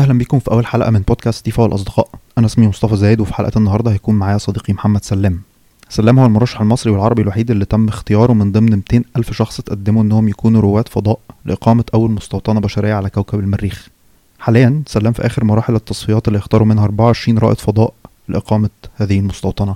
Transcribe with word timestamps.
أهلا 0.00 0.18
بيكم 0.18 0.38
في 0.38 0.50
أول 0.50 0.66
حلقة 0.66 0.90
من 0.90 1.00
بودكاست 1.00 1.44
تيفا 1.44 1.62
والاصدقاء 1.62 2.08
أنا 2.38 2.46
اسمي 2.46 2.68
مصطفى 2.68 2.96
زايد 2.96 3.20
وفي 3.20 3.34
حلقة 3.34 3.58
النهارده 3.58 3.92
هيكون 3.92 4.14
معايا 4.14 4.38
صديقي 4.38 4.72
محمد 4.72 5.04
سلام. 5.04 5.40
سلام 5.88 6.18
هو 6.18 6.26
المرشح 6.26 6.60
المصري 6.60 6.92
والعربي 6.92 7.22
الوحيد 7.22 7.50
اللي 7.50 7.64
تم 7.64 7.88
اختياره 7.88 8.32
من 8.32 8.52
ضمن 8.52 8.70
200 8.70 9.02
ألف 9.16 9.32
شخص 9.32 9.60
تقدموا 9.60 10.02
إنهم 10.02 10.28
يكونوا 10.28 10.60
رواد 10.60 10.88
فضاء 10.88 11.18
لإقامة 11.44 11.84
أول 11.94 12.10
مستوطنة 12.10 12.60
بشرية 12.60 12.94
على 12.94 13.10
كوكب 13.10 13.40
المريخ. 13.40 13.88
حاليا 14.38 14.82
سلام 14.86 15.12
في 15.12 15.26
آخر 15.26 15.44
مراحل 15.44 15.74
التصفيات 15.74 16.28
اللي 16.28 16.38
اختاروا 16.38 16.66
منها 16.66 16.84
24 16.84 17.38
رائد 17.38 17.58
فضاء 17.58 17.92
لإقامة 18.28 18.70
هذه 18.96 19.18
المستوطنة. 19.18 19.74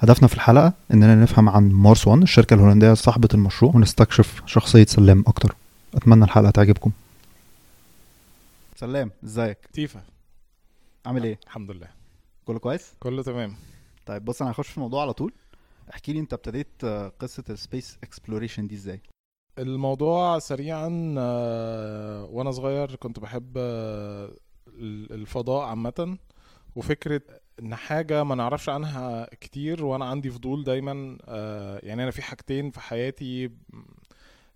هدفنا 0.00 0.28
في 0.28 0.34
الحلقة 0.34 0.72
إننا 0.94 1.14
نفهم 1.14 1.48
عن 1.48 1.72
مارس 1.72 2.06
1 2.08 2.22
الشركة 2.22 2.54
الهولندية 2.54 2.94
صاحبة 2.94 3.28
المشروع 3.34 3.72
ونستكشف 3.74 4.42
شخصية 4.46 4.86
سلام 4.86 5.24
أكتر. 5.26 5.54
أتمنى 5.94 6.24
الحلقة 6.24 6.50
تعجبكم. 6.50 6.90
سلام 8.76 9.10
ازيك؟ 9.24 9.58
تيفا. 9.72 10.02
عامل 11.06 11.24
إيه؟ 11.24 11.38
الحمد 11.46 11.70
لله. 11.70 11.88
كله 12.44 12.58
كويس؟ 12.58 12.94
كله 13.00 13.22
تمام. 13.22 13.54
طيب 14.06 14.24
بص 14.24 14.42
أنا 14.42 14.50
هخش 14.50 14.68
في 14.68 14.76
الموضوع 14.76 15.02
على 15.02 15.12
طول. 15.12 15.32
احكي 15.94 16.12
لي 16.12 16.18
انت 16.20 16.32
ابتديت 16.32 16.84
آه، 16.84 17.08
قصة 17.08 17.44
ال 17.50 17.58
space 17.58 17.98
exploration 18.02 18.66
دي 18.66 18.74
إزاي؟ 18.74 19.00
الموضوع 19.58 20.38
سريعا 20.38 21.14
آه، 21.18 22.24
وأنا 22.24 22.50
صغير 22.50 22.94
كنت 22.96 23.20
بحب 23.20 23.52
آه، 23.56 24.36
ال- 24.68 25.12
الفضاء 25.12 25.64
عامة. 25.66 26.18
وفكرة 26.76 27.20
ان 27.60 27.74
حاجة 27.74 28.24
ما 28.24 28.34
نعرفش 28.34 28.68
عنها 28.68 29.28
كتير 29.40 29.84
وأنا 29.84 30.04
عندي 30.04 30.30
فضول 30.30 30.64
دايما 30.64 31.18
يعني 31.82 32.02
أنا 32.02 32.10
في 32.10 32.22
حاجتين 32.22 32.70
في 32.70 32.80
حياتي 32.80 33.50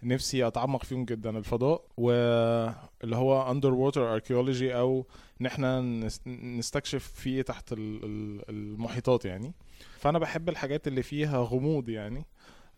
نفسي 0.03 0.47
أتعمق 0.47 0.85
فيهم 0.85 1.05
جدا 1.05 1.39
الفضاء 1.39 1.83
واللي 1.97 3.17
هو 3.17 3.55
underwater 3.55 4.21
archaeology 4.21 4.63
أو 4.63 5.07
ان 5.41 5.47
إحنا 5.47 5.81
نس- 6.09 6.27
نستكشف 6.29 7.05
في 7.15 7.43
تحت 7.43 7.73
ال- 7.73 8.05
ال- 8.05 8.49
المحيطات 8.51 9.25
يعني. 9.25 9.53
فأنا 9.99 10.19
بحب 10.19 10.49
الحاجات 10.49 10.89
اللي 10.89 11.03
فيها 11.03 11.39
غموض 11.43 11.89
يعني. 11.89 12.25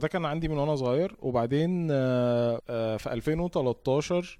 ده 0.00 0.08
كان 0.08 0.24
عندي 0.24 0.48
من 0.48 0.58
وأنا 0.58 0.76
صغير. 0.76 1.16
وبعدين 1.20 1.88
آه، 1.90 2.60
آه، 2.68 2.96
في 2.96 3.12
2013 3.12 4.38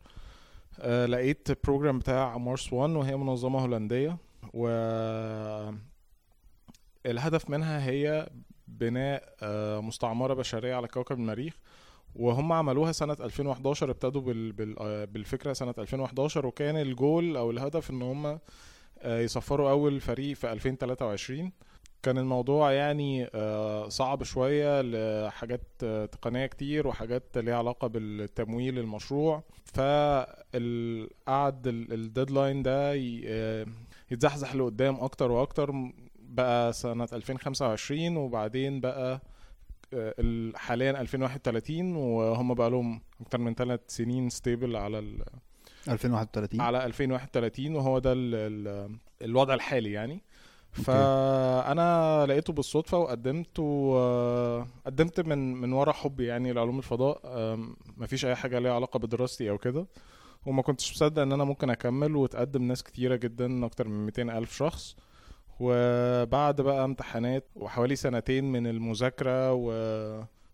آه، 0.81 1.07
لقيت 1.07 1.65
بروجرام 1.65 1.99
بتاع 1.99 2.39
مارس 2.39 2.73
1 2.73 2.91
وهي 2.91 3.17
منظمة 3.17 3.61
هولندية. 3.61 4.17
و 4.55 4.69
الهدف 7.07 7.51
منها 7.51 7.87
هي 7.91 8.29
بناء 8.69 9.35
مستعمرة 9.81 10.35
بشرية 10.35 10.75
على 10.75 10.89
كوكب 10.89 11.19
المريخ. 11.19 11.55
وهم 12.17 12.53
عملوها 12.53 12.93
سنة 12.93 13.17
2011 13.21 13.91
ابتدوا 13.91 14.21
بال... 14.21 14.53
بال... 14.53 14.79
آه، 14.79 15.05
بالفكرة 15.05 15.53
سنة 15.53 15.75
2011 15.79 16.47
وكان 16.47 16.77
الجول 16.77 17.37
أو 17.37 17.51
الهدف 17.51 17.91
إن 17.91 18.03
هم 18.03 18.39
آه، 19.03 19.21
يسفروا 19.21 19.71
أول 19.71 20.01
فريق 20.01 20.37
في 20.37 20.53
2023 20.53 21.53
كان 22.03 22.19
الموضوع 22.19 22.73
يعني 22.73 23.29
آه، 23.35 23.89
صعب 23.89 24.23
شوية 24.23 24.81
لحاجات 24.83 25.61
تقنية 26.13 26.47
كتير 26.47 26.87
وحاجات 26.87 27.39
ليها 27.39 27.57
علاقة 27.57 27.89
بالتمويل 27.89 28.79
المشروع. 28.79 29.43
فقعد 29.75 31.67
ال 31.67 31.78
deadline 31.78 32.63
ده 32.63 32.95
يتزحزح 34.11 34.55
لقدام 34.55 34.97
أكتر 35.01 35.31
وأكتر. 35.31 35.75
بقى 36.19 36.73
سنة 36.73 37.09
2025 37.13 38.17
وبعدين 38.17 38.81
بقى 38.81 39.21
حاليا 40.57 41.01
2031 41.01 41.97
وهم 41.97 42.55
بقى 42.55 42.71
لهم 42.71 43.01
أكتر 43.21 43.39
من 43.39 43.55
ثلاث 43.55 43.81
سنين 43.89 44.31
ستيبل 44.31 44.77
على 44.77 44.99
ال 44.99 45.25
2031 45.89 46.61
على 46.61 46.85
2031 46.85 47.77
وهو 47.77 47.99
ده 47.99 48.13
ال 48.13 48.35
ال 48.35 48.91
الوضع 49.23 49.55
الحالي 49.55 49.93
يعني. 49.93 50.23
فأنا 50.73 52.27
لقيته 52.29 52.53
بالصدفة 52.53 52.99
وقدمت 52.99 53.59
وقدمت 53.59 55.21
من 55.21 55.55
من 55.55 55.73
ورا 55.73 55.93
حبي 55.93 56.27
يعني 56.27 56.53
لعلوم 56.53 56.79
الفضاء 56.79 57.21
مفيش 57.97 58.25
أي 58.25 58.35
حاجة 58.35 58.59
ليها 58.59 58.73
علاقة 58.75 58.99
بدراستي 58.99 59.51
أو 59.51 59.59
كده. 59.59 59.87
وما 60.47 60.63
كنتش 60.63 60.93
مصدق 60.93 61.23
إن 61.23 61.33
أنا 61.33 61.45
ممكن 61.45 61.71
أكمل 61.71 62.17
وتقدم 62.17 62.63
ناس 62.63 62.83
كتيرة 62.83 63.17
جدا 63.17 63.67
أكتر 63.67 63.89
من 63.89 64.05
200 64.07 64.23
ألف 64.39 64.57
شخص. 64.57 64.97
وبعد 65.65 66.61
بقى 66.61 66.85
امتحانات 66.85 67.45
وحوالي 67.57 67.97
سنتين 67.97 68.53
من 68.53 68.67
المذاكرة 68.67 69.53
و... 69.53 69.73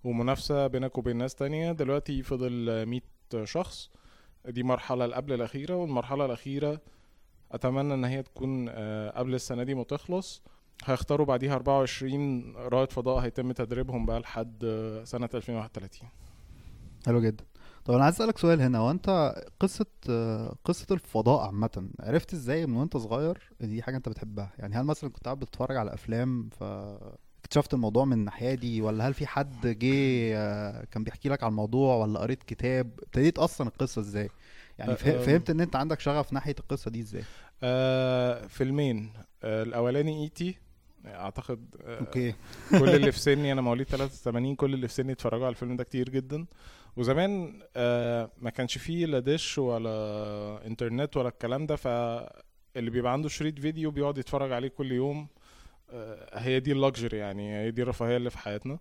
ومنافسة 0.04 0.66
بينك 0.66 0.98
وبين 0.98 1.16
ناس 1.16 1.34
تانية 1.34 1.72
دلوقتي 1.72 2.22
فضل 2.22 2.84
100 2.86 3.00
شخص. 3.44 3.90
دي 4.48 4.62
مرحلة 4.62 5.06
قبل 5.16 5.32
الأخيرة 5.32 5.74
والمرحلة 5.76 6.24
الأخيرة 6.24 6.80
أتمنى 7.52 7.94
إن 7.94 8.04
هي 8.04 8.22
تكون 8.22 8.66
آه، 8.68 9.10
قبل 9.10 9.34
السنة 9.34 9.62
دي 9.62 9.74
ما 9.74 9.82
تخلص. 9.84 10.42
هيختاروا 10.84 11.26
بعديها 11.26 11.54
24 11.54 12.56
رائد 12.56 12.92
فضاء 12.92 13.18
هيتم 13.18 13.52
تدريبهم 13.52 14.06
بقى 14.06 14.20
لحد 14.20 14.64
آه، 14.64 15.04
سنة 15.04 15.28
2031 15.34 16.08
حلو 17.06 17.20
جدا. 17.20 17.44
طب 17.88 17.94
أنا 17.94 18.04
عايز 18.04 18.14
أسألك 18.14 18.38
سؤال 18.38 18.60
هنا 18.60 18.78
هو 18.78 18.90
أنت 18.90 19.34
قصة 19.60 19.86
قصة 20.64 20.86
الفضاء 20.90 21.46
عامة 21.46 21.88
عرفت 22.00 22.32
إزاي 22.34 22.66
من 22.66 22.76
وأنت 22.76 22.96
صغير 22.96 23.38
إن 23.62 23.68
دي 23.68 23.82
حاجة 23.82 23.96
أنت 23.96 24.08
بتحبها؟ 24.08 24.52
يعني 24.58 24.74
هل 24.76 24.84
مثلا 24.84 25.10
كنت 25.10 25.24
قاعد 25.24 25.38
بتتفرج 25.38 25.76
على 25.76 25.94
أفلام 25.94 26.48
ف 26.48 26.62
اكتشفت 27.44 27.74
الموضوع 27.74 28.04
من 28.04 28.12
الناحية 28.12 28.54
دي 28.54 28.82
ولا 28.82 29.08
هل 29.08 29.14
في 29.14 29.26
حد 29.26 29.66
جه 29.66 30.32
آه، 30.36 30.84
كان 30.84 31.04
بيحكي 31.04 31.28
لك 31.28 31.42
على 31.42 31.50
الموضوع 31.50 31.96
ولا 31.96 32.18
قريت 32.20 32.42
كتاب؟ 32.42 32.90
ابتديت 33.02 33.38
أصلا 33.38 33.68
القصة 33.68 34.00
إزاي؟ 34.00 34.30
يعني 34.78 34.96
فه- 34.96 35.18
فهمت 35.22 35.50
إن 35.50 35.60
أنت 35.60 35.76
عندك 35.76 36.00
شغف 36.00 36.32
ناحية 36.32 36.54
القصة 36.60 36.90
دي 36.90 37.00
إزاي؟ 37.00 37.22
آه، 37.62 38.46
فيلمين. 38.46 39.12
آه، 39.42 39.62
الأولاني 39.62 40.22
E.T. 40.22 40.58
أعتقد 41.06 41.74
آه، 41.84 41.98
okay. 42.00 42.34
كل 42.70 42.88
اللي 42.88 43.12
في 43.12 43.18
سني 43.30 43.52
أنا 43.52 43.60
مواليد 43.60 43.86
83 43.86 44.54
كل 44.56 44.74
اللي 44.74 44.88
في 44.88 44.94
سني 44.94 45.12
اتفرجوا 45.12 45.46
على 45.46 45.52
الفيلم 45.52 45.76
ده 45.76 45.84
كتير 45.84 46.08
جدا. 46.08 46.46
وزمان 46.98 47.60
آه 47.76 48.30
ما 48.38 48.50
كانش 48.50 48.78
فيه 48.78 49.06
لا 49.06 49.18
دش 49.18 49.58
ولا 49.58 50.66
انترنت 50.66 51.16
ولا 51.16 51.28
الكلام 51.28 51.66
ده 51.66 51.76
فاللي 51.76 52.90
بيبقى 52.90 53.12
عنده 53.12 53.28
شريط 53.28 53.58
فيديو 53.58 53.90
بيقعد 53.90 54.18
يتفرج 54.18 54.52
عليه 54.52 54.68
كل 54.68 54.92
يوم 54.92 55.26
آه 55.90 56.38
هي 56.38 56.60
دي 56.60 56.72
ال 56.72 56.79
luxury 56.79 57.18
يعني 57.18 57.58
هي 57.58 57.70
دي 57.70 57.82
الرفاهية 57.82 58.16
اللي 58.16 58.30
في 58.30 58.38
حياتنا. 58.38 58.78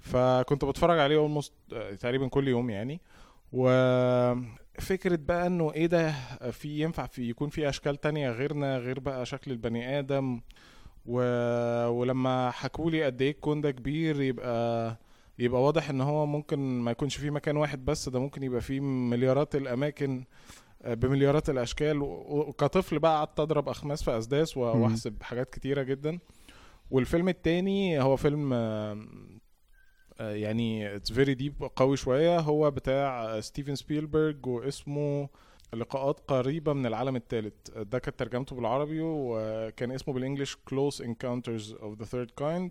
فكنت 0.00 0.64
بتفرج 0.64 0.98
عليه 0.98 1.16
almost 1.16 1.52
تقريبا 2.00 2.28
كل 2.28 2.48
يوم 2.48 2.70
يعني. 2.70 3.00
وفكرة 3.52 5.16
بقى 5.22 5.46
إنه 5.46 5.72
إيه 5.72 5.86
ده 5.86 6.10
في 6.50 6.80
ينفع 6.80 7.06
في 7.06 7.28
يكون 7.30 7.48
في 7.48 7.68
أشكال 7.68 7.96
تانية 8.00 8.30
غيرنا 8.30 8.78
غير 8.78 9.00
بقى 9.00 9.26
شكل 9.26 9.50
البني 9.50 9.98
آدم. 9.98 10.40
و... 11.06 11.20
ولما 11.88 12.50
حكولي 12.50 13.04
قد 13.04 13.22
إيه 13.22 13.30
الكون 13.30 13.60
ده 13.60 13.70
كبير 13.70 14.20
يبقى 14.20 14.96
يبقى 15.38 15.62
واضح 15.62 15.90
إن 15.90 16.00
هو 16.00 16.26
ممكن 16.26 16.58
ما 16.58 16.90
يكونش 16.90 17.16
فيه 17.16 17.30
مكان 17.30 17.56
واحد 17.56 17.84
بس 17.84 18.08
ده 18.08 18.20
ممكن 18.20 18.42
يبقى 18.42 18.60
فيه 18.60 18.80
مليارات 18.80 19.54
الأماكن 19.56 20.24
آه، 20.82 20.94
بمليارات 20.94 21.50
الأشكال 21.50 21.98
وكطفل 22.02 22.98
بقى 22.98 23.16
قعدت 23.18 23.40
أضرب 23.40 23.68
أخماس 23.68 24.02
في 24.02 24.18
أسداس. 24.18 24.56
وأحسب 24.56 25.22
حاجات 25.22 25.50
كتيرة 25.50 25.82
جدا. 25.82 26.18
والفيلم 26.90 27.28
التاني 27.28 28.02
هو 28.02 28.16
فيلم 28.16 28.52
آه، 28.52 29.06
آه، 30.20 30.34
يعني 30.34 30.96
it's 30.96 31.12
very 31.12 31.34
deep 31.34 31.54
قوي 31.76 31.96
شوية. 31.96 32.38
هو 32.40 32.70
بتاع 32.70 33.24
آه، 33.24 33.40
ستيفن 33.40 33.74
سبيلبرج 33.74 34.46
واسمه 34.46 35.28
لقاءات 35.74 36.20
قريبة 36.28 36.72
من 36.72 36.86
العالم 36.86 37.16
الثالث 37.16 37.70
ده 37.70 37.98
كانت 37.98 38.18
ترجمته 38.18 38.56
بالعربي 38.56 38.98
وكان 39.02 39.90
اسمه 39.90 40.14
بال 40.14 40.23
English 40.23 40.56
Close 40.70 40.98
Encounters 41.04 41.74
of 41.74 42.02
the 42.02 42.06
Third 42.06 42.30
Kind. 42.40 42.70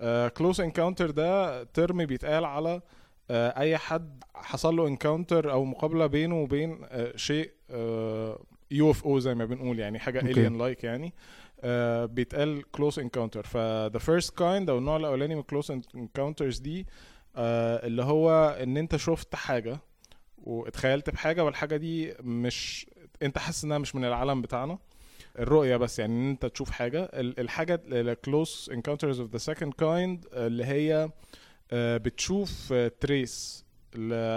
Uh, 0.00 0.02
Close 0.40 0.56
Encounter 0.58 1.10
ده 1.10 1.62
term 1.62 2.04
بيتقال 2.04 2.44
على 2.44 2.78
uh, 2.80 3.30
أي 3.30 3.78
حد 3.78 4.24
حصل 4.34 4.76
له 4.76 4.86
encounter 4.86 5.52
أو 5.52 5.64
مقابلة 5.64 6.06
بينه 6.06 6.40
وبين 6.42 6.84
uh, 6.86 7.16
شيء 7.16 7.50
UFO 8.70 9.18
زي 9.18 9.34
ما 9.34 9.44
بنقول 9.44 9.78
يعني 9.78 9.98
حاجة 9.98 10.20
okay. 10.20 10.34
alien 10.48 10.52
like 10.52 10.84
يعني 10.84 11.14
uh, 11.58 11.64
بيتقال 12.04 12.62
close 12.76 12.94
encounter 12.94 13.40
ف 13.40 13.56
the 13.96 14.00
first 14.00 14.30
kind 14.38 14.68
أو 14.68 14.78
النوع 14.78 14.96
الأولاني 14.96 15.34
من 15.34 15.42
close 15.42 15.66
encounters 15.96 16.60
دي 16.62 16.82
uh, 16.84 16.86
اللي 17.36 18.02
هو 18.02 18.56
إن 18.62 18.76
أنت 18.76 18.96
شفت 18.96 19.34
حاجة 19.34 19.78
واتخيلت 20.38 21.10
بحاجة 21.10 21.44
والحاجة 21.44 21.76
دي 21.76 22.14
مش 22.20 22.86
أنت 23.22 23.38
حاسس 23.38 23.64
إنها 23.64 23.78
مش 23.78 23.94
من 23.94 24.04
العالم 24.04 24.42
بتاعنا 24.42 24.78
الرؤية 25.38 25.76
بس 25.76 25.98
يعني 25.98 26.12
إن 26.14 26.30
أنت 26.30 26.46
تشوف 26.46 26.70
حاجة. 26.70 27.02
ال- 27.04 27.40
الحاجة 27.40 27.80
ال 27.86 28.00
close 28.00 28.70
encounters 28.72 29.20
of 29.20 29.30
the 29.32 29.38
second 29.38 29.74
kind 29.74 30.26
اللي 30.32 30.64
هي 30.64 31.10
آه، 31.72 31.96
بتشوف 31.96 32.74
trace 33.00 33.64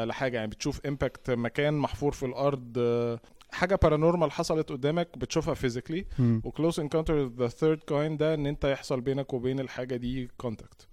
لحاجة. 0.06 0.36
يعني 0.38 0.48
بتشوف 0.50 0.86
impact 0.86 1.32
مكان 1.32 1.74
محفور 1.74 2.12
في 2.12 2.26
الأرض 2.26 2.74
آه، 2.78 3.20
حاجة 3.52 3.76
paranormal 3.76 4.32
حصلت 4.32 4.70
قدامك 4.72 5.18
بتشوفها 5.18 5.54
physically. 5.54 6.06
و 6.44 6.50
close 6.50 6.80
encounter 6.80 7.22
of 7.22 7.32
the 7.40 7.48
third 7.48 7.78
kind 7.78 8.18
ده 8.18 8.34
إن 8.34 8.46
أنت 8.46 8.66
يحصل 8.66 9.02
بينك 9.02 9.34
وبين 9.34 9.60
الحاجة 9.60 9.96
دي 9.96 10.30
contact 10.38 10.88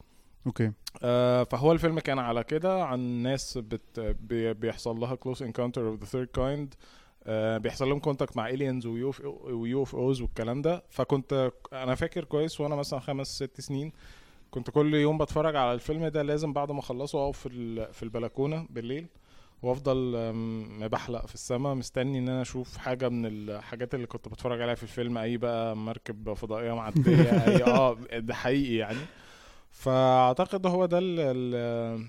okay. 0.46 0.72
آه، 1.02 1.44
فهو 1.44 1.72
الفيلم 1.72 1.98
كان 2.00 2.18
على 2.18 2.44
كده 2.44 2.84
عن 2.84 3.00
ناس 3.00 3.58
بت 3.58 4.00
بي- 4.00 4.54
بيحصل 4.54 4.96
لها 5.00 5.16
encounter 5.16 5.78
of 5.78 6.04
the 6.04 6.08
third 6.08 6.28
kind. 6.40 6.40
آه، 6.40 6.68
بيحصل 7.58 7.88
لهم 7.88 7.98
contact 7.98 8.36
مع 8.36 8.48
aliens 8.48 8.86
و 8.86 9.82
UFOs 9.82 10.20
والكلام 10.22 10.62
ده. 10.62 10.82
فكنت 10.90 11.52
أنا 11.72 11.94
فاكر 11.94 12.24
كويس 12.24 12.60
وأنا 12.60 12.74
مثلا 12.76 13.00
خمس 13.00 13.26
ست 13.36 13.60
سنين 13.60 13.92
كنت 14.50 14.70
كل 14.70 14.94
يوم 14.94 15.18
بتفرج 15.18 15.56
على 15.56 15.72
الفيلم 15.74 16.06
ده 16.06 16.22
لازم 16.22 16.52
بعد 16.52 16.70
ما 16.70 16.80
أخلصه 16.80 17.24
أقف 17.24 17.38
في 17.38 17.48
ال- 17.48 17.92
في 17.94 18.02
البلكونة 18.02 18.66
بالليل 18.70 19.06
وأفضل 19.62 20.16
آم، 20.16 20.82
مبحلق 20.82 21.26
في 21.26 21.34
السماء 21.34 21.74
مستني 21.74 22.18
إن 22.18 22.28
أنا 22.28 22.42
أشوف 22.42 22.76
حاجة 22.76 23.08
من 23.08 23.26
الحاجات 23.26 23.94
اللي 23.94 24.06
كنت 24.06 24.28
بتفرج 24.28 24.60
عليها 24.62 24.74
في 24.74 24.82
الفيلم 24.82 25.18
أي 25.18 25.36
بقى 25.36 25.76
مركب 25.76 26.32
فضائية 26.32 26.72
معدية 26.74 27.44
اي 27.46 27.62
آه 27.78 27.96
ده 28.18 28.34
حقيقي 28.34 28.74
يعني. 28.74 28.98
فأعتقد 29.70 30.66
هو 30.66 30.86
ده 30.86 30.98
ال- 30.98 31.20
ال- 31.20 32.06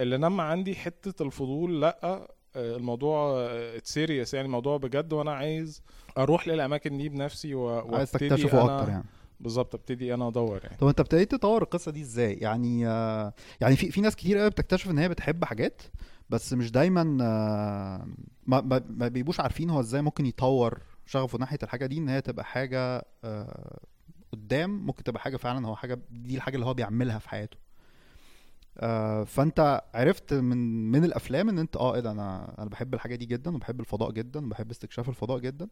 اللي 0.00 0.16
نمى 0.16 0.42
عندي 0.42 0.74
حتة 0.74 1.22
الفضول 1.22 1.80
لأ 1.80 1.98
آه، 2.04 2.28
الموضوع 2.56 3.48
سيريس 3.84 4.34
يعني 4.34 4.46
الموضوع 4.46 4.76
بجد 4.76 5.12
وأنا 5.12 5.32
عايز 5.32 5.82
أروح 6.18 6.48
للأماكن 6.48 6.98
دي 6.98 7.08
بنفسي 7.08 7.54
و- 7.54 7.94
عايز 7.96 8.10
تكتشفه 8.12 8.64
أكتر 8.80 8.88
يعني. 8.90 9.04
بالظبط 9.40 9.74
أبتدي 9.74 10.14
أنا 10.14 10.28
أدور 10.28 10.60
يعني. 10.64 10.76
طب 10.76 10.86
أنت 10.86 11.00
ابتديت 11.00 11.30
تطور 11.32 11.62
القصة 11.62 11.92
دي 11.92 12.00
إزاي؟ 12.00 12.34
يعني 12.34 12.88
آه، 12.88 13.32
يعني 13.60 13.76
في 13.76 13.90
في 13.90 14.00
ناس 14.00 14.16
كتير 14.16 14.38
قوي 14.38 14.50
بتكتشف 14.50 14.90
إن 14.90 14.98
هي 14.98 15.08
بتحب 15.08 15.44
حاجات 15.44 15.82
بس 16.30 16.52
مش 16.52 16.70
دايما 16.70 17.18
آه، 17.24 18.06
ما, 18.46 18.60
ما, 18.60 18.82
ما 18.88 19.08
بيبقوش 19.08 19.40
عارفين 19.40 19.70
هو 19.70 19.80
إزاي 19.80 20.02
ممكن 20.02 20.26
يطور 20.26 20.78
شغفه 21.06 21.38
ناحية 21.38 21.58
الحاجة 21.62 21.86
دي 21.86 21.98
إن 21.98 22.08
هي 22.08 22.20
تبقى 22.20 22.44
حاجة 22.44 23.04
آه، 23.24 23.80
قدام 24.32 24.86
ممكن 24.86 25.02
تبقى 25.04 25.20
حاجة 25.20 25.36
فعلا 25.36 25.66
هو 25.66 25.76
حاجة 25.76 25.98
دي 26.10 26.36
الحاجة 26.36 26.54
اللي 26.54 26.66
هو 26.66 26.74
بيعملها 26.74 27.18
في 27.18 27.28
حياته. 27.28 27.56
آه، 28.78 29.24
فانت 29.24 29.82
عرفت 29.94 30.34
من 30.34 30.90
من 30.90 31.04
الأفلام 31.04 31.48
إن 31.48 31.58
أنت 31.58 31.76
آه 31.76 31.94
إيه 31.94 32.00
ده 32.00 32.10
أنا 32.10 32.54
أنا 32.58 32.70
بحب 32.70 32.94
الحاجة 32.94 33.14
دي 33.14 33.26
جدا 33.26 33.54
وبحب 33.56 33.80
الفضاء 33.80 34.10
جدا 34.10 34.46
وبحب 34.46 34.70
استكشاف 34.70 35.08
الفضاء 35.08 35.38
جدا. 35.38 35.68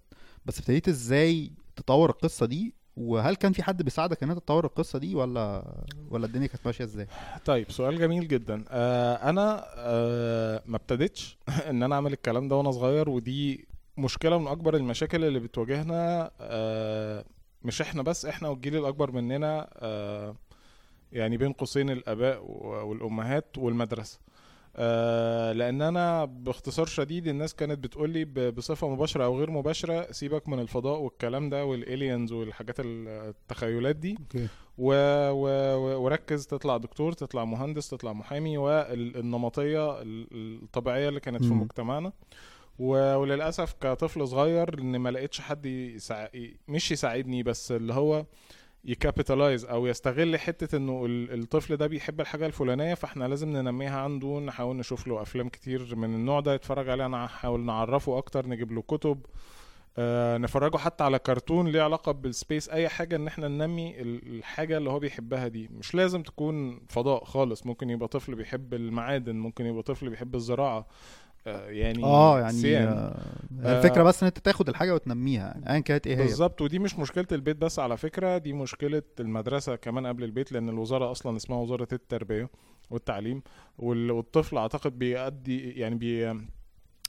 بس 0.46 0.58
ابتديت 0.58 0.88
إزاي 0.88 1.52
تطور 1.76 2.10
القصة 2.10 2.46
دي؟ 2.46 2.74
وهل 2.96 3.36
كان 3.36 3.52
في 3.52 3.62
حد 3.62 3.82
بيساعدك 3.82 4.22
إن 4.22 4.30
أنت 4.30 4.38
تطور 4.38 4.64
القصة 4.64 4.98
دي؟ 4.98 5.14
ولا 5.14 5.64
ولا 6.10 6.26
الدنيا 6.26 6.46
كانت 6.46 6.66
ماشية 6.66 6.84
إزاي؟ 6.84 7.06
طيب 7.44 7.70
سؤال 7.70 7.98
جميل 7.98 8.28
جدا. 8.28 8.64
آه 8.68 9.14
أنا 9.30 9.64
آه 9.76 10.62
ما 10.66 10.76
ابتديتش 10.76 11.38
إن 11.70 11.82
أنا 11.82 11.94
أعمل 11.94 12.12
الكلام 12.12 12.48
ده 12.48 12.56
وأنا 12.56 12.70
صغير 12.70 13.08
ودي 13.10 13.68
مشكلة 13.98 14.38
من 14.38 14.46
أكبر 14.46 14.76
المشاكل 14.76 15.24
اللي 15.24 15.40
بتواجهنا. 15.40 16.30
آه 16.40 17.24
مش 17.62 17.80
إحنا 17.80 18.02
بس 18.02 18.26
إحنا 18.26 18.48
والجيل 18.48 18.76
الأكبر 18.76 19.10
مننا. 19.10 19.68
آه 19.76 20.36
يعني 21.12 21.36
بين 21.36 21.52
قوسين 21.52 21.90
الآباء 21.90 22.44
والأمهات 22.86 23.58
والمدرسة. 23.58 24.18
آه 24.76 25.52
لأن 25.52 25.82
أنا 25.82 26.24
باختصار 26.24 26.86
شديد 26.86 27.26
الناس 27.28 27.54
كانت 27.54 27.78
بتقولي 27.78 28.24
ب- 28.24 28.54
بصفة 28.54 28.88
مباشرة 28.88 29.24
أو 29.24 29.38
غير 29.38 29.50
مباشرة 29.50 30.12
سيبك 30.12 30.48
من 30.48 30.58
الفضاء 30.58 30.98
والكلام 31.00 31.50
ده 31.50 31.64
وال 31.64 31.81
aliens 31.81 32.32
والحاجات 32.32 32.80
ال- 32.80 33.08
التخيلات 33.08 33.96
دي. 33.96 34.16
okay. 34.20 34.48
و... 34.78 34.92
و... 35.30 35.46
وركز 36.04 36.46
تطلع 36.46 36.76
دكتور 36.76 37.12
تطلع 37.12 37.44
مهندس 37.44 37.88
تطلع 37.90 38.12
محامي 38.12 38.58
والنمطية 38.58 40.02
ال- 40.02 40.62
الطبيعية 40.62 41.08
اللي 41.08 41.20
كانت 41.20 41.44
في. 41.44 41.50
مجتمعنا. 41.54 42.12
و... 42.78 43.16
وللأسف 43.16 43.72
كطفل 43.80 44.28
صغير 44.28 44.78
إن 44.78 44.96
ما 44.96 45.08
لقيتش 45.08 45.40
حد 45.40 45.66
يساع... 45.66 46.30
مش 46.68 46.92
يساعدني 46.92 47.42
بس 47.42 47.72
اللي 47.72 47.94
هو 47.94 48.24
ي 48.84 48.91
capitalize 48.91 49.64
أو 49.64 49.86
يستغل 49.86 50.38
حتة 50.38 50.76
إنه 50.76 51.06
ال- 51.06 51.40
الطفل 51.40 51.76
ده 51.76 51.86
بيحب 51.86 52.20
الحاجة 52.20 52.46
الفلانية 52.46 52.94
فإحنا 52.94 53.24
لازم 53.28 53.48
ننميها 53.48 54.00
عنده 54.00 54.40
نحاول 54.40 54.76
نشوف 54.76 55.06
له 55.06 55.22
أفلام 55.22 55.48
كتير 55.48 55.96
من 55.96 56.14
النوع 56.14 56.40
ده 56.40 56.54
يتفرج 56.54 56.88
عليها 56.88 57.08
نحاول 57.08 57.60
نعرفه 57.60 58.18
أكتر 58.18 58.46
نجيب 58.48 58.72
له 58.72 58.82
كتب 58.82 59.26
آه 59.98 60.38
نفرجه 60.38 60.76
حتى 60.76 61.04
على 61.04 61.18
كرتون 61.18 61.68
ليه 61.68 61.82
علاقة 61.82 62.12
بال 62.12 62.28
space 62.28 62.68
أي 62.68 62.88
حاجة 62.88 63.16
إن 63.16 63.26
إحنا 63.26 63.48
ننمي 63.48 64.00
ال- 64.00 64.36
الحاجة 64.38 64.76
اللي 64.78 64.90
هو 64.90 64.98
بيحبها 64.98 65.48
دي. 65.48 65.68
مش 65.68 65.94
لازم 65.94 66.22
تكون 66.22 66.80
فضاء 66.88 67.24
خالص 67.24 67.66
ممكن 67.66 67.90
يبقى 67.90 68.08
طفل 68.08 68.34
بيحب 68.34 68.74
المعادن 68.74 69.36
ممكن 69.36 69.66
يبقى 69.66 69.82
طفل 69.82 70.10
بيحب 70.10 70.34
الزراعة. 70.34 70.86
يعني 71.46 72.04
آه 72.04 72.40
يعني 72.40 72.52
سيان. 72.52 72.88
آه، 72.88 73.78
الفكرة 73.78 74.02
بس 74.02 74.22
إن 74.22 74.26
أنت 74.26 74.38
تاخد 74.38 74.68
الحاجة 74.68 74.94
وتنميها 74.94 75.46
يعني 75.46 75.70
ايا 75.72 75.80
كانت 75.80 76.06
إيه 76.06 76.14
هي 76.16 76.22
بالظبط 76.22 76.60
ودي 76.60 76.78
مش 76.78 76.98
مشكلة 76.98 77.26
البيت 77.32 77.56
بس 77.56 77.78
على 77.78 77.96
فكرة 77.96 78.38
دي 78.38 78.52
مشكلة 78.52 79.02
المدرسة 79.20 79.76
كمان 79.76 80.06
قبل 80.06 80.24
البيت 80.24 80.52
لأن 80.52 80.68
الوزارة 80.68 81.10
أصلا 81.10 81.36
اسمها 81.36 81.58
وزارة 81.58 81.88
التربية 81.92 82.50
والتعليم 82.90 83.42
وال- 83.78 84.10
والطفل 84.10 84.58
أعتقد 84.58 84.98
بيأدي 84.98 85.70
يعني 85.70 85.94
بي 85.94 86.34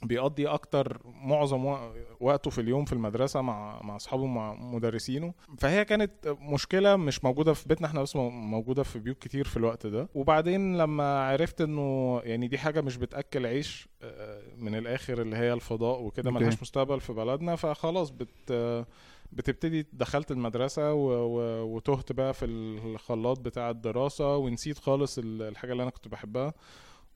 بيقضي 0.04 0.46
أكتر 0.48 1.00
معظم 1.04 1.76
وقته 2.20 2.50
في 2.50 2.60
اليوم 2.60 2.84
في 2.84 2.92
المدرسة 2.92 3.40
مع 3.40 3.82
مع 3.82 3.96
أصحابه 3.96 4.26
مع 4.26 4.54
مدرسينه 4.54 5.34
فهي 5.58 5.84
كانت 5.84 6.12
مشكلة 6.40 6.96
مش 6.96 7.24
موجودة 7.24 7.52
في 7.52 7.68
بيتنا 7.68 7.86
إحنا 7.86 8.02
بس 8.02 8.16
مو- 8.16 8.30
موجودة 8.30 8.82
في 8.82 8.98
بيوت 8.98 9.18
كتير 9.18 9.44
في 9.44 9.56
الوقت 9.56 9.86
ده 9.86 10.08
وبعدين 10.14 10.78
لما 10.78 11.24
عرفت 11.24 11.60
إنه 11.60 12.20
يعني 12.24 12.48
دي 12.48 12.58
حاجة 12.58 12.80
مش 12.80 12.96
بتأكل 12.96 13.46
عيش 13.46 13.88
آه، 14.02 14.42
من 14.56 14.74
الآخر 14.74 15.22
اللي 15.22 15.36
هي 15.36 15.52
الفضاء 15.52 16.02
وكده. 16.02 16.30
ملهاش 16.30 16.62
مستقبل 16.62 17.00
في 17.00 17.12
بلدنا 17.12 17.56
فخلاص 17.56 18.10
بت 18.10 18.84
بتبتدي 19.32 19.86
دخلت 19.92 20.30
المدرسة 20.30 20.92
و... 20.92 21.08
و... 21.08 21.62
وتهت 21.76 22.12
بقى 22.12 22.34
في 22.34 22.44
الخلاط 22.44 23.40
بتاع 23.40 23.70
الدراسة 23.70 24.36
ونسيت 24.36 24.78
خالص 24.78 25.18
ال- 25.18 25.42
الحاجة 25.42 25.72
اللي 25.72 25.82
أنا 25.82 25.90
كنت 25.90 26.08
بحبها. 26.08 26.52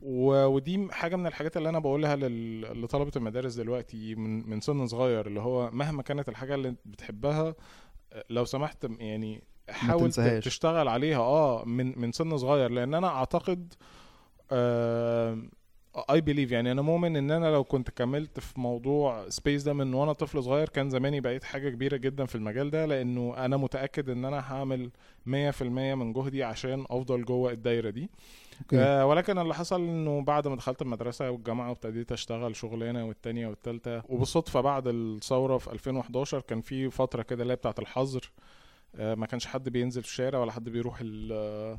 ودي 0.01 0.89
حاجة 0.91 1.17
من 1.17 1.27
الحاجات 1.27 1.57
اللي 1.57 1.69
أنا 1.69 1.79
بقولها 1.79 2.17
لل... 2.17 2.83
لطلبة 2.83 3.13
المدارس 3.17 3.55
دلوقتي 3.55 4.15
من... 4.15 4.51
من 4.51 4.61
سن 4.61 4.87
صغير 4.87 5.27
اللي 5.27 5.41
هو 5.41 5.71
مهما 5.71 6.03
كانت 6.03 6.29
الحاجة 6.29 6.55
اللي 6.55 6.69
أنت 6.69 6.81
بتحبها 6.85 7.55
لو 8.31 8.45
سمحت 8.45 8.87
يعني 9.01 9.43
حاول. 9.71 10.01
تشتغل 10.41 10.89
عليها 10.89 11.19
آه 11.19 11.65
من 11.65 11.99
من 12.01 12.13
سن 12.13 12.37
صغير. 12.39 12.71
لأن 12.71 12.95
أنا 12.95 13.09
أعتقد 13.09 13.75
I 16.11 16.21
believe 16.21 16.53
يعني 16.53 16.73
أنا 16.73 16.83
مؤمن 16.83 17.17
إن 17.17 17.31
أنا 17.31 17.47
لو 17.47 17.65
كنت 17.65 17.91
كملت 17.91 18.41
في 18.41 18.61
موضوع 18.61 19.29
space 19.29 19.63
ده 19.63 19.73
من 19.73 19.95
وأنا 19.95 20.13
طفل 20.13 20.43
صغير 20.43 20.69
كان 20.69 20.91
زماني 20.91 21.21
بقيت 21.21 21.45
حاجة 21.45 21.69
كبيرة 21.71 21.97
جدا 21.97 22.25
في 22.27 22.35
المجال 22.35 22.71
ده. 22.71 22.87
لأنه 22.87 23.35
أنا 23.37 23.57
متأكد 23.57 24.11
إن 24.11 24.25
أنا 24.25 24.53
هعمل 24.53 24.91
100% 25.27 25.31
من 25.63 26.13
جهدي 26.13 26.43
عشان 26.43 26.85
أفضل 26.91 27.25
جوه 27.25 27.53
الدايرة 27.53 27.91
دي. 27.91 28.11
آه 28.81 29.07
ولكن 29.07 29.39
اللي 29.39 29.55
حصل 29.55 29.81
إنه 29.81 30.23
بعد 30.25 30.49
ما 30.49 30.57
دخلت 30.57 30.83
المدرسة 30.83 31.31
والجامعة 31.31 31.69
وابتديت 31.69 32.13
أشتغل 32.13 32.57
شغلانة 32.57 33.05
والتانية 33.07 33.47
والتالتة 33.47 34.03
وبالصدفة 34.09 34.61
بعد 34.61 34.87
الثورة 34.87 35.59
في 35.59 35.73
2011 35.73 36.41
كان 36.41 36.61
في 36.61 36.91
فترة 36.91 37.23
كده 37.23 37.43
اللي 37.43 37.53
هي 37.53 37.57
بتاعة 37.57 37.75
الحظر 37.79 38.31
آه 38.97 39.15
ما 39.15 39.27
كانش 39.27 39.47
حد 39.47 39.69
بينزل 39.69 40.03
في 40.03 40.09
الشارع 40.09 40.39
ولا 40.39 40.53
حد 40.53 40.69
بيروح 40.69 40.99
ال- 41.01 41.79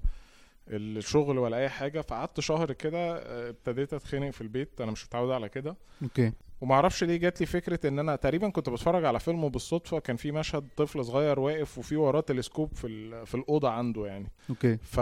الشغل 0.67 1.37
ولا 1.37 1.57
أي 1.57 1.69
حاجة 1.69 2.01
فقعدت 2.01 2.39
شهر 2.39 2.71
كده 2.73 2.97
آه، 3.17 3.49
ابتديت 3.49 3.93
أتخنق 3.93 4.29
في 4.29 4.41
البيت 4.41 4.81
أنا 4.81 4.91
مش 4.91 5.05
متعود 5.05 5.31
على 5.31 5.49
كده. 5.49 5.75
okay. 6.03 6.31
وما 6.61 6.75
أعرفش 6.75 7.03
ليه 7.03 7.17
جات 7.17 7.39
لي 7.39 7.45
فكرة 7.45 7.87
إن 7.87 7.99
أنا 7.99 8.15
تقريبا 8.15 8.49
كنت 8.49 8.69
بتفرج 8.69 9.05
على 9.05 9.19
فيلم 9.19 9.43
وبالصدفه 9.43 9.99
كان 9.99 10.15
في 10.15 10.31
مشهد 10.31 10.67
طفل 10.77 11.05
صغير 11.05 11.39
واقف 11.39 11.77
وفي 11.77 11.95
وراه 11.95 12.21
تلسكوب 12.21 12.73
في 12.75 13.25
في 13.25 13.35
الأوضة 13.35 13.69
عنده 13.69 14.05
يعني. 14.05 14.31
okay. 14.49 14.77
ف... 14.77 14.99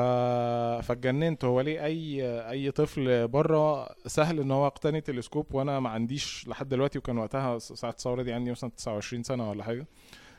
فاتجننت. 0.87 1.45
هو 1.45 1.61
ليه 1.61 1.85
اي 1.85 2.21
أي 2.49 2.71
طفل 2.71 3.27
بره 3.27 3.89
سهل 4.07 4.39
إن 4.39 4.51
هو 4.51 4.65
يقتني 4.65 5.01
تلسكوب؟ 5.01 5.45
وأنا 5.55 5.79
ما 5.79 5.89
عنديش 5.89 6.47
لحد 6.47 6.69
دلوقتي 6.69 6.97
وكان 6.99 7.17
وقتها 7.17 7.59
ساعة 7.59 7.91
الثورة 7.91 8.21
دي 8.21 8.33
عندي 8.33 8.51
مثلا 8.51 8.69
29 8.77 9.23
سنة 9.23 9.49
ولا 9.49 9.63
حاجة. 9.63 9.87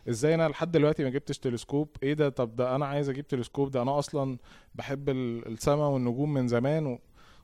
إزاي 0.08 0.34
أنا 0.34 0.48
لحد 0.48 0.72
دلوقتي 0.72 1.04
ما 1.04 1.10
جبتش 1.10 1.38
تلسكوب؟ 1.38 1.88
إيه 2.02 2.14
ده؟ 2.14 2.28
طب 2.28 2.56
ده 2.56 2.74
أنا 2.76 2.86
عايز 2.86 3.08
أجيب 3.08 3.26
تلسكوب 3.26 3.70
ده 3.70 3.82
أنا 3.82 3.98
أصلا 3.98 4.38
بحب 4.74 5.08
السماء 5.10 5.88
والنجوم 5.88 6.34
من 6.34 6.48
زمان. 6.48 6.86
و... 6.86 6.98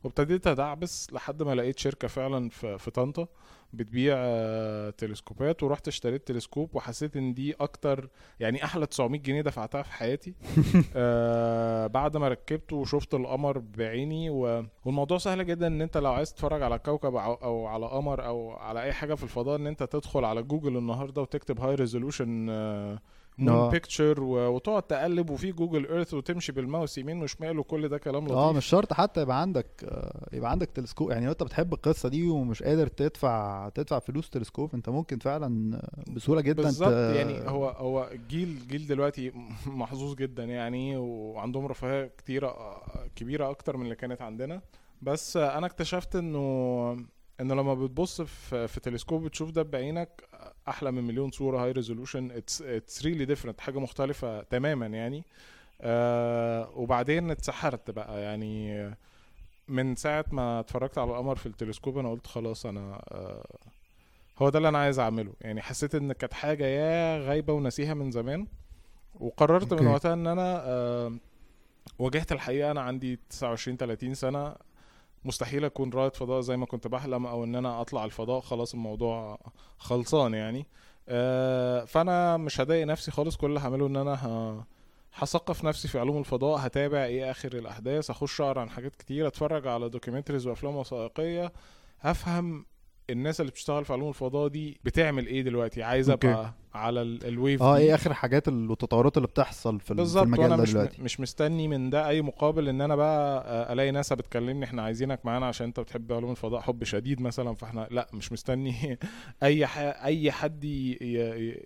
وابتديت 0.04 0.47
أدعبس 0.47 1.12
لحد 1.12 1.43
ما 1.43 1.54
لقيت 1.54 1.78
شركة 1.78 2.09
فعلا 2.09 2.49
في, 2.49 2.78
في 2.78 2.90
طنطا. 2.90 3.26
بتبيع 3.75 4.14
آه، 4.19 4.90
تلسكوبات 4.90 5.62
ورحت 5.62 5.88
اشتريت 5.88 6.28
تلسكوب 6.28 6.75
وحسيت 6.75 7.16
إن 7.16 7.35
دي 7.35 7.52
أكتر 7.52 8.09
يعني 8.40 8.64
أحلى 8.64 8.87
900 8.87 9.21
جنيه 9.21 9.43
دفعتها 9.43 9.83
في 9.83 9.93
حياتي. 9.93 10.35
آه 10.97 11.87
بعد 11.87 12.16
ما 12.16 12.28
ركبته 12.28 12.76
وشفت 12.76 13.14
القمر 13.14 13.59
بعيني 13.59 14.31
و... 14.31 14.64
والموضوع 14.85 15.19
سهل 15.19 15.47
جدا 15.47 15.66
إن 15.66 15.83
أنت 15.83 15.97
لو 15.97 16.12
عايز 16.12 16.35
تتفرج 16.35 16.62
على 16.62 16.78
كوكب 16.78 17.16
أو, 17.16 17.35
أو 17.35 17.66
على 17.66 17.87
قمر 17.87 18.26
أو 18.26 18.50
على 18.52 18.83
أي 18.83 18.93
حاجة 18.93 19.14
في 19.14 19.23
الفضاء 19.23 19.57
إن 19.57 19.66
أنت 19.66 19.83
تدخل 19.83 20.25
على 20.25 20.43
جوجل 20.43 20.76
النهارده 20.76 21.23
وتكتب 21.23 21.61
high 21.61 21.75
resolution 21.75 22.50
moon 23.38 23.49
آه. 23.55 23.71
picture 23.71 24.21
وتقعد 24.23 24.83
تقلب 24.83 25.31
وفي 25.31 25.53
Google 25.53 25.87
Earth 25.87 26.14
وتمشي 26.14 26.53
بالماوس 26.53 26.99
يمين 26.99 27.23
وشمال 27.23 27.59
وكل 27.59 27.88
ده 27.88 27.99
كلام 27.99 28.25
لطيف. 28.25 28.37
آه 28.37 28.53
مش 28.53 28.67
شرط 28.67 28.93
حتى 28.93 29.21
يبقى 29.23 29.41
عندك 29.41 29.67
آه، 29.85 30.29
يبقى 30.33 30.50
عندك 30.50 30.71
تلسكوب. 30.71 31.11
يعني 31.11 31.25
لو 31.26 31.33
انت 31.33 31.43
بتحب 31.43 31.73
القصة 31.75 32.09
دي 32.09 32.29
ومش 32.31 32.62
قادر 32.62 32.87
تدفع 32.87 33.69
تدفع 33.69 33.99
فلوس 33.99 34.31
تلسكوب 34.31 34.75
انت 34.75 34.88
ممكن 34.88 35.19
فعلا 35.19 35.76
آه، 35.76 36.12
بسهولة 36.12 36.41
جدا 36.41 36.62
بالظبط. 36.62 36.88
ت- 36.88 37.17
يعني 37.17 37.50
هو 37.50 37.69
هو 37.69 38.09
الجيل 38.12 38.59
جيل 38.69 38.87
دلوقتي 38.87 39.33
محظوظ 39.67 40.14
جدا 40.14 40.45
يعني 40.45 40.97
وعندهم 40.97 41.67
رفاهية 41.67 42.11
كتيرة 42.19 42.83
كبيرة 43.17 43.50
أكتر 43.50 43.76
من 43.76 43.83
اللي 43.85 43.95
كانت 43.97 44.23
عندنا. 44.23 44.61
بس 45.03 45.37
أنا 45.37 45.67
اكتشفت 45.67 46.17
إنه 46.17 46.97
انه 47.41 47.55
لما 47.55 47.75
بتبص 47.75 48.21
في 48.23 48.69
في 48.69 48.81
تلسكوب 48.81 49.25
بتشوف 49.25 49.50
ده 49.50 49.62
بعينك 49.62 50.23
أحلى 50.69 50.91
من 50.93 51.05
مليون 51.05 51.31
صورة 51.31 51.64
high 51.64 51.73
resolution 51.73 52.31
it's 52.31 53.05
really 53.05 53.25
different 53.25 53.61
حاجة 53.61 53.79
مختلفة 53.79 54.43
تماما 54.43 54.87
يعني. 54.87 55.25
آه 55.81 56.71
وبعدين 56.76 57.31
اتسحرت 57.31 57.91
بقى 57.91 58.21
يعني. 58.23 58.91
من 59.69 59.97
ساعة 59.97 60.25
ما 60.33 60.61
اتفرجت 60.61 60.99
على 60.99 61.11
القمر 61.11 61.37
في 61.37 61.47
التلسكوب 61.47 61.99
أنا 61.99 62.11
قلت 62.11 62.26
خلاص 62.26 62.67
أنا 62.67 63.03
آه 63.12 63.47
هو 64.38 64.49
ده 64.49 64.59
اللي 64.59 64.69
أنا 64.69 64.79
عايز 64.79 64.99
أعمله. 64.99 65.33
يعني 65.41 65.62
حسيت 65.62 65.95
إن 65.95 66.12
كانت 66.12 66.33
حاجة 66.35 66.64
يا 66.67 67.19
غايبة 67.19 67.53
ونسيها 67.53 67.95
من 67.95 68.11
زمان. 68.11 68.47
وقررت 69.14 69.73
okay. 69.73 69.85
من 69.85 69.91
وقتها 69.91 70.12
إن 70.14 70.26
أنا 70.26 70.62
آه 70.67 71.12
واجهت 71.99 72.33
الحقيقة 72.33 72.71
أنا 72.71 72.81
عندي 72.81 73.19
29 73.31 73.76
30 73.76 74.14
سنة. 74.14 74.55
مستحيل 75.25 75.64
أكون 75.64 75.90
رائد 75.93 76.16
فضاء 76.16 76.40
زي 76.40 76.57
ما 76.57 76.66
كنت 76.66 76.87
بحلم 76.88 77.26
أو 77.26 77.45
إن 77.45 77.54
أنا 77.54 77.81
أطلع 77.81 78.04
الفضاء. 78.04 78.40
خلاص 78.40 78.75
الموضوع 78.75 79.38
خلصان 79.78 80.35
يعني. 80.35 80.66
آه، 81.09 81.85
فأنا 81.85 82.37
مش 82.37 82.61
هضايق 82.61 82.87
نفسي 82.87 83.11
خالص. 83.11 83.37
كل 83.37 83.47
اللي 83.47 83.61
هعمله 83.61 83.87
إن 83.87 83.97
أنا 83.97 84.14
ه- 84.26 84.64
هثقف 85.14 85.64
نفسي 85.64 85.88
في 85.88 85.99
علوم 85.99 86.19
الفضاء 86.19 86.66
هتابع 86.66 87.04
إيه 87.04 87.31
آخر 87.31 87.52
الأحداث 87.52 88.11
اخش 88.11 88.40
أقرأ 88.40 88.61
عن 88.61 88.71
حاجات 88.71 88.97
كتير 88.97 89.26
أتفرج 89.26 89.66
على 89.66 89.88
documentaries 89.88 90.47
وأفلام 90.47 90.76
وثائقية 90.76 91.52
هفهم 92.00 92.66
الناس 93.11 93.41
اللي 93.41 93.51
بتشتغل 93.51 93.85
في 93.85 93.93
علوم 93.93 94.09
الفضاء 94.09 94.49
دي 94.49 94.79
بتعمل 94.85 95.27
إيه 95.27 95.43
دلوقتي 95.43 95.83
عايز. 95.83 96.11
أبقى 96.11 96.55
على 96.75 97.03
ال- 97.03 97.27
الويف 97.27 97.63
آه. 97.63 97.77
إيه 97.77 97.95
آخر 97.95 98.15
حاجات 98.15 98.49
ال- 98.49 98.71
والتطورات 98.71 99.17
اللي 99.17 99.29
بتحصل 99.29 99.81
في 99.81 99.95
في 99.95 99.95
المجال 100.23 100.49
ده 100.49 100.57
مش 100.63 100.71
دلوقتي 100.73 101.03
مش 101.03 101.21
مستني 101.21 101.69
من 101.69 101.91
ده 101.91 102.09
أي 102.09 102.23
مقابل 102.23 102.69
إن 102.69 102.81
أنا 102.81 102.97
بقى 102.97 103.45
آه، 103.47 103.73
ألاقي 103.73 103.91
ناسا 103.91 104.15
بتكلمني 104.15 104.65
إحنا 104.65 104.83
عايزينك 104.83 105.27
معانا 105.27 105.47
عشان 105.47 105.67
أنت 105.67 105.81
بتحب 105.81 106.13
علوم 106.13 106.31
الفضاء 106.31 106.61
حب 106.61 106.85
شديد 106.85 107.21
مثلا 107.21 107.55
فإحنا 107.55 107.89
لأ 107.91 108.09
مش 108.13 108.33
مستني 108.33 108.99
أي. 109.43 109.67
أي 110.05 110.33
حد 110.33 110.65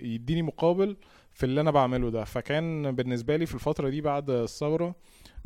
يديني 0.02 0.42
مقابل 0.42 0.96
في 1.32 1.46
اللي 1.46 1.60
أنا 1.60 1.70
بعمله 1.70 2.10
ده 2.10 2.24
فكان 2.24 2.92
بالنسبة 2.92 3.36
لي 3.36 3.46
في 3.46 3.54
الفترة 3.54 3.88
دي 3.88 4.00
بعد 4.00 4.30
الثورة 4.30 4.94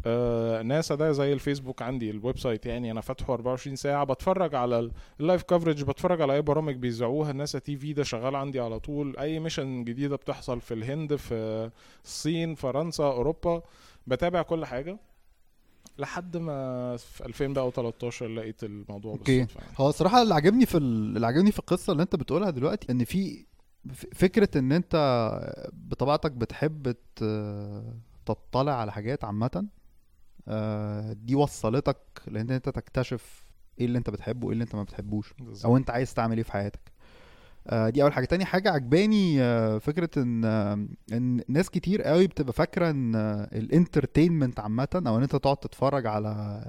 آه 0.07 0.63
ناسا 0.63 0.95
ده 0.95 1.13
زي 1.13 1.33
الفيسبوك 1.33 1.83
عندي 1.83 2.11
ال 2.11 2.39
website 2.39 2.67
يعني 2.67 2.91
أنا 2.91 3.01
فاتحه 3.01 3.35
24 3.35 3.77
ساعة 3.77 4.05
بتفرج 4.05 4.55
على 4.55 4.79
ال- 4.79 4.93
ال 5.21 5.25
live 5.25 5.43
coverage 5.43 5.83
بتفرج 5.85 6.21
على 6.21 6.35
أي 6.35 6.43
برامج 6.43 6.75
بيذاعوها 6.77 7.33
ناسا 7.33 7.59
TV 7.59 7.93
ده 7.93 8.03
شغال 8.03 8.37
عندي 8.37 8.61
على 8.61 8.79
طول 8.81 9.17
أي 9.17 9.41
mission 9.41 9.85
جديدة 9.85 10.17
بتحصل 10.17 10.61
في 10.61 10.75
الهند 10.75 11.17
في 11.17 11.71
الصين 12.05 12.55
فرنسا 12.55 13.05
أوروبا 13.05 13.63
بتابع 14.07 14.43
كل 14.43 14.65
حاجة 14.65 14.99
لحد 15.99 16.37
ما 16.37 16.97
في 16.97 17.27
2013 17.27 18.29
لقيت 18.29 18.65
الموضوع. 18.65 19.13
بالصدفة 19.17 19.61
يعني. 19.61 19.73
هو 19.79 19.89
الصراحة 19.89 20.23
اللي 20.23 20.35
عجبني 20.35 20.67
في 20.67 20.79
ال- 20.79 21.17
اللي 21.17 21.27
عجبني 21.27 21.53
في 21.53 21.59
القصة 21.59 21.93
اللي 21.93 22.03
أنت 22.03 22.17
بتقولها 22.17 22.51
دلوقتي 22.51 22.93
إن 22.93 23.05
في 23.05 23.47
فكرة 24.15 24.59
إن 24.59 24.73
أنت 24.73 24.97
بطبيعتك 25.73 26.33
بتحب 26.33 26.95
تطلع 28.27 28.73
على 28.81 28.93
حاجات 28.93 29.25
عامة 29.25 29.67
دي 31.13 31.35
وصلتك 31.35 31.99
لأن 32.27 32.51
انت 32.51 32.69
تكتشف 32.69 33.47
إيه 33.81 33.87
اللي 33.87 33.99
انت 33.99 34.11
بتحبه 34.11 34.47
وايه 34.47 34.53
اللي 34.53 34.65
انت 34.65 34.75
ما 34.75 34.83
بتحبوش 34.83 35.35
بالظبط. 35.39 35.67
أو 35.67 35.77
انت 35.77 35.91
عايز 35.91 36.15
تعمل 36.15 36.37
إيه 36.37 36.43
في 36.45 36.53
حياتك. 36.53 36.93
آه، 37.67 37.89
دي 37.89 38.03
اول 38.03 38.13
حاجة. 38.13 38.25
تاني 38.25 38.45
حاجة 38.45 38.71
عجباني 38.71 39.43
آه، 39.43 39.79
فكرة 39.79 40.11
ان 40.17 40.45
آه، 40.45 40.87
ان 41.13 41.41
ناس 41.49 41.71
كتير 41.71 42.03
قوي 42.03 42.27
بتبقى 42.27 42.53
فاكرة 42.53 42.91
ان 42.91 43.15
الانترتينمنت 43.53 44.61
عامة 44.61 44.89
أو 45.07 45.17
ان 45.17 45.23
انت 45.23 45.37
تقعد 45.37 45.57
تتفرج 45.57 46.07
على 46.07 46.29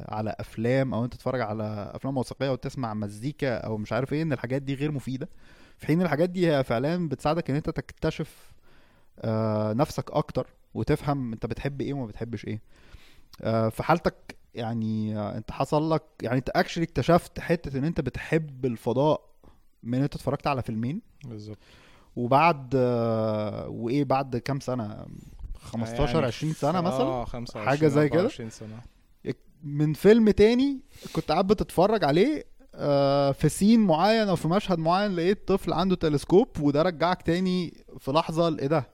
على 0.10 0.36
افلام 0.40 0.94
أو 0.94 1.04
انت 1.06 1.14
تتفرج 1.14 1.42
على 1.42 1.92
افلام 1.96 2.18
وثائقية 2.18 2.50
وتسمع 2.52 2.94
مزيكا 2.94 3.58
أو 3.58 3.78
مش 3.78 3.94
عارف 3.94 4.14
إيه 4.14 4.22
ان 4.22 4.34
الحاجات 4.34 4.62
دي 4.62 4.76
غير 4.76 4.92
مفيدة. 4.92 5.30
في 5.78 5.88
حين 5.88 6.02
الحاجات 6.02 6.30
دي 6.30 6.52
هي 6.52 6.64
فعلا 6.64 7.10
بتساعدك 7.10 7.50
ان 7.50 7.56
انت 7.56 7.70
تكتشف 7.70 8.54
آه، 9.20 9.74
نفسك 9.74 10.12
أكتر 10.12 10.48
وتفهم 10.74 11.34
انت 11.34 11.46
بتحب 11.46 11.82
إيه 11.82 11.94
وما 11.94 12.06
بتحبش 12.06 12.46
إيه. 12.46 12.56
آه، 12.56 12.60
في 13.42 13.84
حالتك 13.84 14.38
يعني 14.54 15.18
آه، 15.18 15.38
انت 15.38 15.52
حصل 15.52 15.92
لك 15.92 16.04
يعني 16.22 16.38
انت 16.38 16.50
اكشلي 16.50 16.84
اكتشفت 16.84 17.40
حتة 17.40 17.78
إن 17.78 17.84
انت 17.84 18.02
بتحب 18.02 18.66
الفضاء 18.66 19.30
من 19.84 19.98
إن 19.98 20.04
انت 20.04 20.16
اتفرجت 20.16 20.48
على 20.48 20.62
فيلمين. 20.62 21.02
بالظبط. 21.26 21.58
وبعد 22.16 22.74
آه، 22.76 23.68
وإيه 23.68 24.04
بعد 24.04 24.38
كام 24.38 24.60
سنة؟ 24.60 25.06
15 25.60 26.14
يعني 26.16 26.26
20 26.26 26.54
سنة 26.54 26.82
مثلا؟ 26.82 27.02
آه 27.02 27.26
25 27.26 27.66
حاجة 27.68 27.88
زي 27.88 28.10
كده؟ 28.10 28.20
24 28.20 28.50
سنة. 28.50 28.80
من 29.64 29.94
فيلم 29.94 30.30
تاني 30.30 30.80
كنت 31.14 31.32
قاعد 31.32 31.48
بتتفرج 31.48 32.04
عليه 32.04 32.44
آه، 32.76 33.32
في 33.32 33.50
scene 33.50 33.80
معين 33.80 34.28
أو 34.28 34.36
في 34.36 34.48
مشهد 34.48 34.80
معين 34.80 35.16
لقيت 35.16 35.48
طفل 35.48 35.74
عنده 35.74 35.96
تلسكوب 35.96 36.48
وده 36.60 36.82
رجعك 36.82 37.22
تاني 37.22 37.84
في 38.00 38.12
لحظة 38.12 38.60
إيه 38.60 38.68
ده؟ 38.68 38.90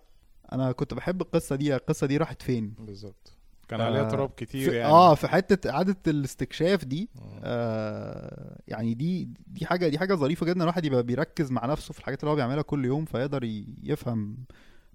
أنا 0.52 0.72
كنت 0.72 0.94
بحب 0.94 1.22
القصة 1.22 1.56
دي 1.56 1.76
القصة 1.76 2.08
دي 2.08 2.18
راحت 2.18 2.42
فين؟ 2.42 2.74
بالظبط. 2.80 3.29
كان 3.70 3.82
آه، 3.82 3.86
عليها 3.86 4.04
تراب 4.04 4.30
كتير 4.38 4.74
يعني 4.74 4.94
آه 4.94 5.16
في 5.16 5.28
حتة 5.28 5.70
اعاده 5.70 5.98
الاستكشاف 6.08 6.86
دي 6.86 7.10
آه. 7.16 7.40
آه 7.44 8.58
يعني 8.68 8.94
دي 8.94 9.30
دي 9.48 9.66
حاجة 9.66 9.88
دي 9.88 10.00
حاجة 10.00 10.14
ظريفة 10.14 10.46
جدا 10.46 10.62
الواحد 10.64 10.86
يبقى 10.86 11.04
بيركز 11.04 11.52
مع 11.52 11.66
نفسه 11.66 11.94
في 11.94 12.00
الحاجات 12.00 12.20
اللي 12.20 12.32
هو 12.32 12.36
بيعملها 12.36 12.62
كل 12.62 12.86
يوم 12.86 13.06
فيقدر 13.06 13.44
يفهم 13.84 14.38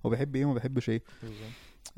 هو 0.07 0.11
بيحب 0.11 0.37
إيه 0.37 0.45
وما 0.45 0.54
بيحبش 0.54 0.90
إيه. 0.90 1.02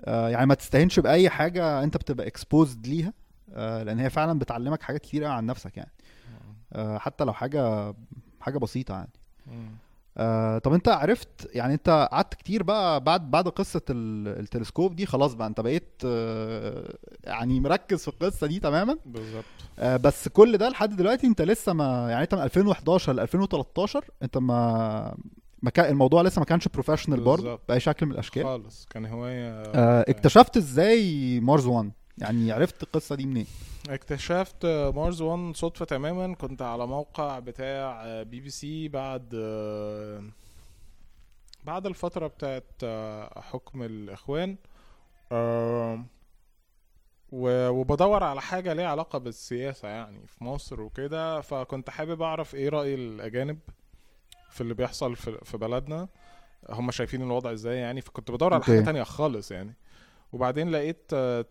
آه 0.05 0.29
يعني 0.29 0.47
ما 0.47 0.55
تستهينش 0.55 1.01
بأي 1.01 1.31
حاجة 1.31 1.83
أنت 1.83 1.97
بتبقى 1.97 2.27
exposed 2.27 2.87
ليها 2.87 3.13
آه 3.53 3.83
لأن 3.83 3.99
هي 3.99 4.11
فعلا 4.11 4.39
بتعلمك 4.39 4.83
حاجات 4.83 5.01
كتير 5.01 5.25
قوي 5.25 5.33
عن 5.33 5.47
نفسك 5.47 5.77
يعني 5.77 5.93
آه 6.73 6.99
حتى 6.99 7.25
لو 7.25 7.33
حاجة 7.33 7.95
حاجة 8.41 8.59
بسيطة 8.59 8.95
يعني. 8.95 9.11
آه 10.19 10.59
طب 10.59 10.73
انت 10.73 10.89
عرفت 10.89 11.49
يعني 11.55 11.75
انت 11.75 12.09
قعدت 12.13 12.35
كتير 12.35 12.63
بقى 12.63 13.01
بعد 13.05 13.31
بعد 13.31 13.49
قصة 13.49 13.81
ال- 13.91 14.41
التلسكوب 14.41 14.97
دي 14.97 15.07
خلاص 15.07 15.35
بقى 15.35 15.47
انت 15.49 15.61
بقيت 15.61 16.03
آه 16.05 16.95
يعني 17.25 17.61
مركز 17.61 18.03
في 18.03 18.09
القصة 18.09 18.47
دي 18.47 18.59
تماما. 18.61 18.99
بالظبط. 19.07 19.45
آه 19.79 19.97
بس 19.97 20.29
كل 20.29 20.57
ده 20.59 20.69
لحد 20.69 20.97
دلوقتي 20.97 21.27
انت 21.27 21.43
لسه 21.43 21.73
ما 21.73 22.11
يعني 22.11 22.23
انت 22.23 22.35
من 22.35 22.43
2011 22.43 23.13
ل 23.13 23.21
2013 23.21 24.05
انت 24.23 24.39
ما 24.39 25.17
ما 25.63 25.71
كان 25.71 25.91
الموضوع 25.93 26.23
لسه 26.23 26.39
ما 26.39 26.45
كانش 26.45 26.69
professional 26.69 27.21
برضه. 27.21 27.59
بأي 27.69 27.81
شكل 27.81 28.07
من 28.07 28.13
الأشكال. 28.13 28.43
خالص 28.45 28.87
كان 28.91 29.07
هواية 29.07 29.51
آه 29.63 30.05
اكتشفت 30.09 30.57
إزاي 30.57 31.41
مارز 31.41 31.67
1 31.67 31.91
يعني 32.19 32.53
عرفت 32.53 32.83
القصة 32.83 33.15
دي 33.15 33.27
منين؟ 33.27 33.47
اكتشفت 33.89 34.67
مارز 34.67 35.23
1 35.23 35.57
صدفة 35.57 35.85
تماما. 35.85 36.35
كنت 36.35 36.63
على 36.63 36.87
موقع 36.87 37.39
بتاع 37.39 38.23
بي 38.23 38.41
بي 38.41 38.51
سي 38.51 38.89
بعد 38.89 39.29
بعد 41.65 41.87
الفترة 41.87 42.27
بتاعت 42.27 42.85
حكم 43.39 43.83
الإخوان. 43.83 44.57
وبدور 47.33 48.25
على 48.25 48.41
حاجة 48.41 48.73
ليها 48.73 48.89
علاقة 48.89 49.19
بالسياسة 49.19 49.89
يعني 49.89 50.27
في 50.27 50.45
مصر 50.45 50.81
وكده. 50.81 51.41
فكنت 51.41 51.91
حابب 51.91 52.23
أعرف 52.23 52.55
إيه 52.55 52.69
رأي 52.69 52.95
الأجانب 52.95 53.59
في 54.51 54.61
اللي 54.61 54.75
بيحصل 54.75 55.17
في 55.17 55.57
بلدنا. 55.57 56.09
هم 56.71 56.91
شايفين 56.91 57.23
الوضع 57.23 57.53
إزاي 57.53 57.77
يعني؟ 57.79 58.01
فكنت 58.01 58.31
بدور 58.31 58.55
على 58.55 58.65
حاجة 58.65 58.75
okay. 58.75 58.87
تانية 58.87 59.03
خالص 59.03 59.51
يعني. 59.51 59.75
وبعدين 60.33 60.71
لقيت 60.71 61.11
آه، 61.13 61.45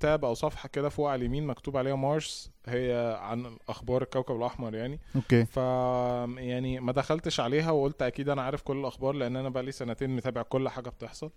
تاب 0.00 0.24
أو 0.24 0.34
صفحة 0.34 0.68
كده 0.68 0.88
فوق 0.88 1.10
على 1.10 1.18
اليمين 1.18 1.46
مكتوب 1.46 1.76
عليها 1.76 1.94
مارس 1.94 2.50
هي 2.66 3.18
عن 3.20 3.56
أخبار 3.68 4.02
الكوكب 4.02 4.36
الأحمر 4.36 4.74
يعني. 4.74 5.00
أوكي. 5.16 5.44
ف 5.44 5.56
يعني 5.56 6.80
ما 6.80 6.92
دخلتش 6.92 7.40
عليها 7.40 7.70
وقلت 7.70 8.02
أكيد 8.02 8.28
أنا 8.28 8.42
عارف 8.42 8.62
كل 8.62 8.76
الأخبار 8.76 9.14
لأن 9.14 9.36
أنا 9.36 9.48
بقالي 9.48 9.72
سنتين 9.72 10.10
متابع 10.10 10.42
كل 10.42 10.68
حاجة 10.68 10.88
بتحصل. 10.88 11.30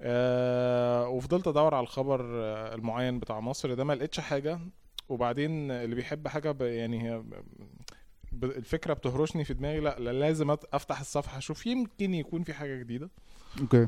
أه 0.00 1.08
وفضلت 1.08 1.48
أدور 1.48 1.74
على 1.74 1.82
الخبر 1.84 2.20
آه، 2.34 2.74
المعين 2.74 3.18
بتاع 3.18 3.40
مصر 3.40 3.74
ده 3.74 3.84
ما 3.84 3.92
لقيتش 3.92 4.20
حاجة. 4.20 4.60
وبعدين 5.08 5.70
اللي 5.70 5.94
بيحب 5.94 6.28
حاجة 6.28 6.50
ب... 6.50 6.62
يعني 6.62 7.02
هي. 7.02 7.22
الفكرة 8.42 8.94
بتهرشني 8.94 9.44
في 9.44 9.54
دماغي 9.54 9.80
لا, 9.80 9.98
لا 9.98 10.12
لازم 10.12 10.50
أفتح 10.50 11.00
الصفحة 11.00 11.38
أشوف 11.38 11.66
يمكن 11.66 12.14
يكون 12.14 12.42
في 12.42 12.54
حاجة 12.54 12.76
جديدة. 12.76 13.10
okay. 13.60 13.86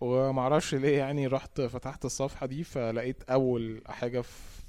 ومعرفش 0.00 0.74
ليه 0.74 0.98
يعني 0.98 1.26
رحت 1.26 1.60
فتحت 1.60 2.04
الصفحة 2.04 2.46
دي 2.46 2.64
فلقيت 2.64 3.22
أول 3.30 3.82
حاجة 3.86 4.20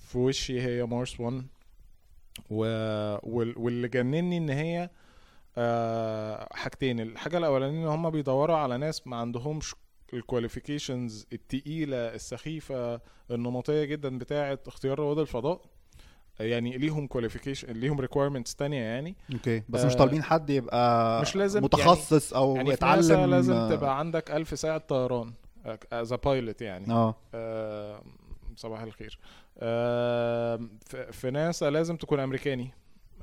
في 0.07 0.17
وشي 0.17 0.61
هي 0.61 0.85
مارس 0.85 1.19
1 1.19 1.45
و... 2.50 2.63
وال- 3.23 3.57
واللي 3.57 3.88
جنني 3.88 4.38
إن 4.38 4.50
هي 4.50 4.89
آه، 5.57 6.47
حاجتين. 6.53 7.00
الحاجة 7.00 7.38
الأولانية 7.38 7.83
إن 7.83 7.88
هما 7.88 8.09
بيدوروا 8.09 8.57
على 8.57 8.77
ناس 8.77 9.07
ما 9.07 9.15
عندهمش 9.17 9.75
ال 10.13 10.21
qualifications 10.21 11.25
التقيلة 11.33 11.97
السخيفة 11.97 13.01
النمطية 13.31 13.83
جدا 13.83 14.17
بتاعة 14.17 14.59
اختيار 14.67 15.00
رواد 15.00 15.17
الفضاء. 15.19 15.61
يعني 16.41 16.77
ليهم 16.77 17.07
qualification 17.08 17.74
ليهم 17.74 18.00
requirements 18.00 18.55
تانية 18.55 18.81
يعني. 18.81 19.15
okay. 19.34 19.63
بس 19.69 19.86
مش 19.86 19.93
آه، 19.93 19.98
طالبين 19.98 20.24
حد 20.24 20.50
يبقى 20.50 21.21
مش 21.21 21.36
لازم- 21.36 21.63
متخصص 21.63 22.33
أو 22.33 22.55
يعني 22.55 22.75
في 22.75 22.86
ناسا 22.86 23.13
يتعلم 23.13 23.29
لازم 23.31 23.69
تبقى 23.69 24.00
عندك 24.00 24.31
ألف 24.31 24.60
ساعة 24.60 24.77
طيران 24.77 25.33
as 25.93 26.13
pilot 26.13 26.62
يعني. 26.62 26.91
آه. 26.93 27.15
آه، 27.33 28.01
صباح 28.55 28.81
الخير. 28.81 29.19
آه، 29.60 30.60
في 30.86 31.12
في 31.12 31.31
ناسا 31.31 31.69
لازم 31.69 31.95
تكون 31.98 32.19
أمريكاني. 32.19 32.71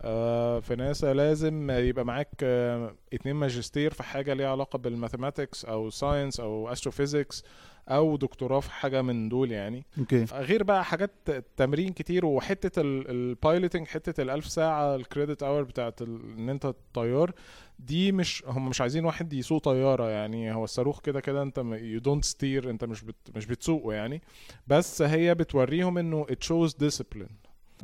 آه، 0.00 0.60
في 0.60 0.76
ناسا 0.76 1.12
لازم 1.14 1.70
يبقى 1.70 2.04
معاك 2.04 2.28
آه، 2.42 2.94
اتنين 3.12 3.34
ماجستير 3.36 3.92
في 3.92 4.02
حاجة 4.02 4.34
ليها 4.34 4.48
علاقة 4.50 4.76
بال 4.78 4.91
mathematics 4.91 5.64
أو 5.64 5.90
science 5.90 6.40
أو 6.40 6.72
astrophysics 6.72 7.44
أو 7.88 8.16
دكتوراه 8.16 8.60
في 8.60 8.70
حاجة 8.70 9.02
من 9.02 9.28
دول 9.28 9.52
يعني. 9.52 9.86
okay. 9.98 10.24
غير 10.24 10.62
بقى 10.62 10.84
حاجات 10.84 11.10
تمرين 11.56 11.92
كتير 11.92 12.26
وحتة 12.26 12.80
ال 12.80 12.92
piloting 12.92 13.86
حتة 13.86 14.22
الألف 14.22 14.46
ساعة 14.48 14.94
ال 14.96 15.03
credit 15.03 15.42
hour 15.42 15.62
بتاعت 15.62 16.02
إن 16.02 16.48
أنت 16.48 16.74
طيار 16.94 17.32
دي 17.78 18.12
مش 18.12 18.44
هم 18.46 18.68
مش 18.68 18.80
عايزين 18.80 19.04
واحد 19.04 19.32
يسوق 19.32 19.62
طيارة 19.62 20.08
يعني. 20.08 20.54
هو 20.54 20.64
الصاروخ 20.64 21.00
كده 21.00 21.20
كده 21.20 21.42
أنت 21.42 21.58
you 21.58 22.00
don't 22.00 22.24
steer 22.24 22.70
أنت 22.70 22.84
مش 22.84 23.04
بت 23.04 23.16
مش 23.36 23.46
بتسوقه 23.46 23.92
يعني. 23.92 24.22
بس 24.66 25.02
هي 25.02 25.34
بتوريهم 25.34 25.98
إنه 25.98 26.26
it 26.26 26.46
shows 26.48 26.72
discipline. 26.72 27.32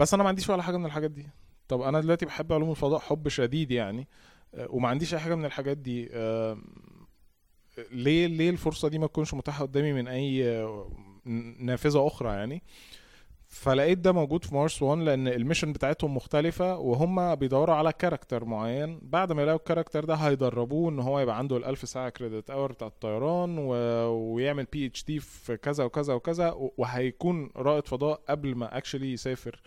بس 0.00 0.14
أنا 0.14 0.22
ما 0.22 0.28
عنديش 0.28 0.50
ولا 0.50 0.62
حاجة 0.62 0.76
من 0.76 0.86
الحاجات 0.86 1.10
دي. 1.10 1.26
طب 1.68 1.80
أنا 1.80 2.00
دلوقتي 2.00 2.26
بحب 2.26 2.52
علوم 2.52 2.70
الفضاء 2.70 2.98
حب 3.00 3.28
شديد 3.28 3.70
يعني. 3.70 4.08
آه، 4.54 4.66
وما 4.70 4.88
عنديش 4.88 5.14
أي 5.14 5.20
حاجة 5.20 5.34
من 5.34 5.44
الحاجات 5.44 5.76
دي. 5.76 6.08
ليه 7.92 8.26
ليه 8.26 8.50
الفرصة 8.50 8.88
دي 8.88 8.98
ما 8.98 9.06
تكونش 9.06 9.34
متاحة 9.34 9.62
قدامي 9.64 9.92
من 9.92 10.08
أي 10.08 10.66
نافذة 11.58 12.06
أخرى 12.06 12.28
يعني؟ 12.28 12.62
فلقيت 13.48 13.98
ده 13.98 14.12
موجود 14.12 14.44
في 14.44 14.54
مارس 14.54 14.82
1 14.82 15.00
لأن 15.02 15.28
ال 15.28 15.34
mission 15.34 15.72
بتاعتهم 15.72 16.16
مختلفة 16.16 16.78
وهم 16.78 17.34
بيدوروا 17.34 17.74
على 17.74 17.92
character 17.92 18.44
معين. 18.44 18.98
بعد 19.02 19.32
ما 19.32 19.42
يلاقوا 19.42 19.58
ال 19.58 19.63
character 19.63 20.04
ده 20.04 20.14
هيدربوه 20.14 20.90
إن 20.90 20.98
هو 21.00 21.20
يبقى 21.20 21.38
عنده 21.38 21.56
الألف 21.56 21.88
ساعة 21.88 22.08
credit 22.10 22.50
hour 22.50 22.72
بتاع 22.72 22.86
الطيران 22.88 23.58
و... 23.58 23.68
ويعمل 24.34 24.64
PhD 24.64 25.20
في 25.20 25.56
كذا 25.56 25.84
وكذا 25.84 26.14
وكذا 26.14 26.54
وهيكون 26.78 27.50
رائد 27.56 27.86
فضاء 27.86 28.20
قبل 28.28 28.54
ما 28.54 28.76
actually 28.78 29.12
يسافر 29.12 29.60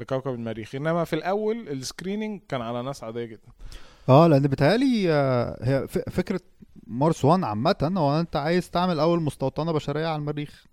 لكوكب 0.00 0.34
المريخ. 0.34 0.74
إنما 0.74 1.04
في 1.04 1.12
الأول 1.16 1.68
ال 1.68 1.75
screening 1.75 2.40
كان 2.48 2.60
على 2.62 2.82
ناس 2.82 3.04
عادية 3.04 3.24
جدا. 3.24 3.48
آه 4.08 4.26
لأن 4.26 4.42
بيتهيألي 4.42 5.12
آه، 5.12 5.58
هي 5.62 5.88
فكرة 5.88 6.40
مارس 6.86 7.24
1 7.24 7.44
عامة 7.44 7.92
هو 7.96 8.20
أنت 8.20 8.36
عايز 8.36 8.70
تعمل 8.70 9.00
أول 9.00 9.22
مستوطنة 9.22 9.72
بشرية 9.72 10.06
على 10.06 10.16
المريخ. 10.16 10.64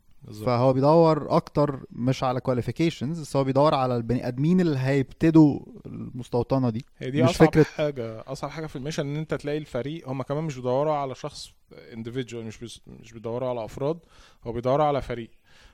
فهو 0.46 0.74
بيدور 0.74 1.36
أكتر 1.36 1.84
مش 1.92 2.24
على 2.24 2.40
qualifications 2.40 3.20
بس 3.22 3.36
هو 3.36 3.44
بيدور 3.44 3.74
على 3.76 3.96
البني 3.96 4.28
آدمين 4.28 4.62
اللي 4.62 4.80
هيبتدوا 4.80 5.60
المستوطنة 5.86 6.70
دي. 6.70 6.86
هي 6.98 7.12
دي 7.12 7.24
مش 7.24 7.30
أصعب 7.30 7.50
فكرة- 7.50 7.68
حاجة 7.68 8.24
أصعب 8.28 8.50
حاجة 8.50 8.68
في 8.68 8.76
ال 8.76 8.80
mission 8.80 9.08
إن 9.08 9.16
أنت 9.16 9.34
تلاقي 9.34 9.58
الفريق 9.58 10.10
هم 10.10 10.22
كمان 10.22 10.44
مش 10.44 10.56
بيدوروا 10.56 10.94
على 10.94 11.16
شخص 11.16 11.50
individual 11.94 12.36
مش 12.36 12.58
بيس- 12.58 12.82
مش 12.88 13.14
بيدوروا 13.14 13.50
على 13.50 13.66
أفراد 13.66 14.00
هو 14.44 14.52
بيدوروا 14.52 14.86
على 14.86 15.02
فريق. 15.02 15.30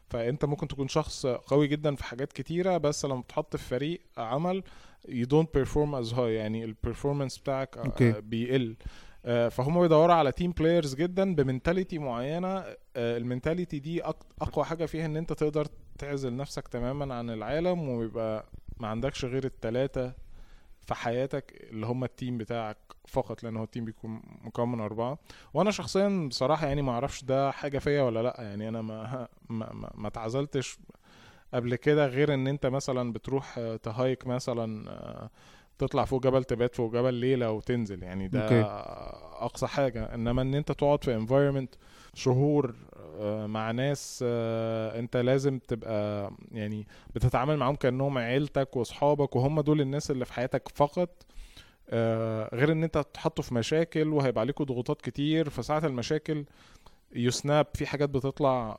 فأنت 0.10 0.46
ممكن 0.46 0.68
تكون 0.68 0.88
شخص 0.88 1.26
قوي 1.26 1.68
جدا 1.68 1.96
في 1.96 2.04
حاجات 2.04 2.34
كتيرة 2.34 2.78
بس 2.78 3.06
لما 3.06 3.24
تحط 3.30 3.56
في 3.56 3.64
فريق 3.64 4.02
عمل 4.18 4.64
you 5.08 5.26
don't 5.26 5.60
perform 5.62 6.04
as 6.06 6.14
high 6.16 6.20
يعني 6.20 6.66
ال 6.66 6.72
performance 6.72 7.38
بتاعك 7.38 7.78
okay. 7.78 8.10
آه، 8.10 8.20
بيقل. 8.20 8.76
فهم 9.26 9.82
بيدوروا 9.82 10.16
على 10.16 10.32
team 10.32 10.52
players 10.52 10.96
جدا 10.96 11.36
ب 11.36 11.42
mentality 11.42 11.98
معينة. 11.98 12.48
آه، 12.58 13.18
ال 13.18 13.24
mentality 13.24 13.80
دي 13.80 14.04
أقوى 14.42 14.66
حاجة 14.66 14.86
فيها 14.86 15.06
إن 15.06 15.18
أنت 15.18 15.34
تقدر 15.34 15.68
تعزل 15.98 16.36
نفسك 16.36 16.68
تماما 16.68 17.16
عن 17.16 17.30
العالم 17.30 17.90
ويبقى 17.90 18.46
ما 18.80 18.88
عندكش 18.88 19.26
غير 19.26 19.46
التلاتة 19.46 20.12
في 20.82 20.96
حياتك 20.96 21.68
اللي 21.72 21.86
هم 21.86 22.04
ال 22.04 22.10
team 22.10 22.38
بتاعك 22.38 22.78
فقط 23.08 23.44
لأن 23.44 23.58
هو 23.58 23.64
ال 23.64 23.68
team 23.68 23.86
بيكون 23.86 24.22
مكون 24.42 24.72
من 24.72 24.80
أربعة. 24.80 25.18
وأنا 25.54 25.72
شخصيا 25.72 26.28
بصراحة 26.30 26.68
يعني 26.68 26.82
ما 26.82 26.92
أعرفش 26.92 27.24
ده 27.24 27.52
حاجة 27.52 27.80
فيا 27.80 28.02
ولا 28.02 28.24
لأ. 28.24 28.36
يعني 28.40 28.70
أنا 28.70 28.82
ما 28.82 29.28
ما, 29.50 29.74
ما, 29.74 29.92
ما 29.96 30.08
اتعزلتش 30.08 30.78
قبل 31.54 31.76
كده 31.76 32.08
غير 32.08 32.34
إن 32.34 32.48
أنت 32.48 32.66
مثلا 32.66 33.14
بتروح 33.14 33.58
آه، 33.58 33.76
ت 33.76 33.86
hike 33.86 34.28
مثلا 34.28 34.90
آه، 34.92 35.30
تطلع 35.78 36.06
فوق 36.06 36.24
جبل 36.24 36.44
تبات 36.44 36.76
فوق 36.76 36.94
جبل 36.94 37.14
ليله 37.14 37.52
وتنزل 37.52 38.04
يعني 38.04 38.28
ده 38.28 38.44
okay. 38.44 38.62
أقصى 39.46 39.68
حاجة. 39.68 40.14
إنما 40.16 40.42
إن 40.42 40.56
أنت 40.56 40.72
تقعد 40.72 41.04
في 41.04 41.26
environment 41.26 41.78
شهور 42.14 42.76
آه، 43.20 43.48
مع 43.48 43.72
ناس 43.72 44.24
آه، 44.28 45.00
أنت 45.00 45.18
لازم 45.18 45.60
تبقى 45.60 46.32
يعني 46.52 46.88
بتتعامل 47.16 47.58
معاهم 47.58 47.76
كأنهم 47.76 48.18
عيلتك 48.18 48.76
وأصحابك 48.76 49.36
وهم 49.36 49.62
دول 49.62 49.82
الناس 49.82 50.12
اللي 50.12 50.26
في 50.26 50.34
حياتك 50.34 50.70
فقط 50.76 51.10
آه، 51.90 52.56
غير 52.56 52.72
إن 52.72 52.84
أنت 52.84 53.06
تحطوا 53.14 53.44
في 53.44 53.54
مشاكل 53.54 54.08
وهيبقى 54.08 54.42
عليكم 54.42 54.64
ضغوطات 54.64 55.02
كتير. 55.02 55.50
فساعة 55.50 55.86
المشاكل 55.86 56.46
you 57.16 57.38
snap 57.38 57.68
في 57.74 57.86
حاجات 57.86 58.10
بتطلع 58.10 58.78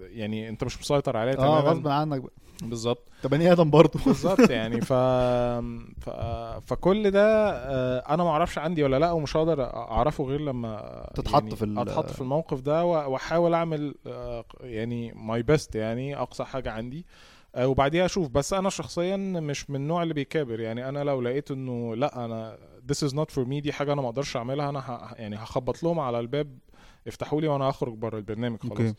يعني 0.00 0.48
انت 0.48 0.64
مش 0.64 0.80
مسيطر 0.80 1.16
عليها 1.16 1.34
آه 1.38 1.60
غصب 1.60 1.82
تماما 1.82 1.94
عنك 1.94 2.22
بالظبط. 2.62 3.08
انت 3.16 3.32
بني 3.32 3.52
آدم 3.52 3.70
برضه؟ 3.70 4.00
بالظبط 4.06 4.50
يعني 4.58 4.80
ف... 4.80 4.92
ف... 6.00 6.10
فكل 6.66 7.10
ده 7.10 7.50
آه، 7.50 7.98
أنا 8.14 8.24
ما 8.24 8.30
أعرفش 8.30 8.58
عندي 8.58 8.82
ولا 8.84 8.98
لأ 8.98 9.12
ومش 9.12 9.36
هقدر 9.36 9.64
أعرفه 9.74 10.24
غير 10.24 10.40
لما 10.40 11.06
تتحط 11.14 11.42
يعني 11.42 11.56
في 11.56 11.64
ال- 11.64 11.78
أتحط 11.78 12.10
في 12.10 12.20
الموقف 12.20 12.60
ده 12.60 12.84
وأحاول 12.84 13.54
أعمل 13.54 13.94
آه، 14.06 14.44
يعني 14.60 15.12
my 15.12 15.42
best 15.42 15.74
يعني 15.74 16.16
أقصى 16.16 16.44
حاجة 16.44 16.70
عندي. 16.70 17.06
آه، 17.54 17.68
وبعديها 17.68 18.04
أشوف 18.04 18.28
بس 18.28 18.52
أنا 18.52 18.70
شخصيا 18.70 19.16
مش 19.16 19.70
من 19.70 19.76
النوع 19.76 20.02
اللي 20.02 20.14
بيكابر. 20.14 20.60
يعني 20.60 20.88
أنا 20.88 21.04
لو 21.04 21.20
لقيت 21.20 21.50
إنه 21.50 21.96
لأ 21.96 22.24
أنا 22.24 22.58
this 22.92 23.06
is 23.08 23.12
not 23.12 23.34
for 23.34 23.44
me 23.46 23.60
دي 23.62 23.72
حاجة 23.72 23.92
أنا 23.92 24.02
ما 24.02 24.08
أقدرش 24.08 24.36
أعملها 24.36 24.68
أنا 24.68 24.78
ه... 24.80 25.14
يعني 25.18 25.36
هخبط 25.36 25.82
لهم 25.82 26.00
على 26.00 26.20
الباب 26.20 26.58
افتحوا 27.06 27.40
لي 27.40 27.48
وأنا 27.48 27.64
هخرج 27.64 27.94
بره 27.94 28.16
البرنامج 28.18 28.58
خلاص. 28.60 28.70
okay 28.72 28.94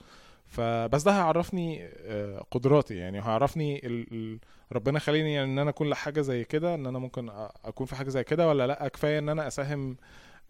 فبس 0.51 1.03
ده 1.03 1.11
هيعرفني 1.11 1.89
آه، 2.05 2.45
قدراتي. 2.51 2.95
يعني 2.95 3.19
هيعرفني 3.19 3.87
ال... 3.87 4.39
ربنا 4.71 4.99
خليني 4.99 5.33
يعني 5.33 5.51
ان 5.51 5.59
أنا 5.59 5.69
اكون 5.69 5.89
لحاجة 5.89 6.21
زي 6.21 6.43
كده 6.43 6.75
ان 6.75 6.85
أنا 6.85 6.99
ممكن 6.99 7.29
اكون 7.65 7.85
في 7.87 7.95
حاجة 7.95 8.09
زي 8.09 8.23
كده 8.23 8.47
ولا 8.49 8.67
لأ 8.67 8.87
كفاية 8.87 9.19
ان 9.19 9.29
أنا 9.29 9.47
اساهم 9.47 9.97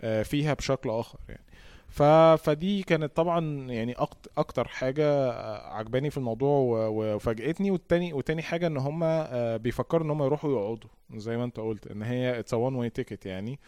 آه، 0.02 0.24
فيها 0.24 0.54
بشكل 0.54 0.90
آخر 0.90 1.20
يعني. 1.30 1.44
ف... 1.90 2.04
فدي 2.44 2.84
كانت 2.84 3.16
طبعا 3.16 3.72
يعني 3.72 3.94
أكت... 3.94 4.30
أكتر 4.38 4.68
حاجة 4.68 5.06
آه، 5.32 5.74
عجباني 5.74 6.10
في 6.10 6.18
الموضوع 6.18 6.50
و... 6.60 6.76
وفاجئتني. 7.16 7.72
والتاني 7.72 8.14
وتاني 8.14 8.42
حاجة 8.42 8.68
إن 8.68 8.78
هم 8.78 9.00
بيفكروا 9.58 10.06
إن 10.06 10.10
هم 10.10 10.24
يروحوا 10.24 10.52
يقعدوا 10.52 10.90
زي 11.16 11.38
ما 11.38 11.44
أنت 11.44 11.60
قلت 11.60 11.88
إن 11.88 12.04
هي 12.04 12.40
it's 12.40 12.54
one 12.54 12.76
way 12.76 12.90
ticket 12.90 13.26
يعني. 13.26 13.60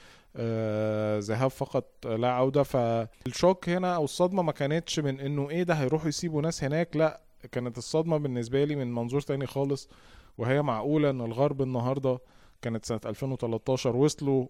ذهاب 1.19 1.49
فقط 1.49 2.07
لا 2.07 2.31
عودة. 2.31 2.63
فال 2.63 2.94
shock 2.94 3.69
هنا 3.69 3.95
أو 3.95 4.03
الصدمة 4.03 4.43
ما 4.43 4.51
كانتش 4.51 4.99
من 4.99 5.19
إنه 5.19 5.49
إيه 5.49 5.63
ده 5.63 5.73
هيروحوا 5.73 6.07
يسيبوا 6.09 6.41
ناس 6.41 6.63
هناك 6.63 6.95
لا 6.95 7.21
كانت 7.51 7.77
الصدمة 7.77 8.17
بالنسبة 8.17 8.63
لي 8.63 8.75
من 8.75 8.93
منظور 8.93 9.21
تاني 9.21 9.45
خالص 9.47 9.89
وهي 10.37 10.61
معقولة 10.61 11.09
إن 11.09 11.21
الغرب 11.21 11.61
النهارده 11.61 12.19
كانت 12.61 12.85
سنة 12.85 12.99
2013 13.05 13.95
وصلوا 13.95 14.45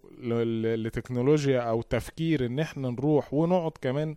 لتكنولوجيا 0.76 1.60
أو 1.62 1.82
تفكير 1.82 2.46
إن 2.46 2.60
إحنا 2.60 2.90
نروح 2.90 3.34
ونقعد 3.34 3.72
كمان 3.82 4.10
آه، 4.10 4.16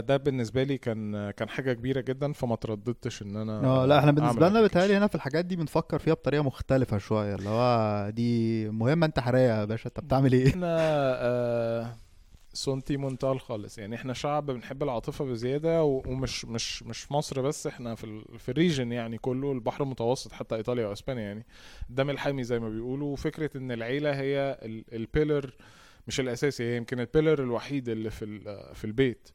ده 0.00 0.16
بالنسبة 0.16 0.62
لي 0.62 0.78
كان 0.78 1.30
كان 1.30 1.48
حاجة 1.48 1.72
كبيرة 1.72 2.00
جدا 2.00 2.32
فما 2.32 2.56
ترددتش 2.56 3.22
إن 3.22 3.36
أنا 3.36 3.66
آه 3.66 3.86
لا 3.86 3.98
إحنا 3.98 4.10
بالنسبة 4.12 4.48
لنا. 4.48 4.62
بيتهيألي 4.62 4.96
هنا 4.96 5.06
في 5.06 5.14
الحاجات 5.14 5.44
دي 5.44 5.56
بنفكر 5.56 5.98
فيها 5.98 6.14
بطريقة 6.14 6.42
مختلفة 6.42 6.98
شوية 6.98 7.34
اللي 7.34 7.48
هو 7.48 8.10
دي 8.10 8.68
مهمة 8.70 9.06
انتحاريه 9.06 9.40
يا 9.60 9.64
باشا 9.64 9.88
انت 9.88 10.00
بتعمل 10.00 10.32
إيه؟ 10.32 10.48
إحنا 10.48 10.76
آه 10.80 11.96
sentimental 12.52 13.40
خالص 13.40 13.78
يعني 13.78 13.96
إحنا 13.96 14.12
شعب 14.12 14.46
بنحب 14.46 14.82
العاطفة 14.82 15.24
بزيادة 15.24 15.84
ومش 15.84 16.44
مش 16.44 16.82
مش 16.82 17.12
مصر 17.12 17.40
بس 17.42 17.66
إحنا 17.66 17.94
في 17.94 18.04
ال 18.04 18.38
في 18.38 18.48
ال 18.48 18.54
region 18.54 18.92
يعني 18.92 19.18
كله 19.18 19.52
البحر 19.52 19.82
المتوسط 19.84 20.32
حتى 20.32 20.54
إيطاليا 20.54 20.86
وإسبانيا 20.86 21.22
يعني 21.22 21.46
الدم 21.90 22.10
الحامي 22.10 22.44
زي 22.44 22.58
ما 22.58 22.68
بيقولوا. 22.68 23.12
وفكرة 23.12 23.50
إن 23.56 23.72
العيلة 23.72 24.10
هي 24.20 24.58
ال 24.92 25.01
pillar 25.01 25.54
مش 26.08 26.20
الأساسي 26.20 26.64
هي 26.64 26.76
يمكن 26.76 27.00
البيلر 27.00 27.42
الوحيد 27.42 27.88
اللي 27.88 28.10
في 28.10 28.40
في 28.74 28.84
البيت. 28.84 29.28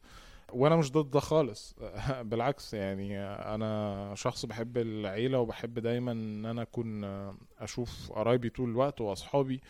وأنا 0.52 0.76
مش 0.76 0.92
ضد 0.92 1.10
ده 1.10 1.20
خالص. 1.20 1.76
بالعكس 2.30 2.74
يعني 2.74 3.20
أنا 3.24 4.12
شخص 4.14 4.46
بحب 4.46 4.78
العيلة 4.78 5.38
وبحب 5.38 5.78
دايما 5.78 6.12
إن 6.12 6.46
أنا 6.46 6.62
أكون 6.62 7.04
أشوف 7.60 8.12
قرايبي 8.12 8.48
طول 8.50 8.70
الوقت 8.70 9.00
وأصحابي. 9.00 9.60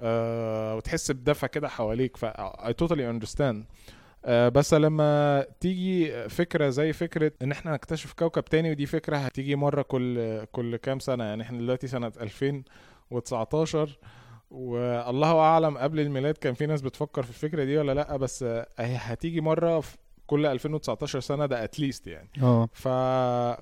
آه 0.00 0.76
وتحس 0.76 1.10
بدفى 1.10 1.48
كده 1.48 1.68
حواليك. 1.68 2.16
ف 2.16 2.24
I 2.26 2.72
totally 2.84 3.24
understand. 3.24 3.56
آه 4.24 4.48
بس 4.48 4.74
لما 4.74 5.46
تيجي 5.60 6.28
فكرة 6.28 6.68
زي 6.68 6.92
فكرة 6.92 7.32
إن 7.42 7.52
إحنا 7.52 7.72
نكتشف 7.72 8.12
كوكب 8.12 8.44
تاني 8.44 8.70
ودي 8.70 8.86
فكرة 8.86 9.16
هتيجي 9.16 9.56
مرة 9.56 9.82
كل 9.82 10.44
كل 10.44 10.76
كام 10.76 10.98
سنة. 10.98 11.24
يعني 11.24 11.42
إحنا 11.42 11.58
دلوقتي 11.58 11.86
سنة 11.86 12.12
2019 12.20 13.98
والله 14.50 15.38
أعلم 15.38 15.78
قبل 15.78 16.00
الميلاد 16.00 16.34
كان 16.36 16.54
في 16.54 16.66
ناس 16.66 16.82
بتفكر 16.82 17.22
في 17.22 17.30
الفكرة 17.30 17.64
دي 17.64 17.78
ولا 17.78 17.92
لأ 17.94 18.16
بس 18.16 18.44
هتيجي 18.78 19.40
مرة 19.40 19.80
في 19.80 19.96
كل 20.26 20.46
2019 20.46 21.20
سنة 21.20 21.46
ده 21.46 21.64
اتليست 21.64 22.06
يعني. 22.06 22.28
آه. 22.42 22.68
ف... 22.72 22.88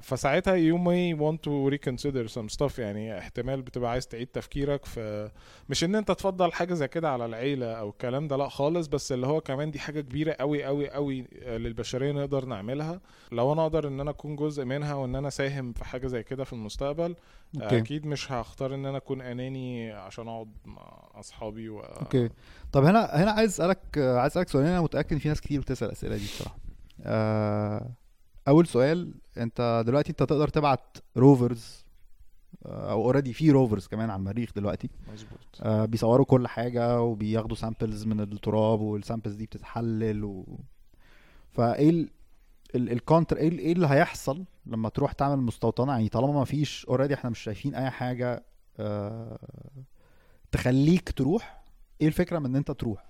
فساعتها 0.06 0.54
you 0.56 0.78
may 0.78 1.18
want 1.20 1.38
to 1.48 1.74
reconsider 1.76 2.28
some 2.34 2.56
stuff 2.56 2.78
يعني 2.78 3.18
احتمال 3.18 3.62
بتبقى 3.62 3.90
عايز 3.90 4.08
تعيد 4.08 4.26
تفكيرك 4.26 4.84
في 4.84 5.30
مش 5.68 5.84
إن 5.84 5.94
أنت 5.94 6.10
تفضل 6.10 6.52
حاجة 6.52 6.74
زي 6.74 6.88
كده 6.88 7.10
على 7.10 7.26
العيلة 7.26 7.72
أو 7.72 7.88
الكلام 7.88 8.28
ده 8.28 8.36
لأ 8.36 8.48
خالص 8.48 8.86
بس 8.86 9.12
اللي 9.12 9.26
هو 9.26 9.40
كمان 9.40 9.70
دي 9.70 9.78
حاجة 9.78 10.00
كبيرة 10.00 10.32
قوي 10.32 10.64
قوي 10.64 10.90
قوي 10.90 11.26
للبشرية 11.46 12.12
نقدر 12.12 12.44
نعملها. 12.44 13.00
لو 13.32 13.52
أنا 13.52 13.62
أقدر 13.62 13.88
إن 13.88 14.00
أنا 14.00 14.10
أكون 14.10 14.36
جزء 14.36 14.64
منها 14.64 14.94
وإن 14.94 15.16
أنا 15.16 15.30
ساهم 15.30 15.72
في 15.72 15.84
حاجة 15.84 16.06
زي 16.06 16.22
كده 16.22 16.44
في 16.44 16.52
المستقبل 16.52 17.14
okay. 17.62 17.78
أكيد 17.78 18.06
مش 18.06 18.32
هختار 18.32 18.74
إن 18.74 18.86
أنا 18.86 18.96
أكون 18.96 19.20
أناني 19.20 19.92
عشان 19.92 20.28
أقعد 20.28 20.48
مع 20.64 21.08
أصحابي 21.14 21.68
و... 21.68 21.80
okay. 21.80 22.28
طب 22.72 22.84
هنا 22.84 23.04
هنا 23.04 23.30
عايز 23.30 23.50
أسألك 23.50 23.78
عايز 23.96 24.32
أسألك 24.32 24.48
سؤالين 24.48 24.70
أنا 24.70 24.80
متأكد 24.80 25.18
في 25.18 25.28
ناس 25.28 25.40
كتير 25.40 25.60
بتسأل 25.60 25.86
الأسئلة 25.88 26.16
دي 26.16 26.24
بصراحة. 26.24 26.53
أول 28.48 28.66
سؤال 28.66 29.14
أنت 29.38 29.82
دلوقتي 29.86 30.10
أنت 30.10 30.22
تقدر 30.22 30.48
تبعت 30.48 30.96
rovers 31.16 31.84
آه، 32.66 32.90
أو 32.90 33.04
already 33.04 33.32
في 33.32 33.50
rovers 33.50 33.86
كمان 33.86 34.10
على 34.10 34.18
المريخ 34.18 34.52
دلوقتي. 34.56 34.90
مظبوط. 35.12 35.38
آه، 35.62 35.84
بيصوروا 35.84 36.26
كل 36.26 36.48
حاجة 36.48 37.00
وبياخدوا 37.00 37.56
samples 37.56 38.04
من 38.04 38.20
التراب 38.20 38.80
وال 38.80 38.92
samples 38.92 39.34
دي 39.34 39.46
بتتحلل 39.46 40.24
و... 40.24 40.58
فايه 41.50 41.90
ال... 41.90 42.10
ال- 42.74 42.92
ال 42.92 42.98
counter 42.98 43.36
إيه 43.36 43.48
ال- 43.48 43.58
إيه 43.58 43.72
اللي 43.72 43.86
هيحصل 43.86 44.44
لما 44.66 44.88
تروح 44.88 45.12
تعمل 45.12 45.36
مستوطنة؟ 45.42 45.92
يعني 45.92 46.08
طالما 46.08 46.32
ما 46.32 46.44
فيش 46.44 46.86
already 46.86 47.14
إحنا 47.14 47.30
مش 47.30 47.38
شايفين 47.38 47.74
أي 47.74 47.90
حاجة 47.90 48.42
آه، 48.78 49.38
تخليك 50.52 51.10
تروح 51.10 51.62
إيه 52.00 52.06
الفكرة 52.08 52.38
من 52.38 52.46
إن 52.46 52.56
أنت 52.56 52.70
تروح؟ 52.70 53.04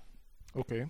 okay. 0.55 0.87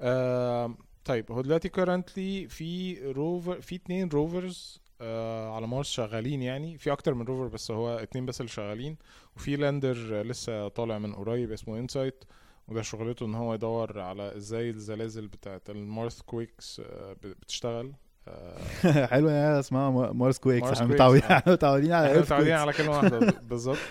آه 0.00 0.74
طيب 1.04 1.32
هو 1.32 1.40
دلوقتي 1.40 1.68
currently 1.68 2.48
في 2.48 2.98
rover 3.12 3.60
في 3.60 3.74
اتنين 3.74 4.08
rovers 4.08 4.80
آه 5.00 5.54
على 5.56 5.66
مارس 5.66 5.88
شغالين 5.90 6.42
يعني. 6.42 6.78
في 6.78 6.92
أكتر 6.92 7.14
من 7.14 7.24
rover 7.26 7.46
بس 7.54 7.70
هو 7.70 7.98
اتنين 7.98 8.26
بس 8.26 8.40
اللي 8.40 8.52
شغالين. 8.52 8.96
وفي 9.36 9.56
lander 9.56 10.22
لسه 10.22 10.68
طالع 10.68 10.98
من 10.98 11.12
قريب 11.14 11.52
اسمه 11.52 11.78
InSight 11.78 12.24
وده 12.68 12.82
شغلته 12.82 13.26
إن 13.26 13.34
هو 13.34 13.54
يدور 13.54 14.00
على 14.00 14.36
إزاي 14.36 14.70
الزلازل 14.70 15.28
بتاعت 15.28 15.70
ال 15.70 15.80
Mars 15.80 16.20
quakes 16.20 16.80
آه 16.84 17.16
بتشتغل. 17.22 17.92
آه 18.28 19.06
حلو 19.06 19.28
يا 19.28 19.60
اسمها 19.60 19.90
ما- 19.90 20.12
Mars 20.12 20.38
quakes 20.38 20.66
إحنا 20.66 20.76
quakes، 20.78 20.94
متعودين 20.94 21.22
آه. 21.22 21.36
إحنا 21.38 21.52
متعودين 21.52 21.92
على 21.92 22.18
متعودين 22.20 22.52
على 22.52 22.72
كلمة 22.72 22.90
واحدة 22.90 23.18
بالظبط. 23.42 23.78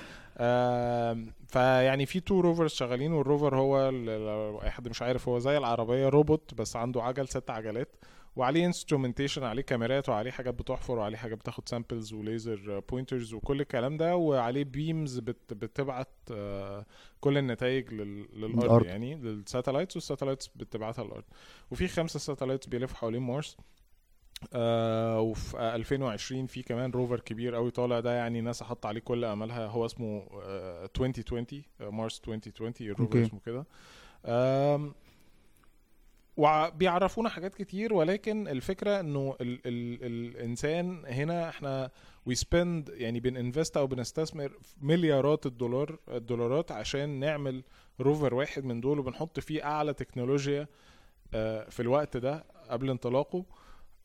فيعني 1.48 2.06
في 2.06 2.20
two 2.20 2.40
rovers 2.40 2.72
شغالين 2.72 3.12
وال 3.14 3.26
rover 3.26 3.56
هو 3.58 3.90
لو 3.90 4.62
أي 4.62 4.70
حد 4.70 4.88
مش 4.88 5.02
عارف 5.02 5.28
هو 5.30 5.40
زي 5.40 5.58
العربية 5.58 6.10
روبوت 6.10 6.54
بس 6.54 6.76
عنده 6.76 7.04
عجل 7.04 7.28
ست 7.28 7.50
عجلات 7.50 7.96
وعليه 8.36 8.66
instrumentation 8.66 9.44
عليه 9.44 9.62
كاميرات 9.62 10.10
وعليه 10.10 10.32
حاجات 10.32 10.54
بتحفر 10.54 10.98
وعليه 11.00 11.18
حاجات 11.18 11.38
بتاخد 11.38 11.70
samples 11.70 12.14
و 12.14 12.25
laser 12.25 12.80
pointers 12.90 13.34
وكل 13.34 13.62
الكلام 13.62 13.98
ده 13.98 14.16
وعليه 14.16 14.64
beams 14.64 15.20
بت 15.20 15.54
بتبعت 15.54 16.10
آه، 16.32 16.86
كل 17.20 17.38
النتائج. 17.38 17.94
للأرض 17.94 18.86
يعني 18.86 19.16
لل 19.16 19.29
satellites 19.29 19.96
وال 19.96 20.04
satellites 20.04 20.48
بتبعتها 20.56 21.04
للأرض 21.06 21.24
وفي 21.72 21.88
خمسة 21.88 22.20
satellites 22.20 22.68
بيلفوا 22.68 22.98
حوالين 22.98 23.22
مارس 23.22 23.58
آه 24.54 25.20
وفي 25.20 25.58
2020 25.76 26.46
في 26.46 26.64
كمان 26.64 26.92
rover 26.92 27.20
كبير 27.20 27.56
قوي 27.56 27.72
طالع 27.72 28.00
ده 28.00 28.14
يعني 28.14 28.42
ناسا 28.42 28.66
حط 28.66 28.86
عليه 28.86 29.02
كل 29.02 29.26
املها 29.26 29.66
هو 29.68 29.86
اسمه 29.86 30.28
آه 30.44 30.90
2020 31.00 31.46
آه 31.82 31.90
مارس 31.90 32.22
2020 32.28 32.74
ال 32.82 32.85
rover 32.85 33.04
okay. 33.04 33.24
اسمه 33.26 33.40
كده. 33.46 33.66
آم، 34.26 34.94
وبيعرفونا 36.38 37.30
حاجات 37.30 37.56
كتير 37.56 37.94
ولكن 37.94 38.48
الفكرة 38.48 39.00
إنه 39.00 39.36
ال 39.42 39.60
ال 39.66 40.04
الإنسان 40.04 41.04
هنا 41.06 41.50
إحنا 41.50 41.90
we 42.26 42.36
spend 42.36 42.90
يعني 42.90 43.20
بننفست 43.20 43.78
أو 43.78 43.88
بنستثمر 43.88 44.52
مليارات 44.82 45.46
الدولار 45.46 46.00
الدولارات 46.10 46.72
عشان 46.72 47.10
نعمل 47.10 47.64
rover 48.00 48.34
واحد 48.34 48.66
من 48.66 48.82
دول 48.82 49.00
وبنحط 49.00 49.40
فيه 49.40 49.64
أعلى 49.66 49.94
تكنولوجيا 49.94 50.68
آه، 51.34 51.70
في 51.70 51.80
الوقت 51.82 52.18
ده 52.18 52.44
قبل 52.70 52.90
انطلاقه. 52.90 53.46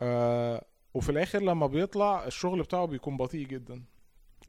آه، 0.03 0.65
وفي 0.95 1.11
الآخر 1.13 1.43
لما 1.43 1.67
بيطلع 1.67 2.27
الشغل 2.27 2.63
بتاعه 2.63 2.85
بيكون 2.87 3.17
بطيء 3.17 3.47
جدا. 3.47 3.83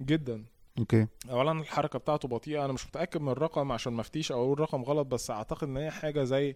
جدا. 0.02 0.46
okay. 0.80 1.08
اولا 1.30 1.52
الحركة 1.52 2.00
بتاعته 2.00 2.28
بطيئة. 2.28 2.66
أنا 2.66 2.74
مش 2.74 2.88
متأكد 2.88 3.22
من 3.22 3.30
الرقم 3.30 3.72
عشان 3.72 3.94
ما 3.94 4.02
أفتيش 4.02 4.32
أو 4.32 4.44
أقول 4.44 4.60
رقم 4.60 4.84
غلط 4.84 5.08
بس 5.08 5.32
أعتقد 5.32 5.68
إن 5.68 5.78
هي 5.78 5.92
حاجة 5.92 6.24
زي 6.24 6.56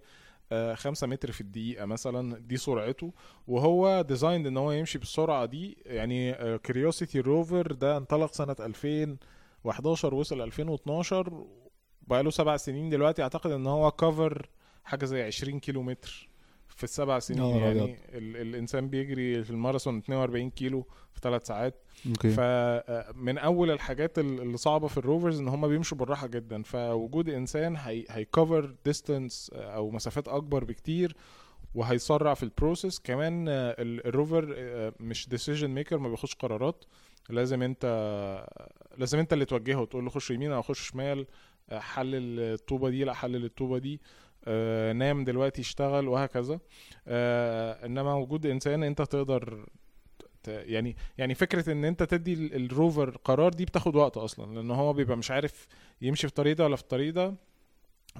آه، 0.51 0.73
خمسة 0.75 1.07
متر 1.07 1.31
في 1.31 1.41
الدقيقة 1.41 1.85
مثلا. 1.85 2.37
دي 2.39 2.57
سرعته. 2.57 3.13
وهو 3.47 4.01
designed 4.01 4.47
إن 4.47 4.57
هو 4.57 4.71
يمشي 4.71 4.97
بالسرعة 4.97 5.45
دي. 5.45 5.77
يعني 5.85 6.33
Curiosity 6.57 7.19
rover 7.19 7.71
ده 7.71 7.97
انطلق 7.97 8.33
سنة 8.33 8.55
2011 8.59 10.13
وصل 10.13 10.41
2012 10.41 11.45
بقاله 12.07 12.29
سبع 12.29 12.57
سنين 12.57 12.89
دلوقتي 12.89 13.23
أعتقد 13.23 13.51
إن 13.51 13.67
هو 13.67 13.91
cover 13.91 14.49
حاجة 14.83 15.05
زي 15.05 15.23
20 15.23 15.59
كيلو 15.59 15.81
متر 15.83 16.29
في 16.77 16.83
السبع 16.83 17.19
سنين 17.19 17.43
يعني. 17.43 17.97
ال 18.13 18.37
الإنسان 18.37 18.89
بيجري 18.89 19.43
في 19.43 19.51
الماراثون 19.51 19.97
42 19.97 20.49
كيلو 20.49 20.85
في 21.13 21.19
ثلاث 21.23 21.47
ساعات. 21.47 21.75
okay. 22.07 22.29
فمن 22.29 23.37
أول 23.37 23.71
الحاجات 23.71 24.19
ال- 24.19 24.41
اللي 24.41 24.57
صعبة 24.57 24.87
في 24.87 24.97
ال 24.97 25.03
rovers 25.03 25.39
إن 25.39 25.47
هم 25.47 25.67
بيمشوا 25.67 25.97
بالراحة 25.97 26.27
جدا. 26.27 26.63
فوجود 26.63 27.29
إنسان 27.29 27.75
هي 27.75 28.05
هي 28.09 28.28
cover 28.28 28.75
distance 28.85 29.51
أو 29.55 29.91
مسافات 29.91 30.27
أكبر 30.27 30.63
بكتير 30.63 31.15
وهيسرع 31.75 32.33
في 32.33 32.43
ال 32.43 32.50
process 32.50 32.99
كمان 32.99 33.47
آه، 33.49 33.75
ال- 33.79 34.07
ال 34.07 34.15
rover 34.15 34.53
آه، 34.57 34.93
مش 34.99 35.29
decision 35.29 35.69
maker 35.69 35.97
ما 35.97 36.09
بياخدش 36.09 36.35
قرارات. 36.35 36.85
لازم 37.29 37.61
أنت 37.61 37.85
لازم 38.97 39.19
أنت 39.19 39.33
اللي 39.33 39.45
توجهه 39.45 39.85
تقول 39.85 40.03
له 40.03 40.09
خش 40.09 40.31
يمين 40.31 40.51
أو 40.51 40.61
خش 40.61 40.79
شمال 40.89 41.27
آه، 41.69 41.79
حلل 41.79 42.39
الطوبة 42.39 42.89
دي 42.89 43.03
لا 43.03 43.13
حلل 43.13 43.45
الطوبة 43.45 43.77
دي. 43.77 43.93
آه، 43.93 43.99
نام 44.93 45.23
دلوقتي 45.23 45.61
اشتغل 45.61 46.07
وهكذا. 46.07 46.59
آه، 47.07 47.85
إنما 47.85 48.13
وجود 48.13 48.45
إنسان 48.45 48.83
أنت 48.83 49.01
تقدر 49.01 49.65
يعني 50.47 50.95
يعني 51.17 51.35
فكرة 51.35 51.71
إن 51.71 51.85
أنت 51.85 52.03
تدي 52.03 52.33
ال- 52.33 52.65
الروفر 52.65 53.09
قرار 53.23 53.53
دي 53.53 53.65
بتاخد 53.65 53.95
وقت 53.95 54.17
أصلا 54.17 54.55
لأن 54.55 54.71
هو 54.71 54.93
بيبقى 54.93 55.17
مش 55.17 55.31
عارف 55.31 55.67
يمشي 56.01 56.21
في 56.27 56.31
الطريق 56.31 56.57
ده 56.57 56.63
ولا 56.65 56.75
في 56.75 56.81
الطريق 56.81 57.13
ده 57.13 57.33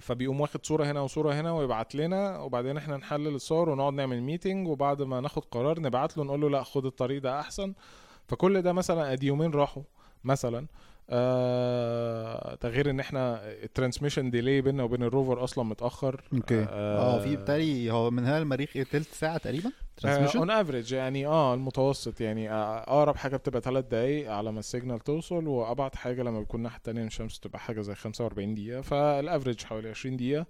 فبيقوم 0.02 0.42
واخد 0.42 0.66
صورة 0.66 0.86
هنا 0.92 1.02
وصورة 1.02 1.34
هنا 1.34 1.52
ويبعت 1.52 1.96
لنا 1.96 2.40
وبعدين 2.40 2.78
إحنا 2.78 2.98
نحلل 2.98 3.36
الصور 3.36 3.70
ونقعد 3.70 3.94
نعمل 3.94 4.22
ميتنج 4.22 4.68
وبعد 4.68 5.02
ما 5.02 5.20
ناخد 5.22 5.46
قرار 5.46 5.80
نبعت 5.80 6.18
له 6.18 6.24
نقول 6.24 6.42
له 6.42 6.50
لأ 6.50 6.64
خد 6.64 6.86
الطريق 6.86 7.22
ده 7.22 7.40
أحسن. 7.40 7.74
فكل 8.28 8.62
ده 8.62 8.74
مثلا 8.74 9.14
أدي 9.14 9.28
يومين 9.28 9.52
راحوا 9.52 9.84
مثلا. 10.24 10.68
آه 11.10 12.58
ده 12.64 12.70
غير 12.70 12.90
إن 12.90 13.00
إحنا 13.00 13.42
ال 13.64 13.69
transmission 13.69 14.30
delay 14.30 14.62
بيننا 14.62 14.84
وبين 14.84 15.04
ال 15.04 15.11
rover 15.11 15.44
أصلا 15.44 15.64
متأخر. 15.64 16.24
okay. 16.34 16.66
آه 16.70 17.20
في 17.20 17.36
بالتالي 17.36 17.92
هو 17.92 18.12
من 18.12 18.26
هنا 18.26 18.38
المريخ 18.38 18.70
إيه 18.76 18.84
تلت 18.84 19.08
ساعة 19.14 19.38
تقريبا؟ 19.38 19.72
transmission 19.98 20.40
on 20.40 20.50
average 20.52 20.94
يعني 20.94 21.26
آه 21.28 21.54
المتوسط 21.54 22.22
يعني 22.22 22.52
آه، 22.52 22.78
أقرب 22.80 23.16
حاجة 23.16 23.38
بتبقى 23.38 23.62
3 23.62 23.88
دقايق 23.90 24.32
على 24.32 24.52
ما 24.52 24.60
ال 24.60 24.65
signal 24.65 25.00
توصل 25.00 25.48
وأبعد 25.48 25.96
حاجة 25.96 26.24
لما 26.24 26.40
بيكون 26.40 26.60
الناحية 26.60 26.78
التانية 26.78 27.02
من 27.02 27.08
الشمس 27.08 27.40
تبقى 27.40 27.60
حاجة 27.60 27.82
زي 27.82 27.96
45 27.96 28.56
دقيقة. 28.56 28.82
فال 28.82 29.00
average 29.00 29.64
حوالي 29.64 29.90
20 29.90 30.18
دقيقة. 30.18 30.42
آه 30.42 30.46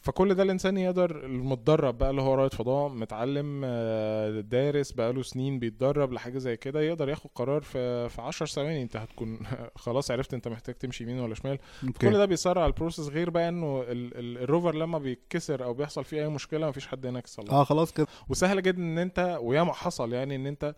فكل 0.00 0.34
ده 0.34 0.42
الإنسان 0.42 0.76
يقدر 0.76 1.24
المتدرب 1.24 1.98
بقى 1.98 2.10
اللي 2.10 2.22
هو 2.22 2.34
رائد 2.34 2.54
فضاء 2.54 2.88
متعلم 2.88 3.62
آه 3.64 4.40
دارس 4.40 4.92
بقاله 4.92 5.22
سنين 5.22 5.58
بيتدرب 5.58 6.12
لحاجة 6.12 6.38
زي 6.38 6.56
كده 6.56 6.80
يقدر 6.80 7.08
ياخد 7.08 7.30
قرار 7.34 7.62
في 7.62 8.08
في 8.08 8.22
10 8.22 8.46
ثواني 8.46 8.82
أنت 8.82 8.96
هتكون 8.96 9.38
خلاص 9.76 10.10
عرفت 10.10 10.34
أنت 10.34 10.48
محتاج 10.48 10.74
تمشي 10.74 11.04
يمين 11.04 11.20
ولا 11.20 11.34
شمال. 11.34 11.56
كل 11.80 11.86
okay 11.88 12.10
ده 12.10 12.24
بيسرع 12.24 12.66
ال 12.66 12.71
process 12.71 13.08
غير 13.08 13.30
بقى 13.30 13.48
إنه 13.48 13.80
ال- 13.82 14.18
ال- 14.18 14.38
ال 14.42 14.47
rover 14.47 14.74
لما 14.74 14.98
بيتكسر 14.98 15.64
أو 15.64 15.74
بيحصل 15.74 16.04
فيه 16.04 16.22
أي 16.22 16.28
مشكلة 16.28 16.68
مفيش 16.68 16.86
حد 16.86 17.06
هناك 17.06 17.24
يصلحه. 17.24 17.60
آه 17.60 17.64
خلاص 17.64 17.92
كده. 17.92 18.06
وسهل 18.28 18.62
جدا 18.62 18.82
إن 18.82 18.98
أنت 18.98 19.38
وياما 19.42 19.72
حصل 19.72 20.12
يعني 20.12 20.36
إن 20.36 20.46
أنت 20.46 20.74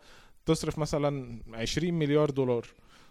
تصرف 0.46 0.79
مثلا 0.79 1.42
20 1.55 1.94
مليار 1.94 2.31
دولار 2.31 2.66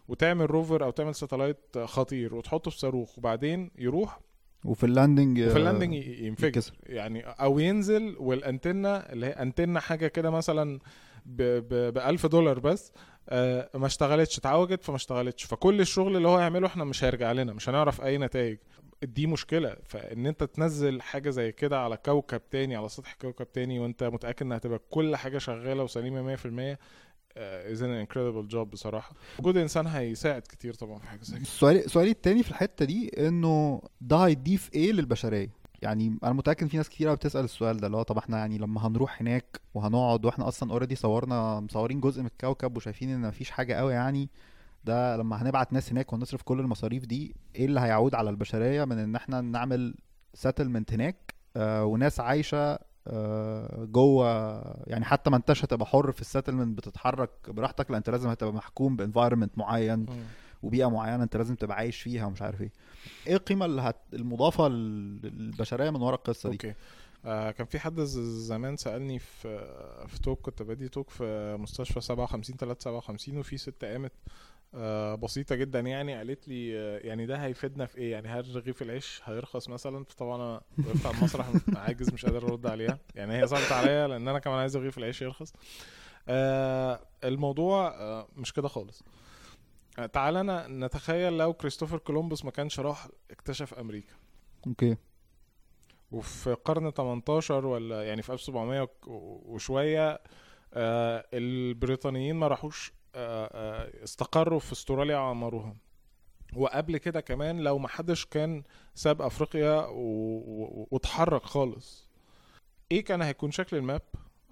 وتعمل 0.08 0.52
rover 0.52 0.84
أو 0.84 0.92
تعمل 0.92 1.16
satellite 1.16 1.78
خطير 1.86 2.36
وتحطه 2.36 2.72
في 2.72 2.80
صاروخ 2.80 3.18
وبعدين 3.18 3.70
يروح 3.78 4.20
وفي 4.66 4.84
ال 4.86 4.92
landing 4.93 5.40
وفي 5.42 5.54
آه، 5.54 5.58
ال 5.58 5.62
landing 5.62 5.94
ينفجر. 5.94 6.62
يعني 6.86 7.22
أو 7.26 7.60
ينزل 7.60 8.16
والأنتنة 8.20 8.90
اللي 8.90 9.26
هي 9.26 9.30
أنتنة 9.30 9.80
حاجة 9.80 10.08
كده 10.08 10.30
مثلا 10.30 10.80
ب 11.26 11.98
1000 11.98 12.26
دولار 12.26 12.60
بس 12.60 12.92
آه 13.30 13.70
ما 13.76 13.86
اشتغلتش 13.86 14.38
اتعوجت 14.38 14.84
فما 14.84 14.96
اشتغلتش. 14.96 15.44
فكل 15.44 15.82
الشغل 15.82 16.18
اللي 16.18 16.28
هو 16.28 16.40
يعمله 16.40 16.68
إحنا 16.68 16.84
مش 16.84 17.04
هيرجع 17.04 17.32
لنا 17.32 17.54
مش 17.54 17.70
هنعرف 17.70 18.02
أي 18.02 18.18
نتائج. 18.18 18.58
دي 19.04 19.28
مشكلة. 19.28 19.76
فإن 19.84 20.26
أنت 20.28 20.44
تنزل 20.44 21.02
حاجة 21.02 21.30
زي 21.30 21.52
كده 21.52 21.80
على 21.80 21.98
كوكب 21.98 22.42
تاني 22.50 22.76
على 22.76 22.90
سطح 22.90 23.14
كوكب 23.14 23.52
تاني 23.52 23.80
وأنت 23.80 24.04
متأكد 24.04 24.46
إنها 24.46 24.58
هتبقى 24.58 24.80
كل 24.90 25.16
حاجة 25.16 25.38
شغالة 25.38 25.84
وسليمة 25.84 26.36
100% 26.36 26.78
is 27.38 27.84
an 27.84 27.90
incredible 27.90 28.48
job 28.48 28.70
بصراحة. 28.72 29.16
وجود 29.40 29.58
إنسان 29.58 29.88
هيساعد 29.88 30.42
كتير 30.42 30.74
طبعا 30.74 31.00
في 31.00 31.08
حاجة 31.08 31.20
زي 31.24 31.36
كده. 31.36 31.46
سؤالي 31.46 31.82
سؤالي 31.82 32.12
التاني 32.12 32.44
في 32.44 32.50
الحتة 32.50 32.86
دي 32.86 33.28
إنه 33.28 33.82
ده 34.02 34.18
هيضيف 34.18 34.70
إيه 34.74 34.92
للبشرية؟ 34.92 35.50
يعني 35.82 36.18
أنا 36.24 36.34
متأكد 36.34 36.68
في 36.68 36.78
ناس 36.78 36.90
كتير 36.90 37.08
قوي 37.08 37.16
بتسأل 37.18 37.44
السؤال 37.44 37.78
ده 37.78 37.88
اللي 37.88 37.98
هو 37.98 38.02
طب 38.04 38.18
إحنا 38.18 38.38
يعني 38.38 38.58
لما 38.58 38.88
هنروح 38.88 39.22
هناك 39.22 39.62
وهنقعد 39.74 40.26
وإحنا 40.26 40.48
أصلا 40.48 40.72
already 40.72 40.96
صورنا 40.96 41.60
مصورين 41.60 42.00
جزء 42.02 42.22
من 42.22 42.28
الكوكب 42.28 42.78
وشايفين 42.78 43.10
إن 43.10 43.22
مفيش 43.22 43.52
حاجة 43.52 43.74
قوي 43.74 43.94
يعني 43.94 44.30
ده 44.84 45.18
لما 45.18 45.42
هنبعت 45.42 45.74
ناس 45.74 45.92
هناك 45.92 46.14
ونصرف 46.14 46.42
كل 46.42 46.60
المصاريف 46.60 47.06
دي 47.06 47.36
إيه 47.56 47.66
اللي 47.66 47.80
هيعود 47.80 48.16
على 48.16 48.30
البشرية 48.30 48.86
من 48.86 48.98
إن 49.00 49.16
إحنا 49.16 49.42
نعمل 49.42 49.96
settlement 50.34 50.94
هناك؟ 50.94 51.36
آه 51.58 51.86
وناس 51.86 52.20
عايشة 52.20 52.80
جوه 53.86 54.28
يعني 54.88 55.06
حتى 55.06 55.30
ما 55.30 55.38
انتش 55.38 55.66
هتبقى 55.66 55.86
حر 55.86 56.12
في 56.12 56.22
ال 56.22 56.27
settlement 56.27 56.78
بتتحرك 56.78 57.30
براحتك 57.48 57.92
لا 57.92 57.98
انت 57.98 58.10
لازم 58.10 58.30
هتبقى 58.30 58.54
محكوم 58.54 58.96
ب 58.96 59.01
environment 59.01 59.58
معين 59.58 60.00
مم. 60.00 60.24
وبيئة 60.64 60.90
معينة 60.90 61.24
انت 61.24 61.38
لازم 61.38 61.56
تبقى 61.56 61.78
عايش 61.78 62.02
فيها 62.02 62.26
ومش 62.26 62.42
عارف 62.42 62.62
إيه. 62.62 62.72
إيه 63.28 63.36
القيمة 63.36 63.66
اللي 63.66 63.82
هت... 63.82 63.96
المضافة 64.14 64.68
للبشرية 64.68 65.90
من 65.90 66.02
ورا 66.02 66.16
القصة 66.16 66.50
دي؟ 66.50 66.56
okay. 66.56 66.74
آه 67.26 67.52
كان 67.52 67.68
في 67.68 67.80
حد 67.80 68.00
زمان 68.00 68.78
سألني 68.78 69.20
في 69.20 69.58
في 70.08 70.22
talk 70.22 70.42
كنت 70.42 70.62
بادي 70.62 70.88
talk 70.90 71.10
في 71.10 71.56
مستشفى 71.60 72.02
57 72.02 72.58
357 72.58 73.38
وفي 73.38 73.58
ست 73.58 73.86
قامت 73.86 74.12
آه 74.76 75.16
بسيطة 75.16 75.56
جدا 75.56 75.80
يعني 75.80 76.16
قالت 76.18 76.48
لي 76.48 76.80
آه 76.80 76.98
يعني 77.00 77.26
ده 77.26 77.36
هيفيدنا 77.38 77.86
في 77.86 77.98
إيه؟ 77.98 78.12
يعني 78.12 78.28
هل 78.28 78.56
رغيف 78.56 78.82
العيش 78.82 79.22
هيرخص 79.26 79.70
مثلا؟ 79.70 80.04
فطبعا 80.04 80.36
أنا 80.36 80.62
وقفت 80.88 81.06
على 81.06 81.18
المسرح 81.18 81.48
عاجز 81.76 82.14
مش 82.14 82.26
قادر 82.26 82.48
أرد 82.48 82.68
عليها. 82.68 83.00
يعني 83.16 83.38
هي 83.38 83.48
صعبت 83.48 83.72
عليا 83.72 84.08
لأن 84.08 84.28
أنا 84.28 84.40
كمان 84.40 84.58
عايز 84.60 84.78
رغيف 84.78 84.98
العيش 84.98 85.22
يرخص. 85.22 85.54
آه 86.28 87.00
الموضوع 87.24 87.88
آه 87.88 88.28
مش 88.36 88.54
كده 88.54 88.68
خالص. 88.68 89.04
آه 90.00 90.06
تعالى 90.06 90.44
ن- 90.44 90.84
نتخيل 90.86 91.38
لو 91.38 91.54
كريستوفر 91.54 91.98
كولومبوس 91.98 92.46
ما 92.46 92.52
كانش 92.52 92.80
راح 92.80 93.08
اكتشف 93.32 93.74
أمريكا. 93.74 94.14
okay. 94.68 94.98
وفي 96.12 96.54
قرن 96.54 96.92
18 96.92 97.66
ولا 97.66 98.04
يعني 98.04 98.22
في 98.22 98.34
1700 98.34 98.82
وك- 98.82 99.08
وشوية 99.48 100.20
آه، 100.74 101.26
البريطانيين 101.34 102.36
ما 102.36 102.48
راحوش 102.48 102.94
استقروا 104.04 104.60
في 104.60 104.72
استراليا 104.74 105.18
وعمروها 105.18 105.76
وقبل 106.56 106.98
كده 106.98 107.22
كمان 107.22 107.60
لو 107.60 107.78
ما 107.78 107.88
حدش 107.88 108.26
كان 108.26 108.64
ساب 108.96 109.22
أفريقيا 109.22 109.86
واتحرك 110.92 111.44
خالص 111.44 112.10
إيه 112.92 113.04
كان 113.06 113.22
هيكون 113.22 113.52
شكل 113.52 113.78
الماب 113.78 114.02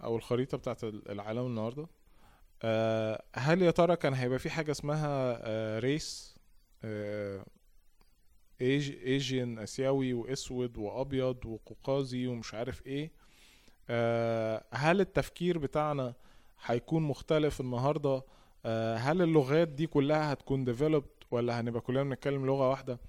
أو 0.03 0.15
الخريطة 0.15 0.57
بتاعت 0.57 0.83
ال- 0.83 1.11
العالم 1.11 1.45
النهارده؟ 1.45 1.87
آه، 2.63 3.23
هل 3.35 3.61
يا 3.61 3.71
ترى 3.71 3.95
كان 3.95 4.13
هيبقى 4.13 4.39
في 4.39 4.49
حاجة 4.49 4.71
اسمها 4.71 5.39
آه، 5.41 5.79
ريس 5.79 6.35
آه، 6.83 7.45
Asian 8.61 9.59
آسيوي 9.59 10.13
وأسود 10.13 10.77
وأبيض 10.77 11.45
وقوقازي 11.45 12.27
ومش 12.27 12.53
عارف 12.53 12.85
إيه؟ 12.87 13.11
آه، 13.89 14.63
هل 14.73 15.01
التفكير 15.01 15.57
بتاعنا 15.57 16.13
هيكون 16.65 17.03
مختلف 17.03 17.61
النهارده 17.61 18.09
آه، 18.09 18.23
هل 18.97 19.21
اللغات 19.21 19.67
دي 19.67 19.87
كلها 19.87 20.33
هتكون 20.33 20.75
developed 20.75 21.25
ولا 21.31 21.59
هنبقى 21.59 21.81
كلنا 21.81 22.03
بنتكلم 22.03 22.45
لغة 22.45 22.69
واحدة؟ 22.69 22.99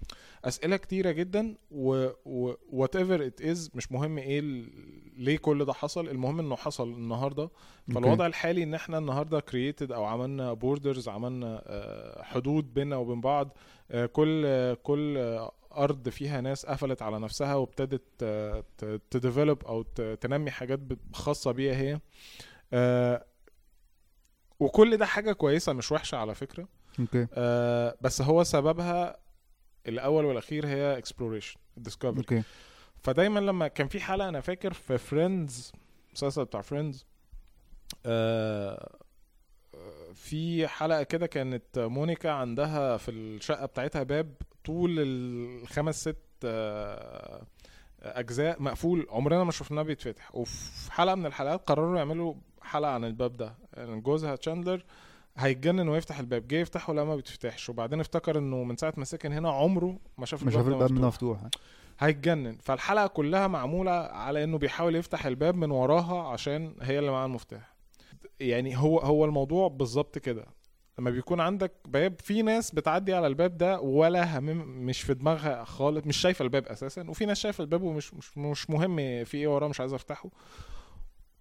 أسئلة 0.44 0.76
كتيرة 0.76 1.10
جدا 1.10 1.54
و, 1.70 2.08
و 2.26 2.52
whatever 2.54 3.20
it 3.30 3.44
is 3.44 3.70
مش 3.76 3.92
مهم 3.92 4.18
إيه 4.18 4.40
ال- 4.40 4.68
ليه 5.16 5.36
كل 5.38 5.64
ده 5.64 5.72
حصل 5.72 6.08
المهم 6.08 6.40
إنه 6.40 6.56
حصل 6.56 6.88
النهارده. 6.92 7.50
فالوضع 7.94 8.26
الحالي 8.26 8.62
إن 8.62 8.74
إحنا 8.74 8.98
النهارده 8.98 9.40
created 9.40 9.92
أو 9.92 10.04
عملنا 10.04 10.52
borders 10.52 11.08
عملنا 11.08 11.62
آه، 11.66 12.22
حدود 12.22 12.74
بيننا 12.74 12.96
وبين 12.96 13.20
بعض 13.20 13.56
آه، 13.90 14.06
كل 14.06 14.42
آه، 14.46 14.74
كل 14.74 15.16
آه، 15.18 15.52
أرض 15.76 16.08
فيها 16.08 16.40
ناس 16.40 16.66
قفلت 16.66 17.02
على 17.02 17.18
نفسها 17.18 17.54
وابتدت 17.54 18.24
ت 19.10 19.17
develop 19.17 19.64
أو 19.64 19.82
تنمي 20.20 20.50
حاجات 20.50 20.80
خاصة 21.12 21.52
بيها 21.52 21.74
هي. 21.74 22.00
آه، 22.72 23.24
وكل 24.60 24.96
ده 24.96 25.06
حاجة 25.06 25.32
كويسة 25.32 25.72
مش 25.72 25.92
وحشة 25.92 26.16
على 26.16 26.34
فكرة. 26.34 26.68
okay. 27.00 27.26
آه، 27.34 27.96
بس 28.00 28.22
هو 28.22 28.44
سببها 28.44 29.16
الأول 29.88 30.24
والأخير 30.24 30.66
هي 30.66 30.98
exploration 30.98 31.56
discovery 31.76 32.16
okay. 32.18 32.42
فدايما 33.02 33.40
لما 33.40 33.68
كان 33.68 33.88
في 33.88 34.00
حلقة 34.00 34.28
أنا 34.28 34.40
فاكر 34.40 34.72
في 34.72 34.98
Friends 34.98 35.72
المسلسل 36.08 36.44
بتاع 36.44 36.60
Friends 36.60 37.06
في 40.14 40.68
حلقة 40.68 41.02
كده 41.02 41.26
كانت 41.26 41.78
مونيكا 41.78 42.30
عندها 42.30 42.96
في 42.96 43.10
الشقة 43.10 43.66
بتاعتها 43.66 44.02
باب 44.02 44.34
طول 44.64 44.96
الخمس 44.98 46.00
ست 46.00 46.16
آه، 46.44 47.46
أجزاء 48.02 48.62
مقفول 48.62 49.06
عمرنا 49.10 49.44
ما 49.44 49.52
شفناه 49.52 49.82
بيتفتح. 49.82 50.34
وفي 50.34 50.92
حلقة 50.92 51.14
من 51.14 51.26
الحلقات 51.26 51.68
قرروا 51.68 51.98
يعملوا 51.98 52.34
حلقة 52.64 52.90
عن 52.90 53.04
الباب 53.04 53.36
ده. 53.36 53.54
يعني 53.76 54.00
جوزها 54.00 54.36
تشاندلر 54.36 54.84
هيتجنن 55.36 55.88
ويفتح 55.88 56.18
الباب. 56.18 56.48
جه 56.48 56.56
يفتحه 56.56 56.92
لا 56.92 57.04
ما 57.04 57.16
بيتفتحش 57.16 57.68
وبعدين 57.68 58.00
افتكر 58.00 58.38
إنه 58.38 58.64
من 58.64 58.76
ساعة 58.76 58.94
ما 58.96 59.04
سكن 59.04 59.32
هنا 59.32 59.50
عمره 59.50 59.98
ما 60.18 60.26
شاف 60.26 60.42
مش 60.44 60.52
شايف 60.54 60.66
ده 60.66 60.72
الباب 60.72 60.92
مفتوح. 60.92 61.38
هيتجنن. 61.98 62.58
فالحلقة 62.62 63.06
كلها 63.06 63.46
معمولة 63.46 63.90
على 63.92 64.44
إنه 64.44 64.58
بيحاول 64.58 64.94
يفتح 64.96 65.26
الباب 65.26 65.54
من 65.54 65.70
وراها 65.70 66.28
عشان 66.28 66.74
هي 66.82 66.98
اللي 66.98 67.10
معاها 67.10 67.26
المفتاح. 67.26 67.74
يعني 68.40 68.76
هو 68.78 68.98
هو 68.98 69.24
الموضوع 69.24 69.68
بالظبط 69.68 70.18
كده. 70.18 70.44
لما 70.98 71.10
بيكون 71.10 71.40
عندك 71.40 71.72
باب 71.88 72.14
في 72.20 72.42
ناس 72.42 72.70
بتعدي 72.70 73.14
على 73.14 73.26
الباب 73.26 73.56
ده 73.56 73.80
ولا 73.80 74.38
همم 74.38 74.86
مش 74.86 75.02
في 75.02 75.14
دماغها 75.14 75.64
خالص 75.64 76.06
مش 76.06 76.16
شايفة 76.16 76.42
الباب 76.42 76.66
أساسا 76.66 77.10
وفي 77.10 77.26
ناس 77.26 77.38
شايفة 77.40 77.62
الباب 77.62 77.82
ومش 77.82 78.14
مش, 78.14 78.38
مش 78.38 78.70
مهم 78.70 79.24
في 79.24 79.36
إيه 79.36 79.48
وراه 79.48 79.68
مش 79.68 79.80
عايز 79.80 79.92
أفتحه. 79.92 80.30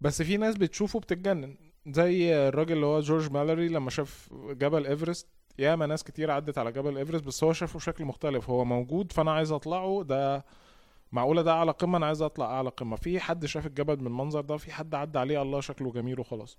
بس 0.04 0.22
في 0.22 0.38
ناس 0.38 0.56
بتشوفه 0.56 1.00
بتتجنن. 1.00 1.56
زي 1.88 2.36
الراجل 2.48 2.76
اللي 2.76 2.86
هو 2.86 3.00
جورج 3.00 3.32
مالوري 3.32 3.68
لما 3.68 3.90
شاف 3.90 4.30
جبل 4.34 4.88
إيفرست. 4.88 5.28
ياما 5.60 5.86
ناس 5.86 6.04
كتير 6.04 6.32
عدت 6.32 6.58
على 6.58 6.72
جبل 6.72 6.98
إيفرست 6.98 7.24
بس 7.24 7.44
هو 7.44 7.54
شافه 7.54 7.78
بشكل 7.78 8.06
مختلف. 8.06 8.50
هو 8.50 8.66
موجود 8.66 9.12
فأنا 9.12 9.32
عايز 9.32 9.52
أطلعه. 9.52 10.04
ده 10.04 10.46
معقولة 11.12 11.42
ده 11.42 11.52
أعلى 11.52 11.72
قمة؟ 11.72 11.98
أنا 11.98 12.06
عايز 12.06 12.22
أطلع 12.22 12.46
أعلى 12.46 12.70
قمة. 12.70 12.96
في 12.96 13.20
حد 13.20 13.46
شاف 13.46 13.66
الجبل 13.66 14.00
من 14.00 14.08
المنظر 14.08 14.42
ده؟ 14.42 14.58
في 14.58 14.74
حد 14.74 14.96
عدى 14.96 15.20
عليه؟ 15.20 15.42
الله 15.42 15.62
شكله 15.62 15.92
جميل 15.92 16.20
وخلاص. 16.20 16.58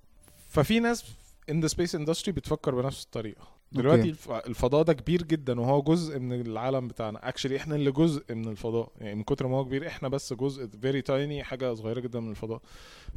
ففي 0.49 0.81
ناس 0.81 1.05
in 1.51 1.61
the 1.61 1.67
space 1.67 1.95
industry 1.95 2.33
بتفكر 2.33 2.75
بنفس 2.75 3.05
الطريقة. 3.05 3.54
دلوقتي 3.75 4.01
okay. 4.01 4.11
الف- 4.11 4.31
الفضاء 4.31 4.83
ده 4.83 4.93
كبير 4.93 5.23
جدا 5.23 5.61
وهو 5.61 5.83
جزء 5.83 6.19
من 6.19 6.41
العالم 6.41 6.89
بتاعنا. 6.89 7.29
actually 7.29 7.57
إحنا 7.57 7.75
اللي 7.75 7.91
جزء 7.93 8.35
من 8.35 8.49
الفضاء. 8.49 8.89
يعني 9.01 9.15
من 9.15 9.23
كتر 9.23 9.47
ما 9.47 9.57
هو 9.57 9.65
كبير 9.65 9.87
إحنا 9.87 10.09
بس 10.09 10.33
جزء 10.33 10.67
very 10.67 11.03
tiny 11.03 11.45
حاجة 11.45 11.75
صغيرة 11.75 12.01
جدا 12.01 12.21
من 12.21 12.31
الفضاء. 12.31 12.61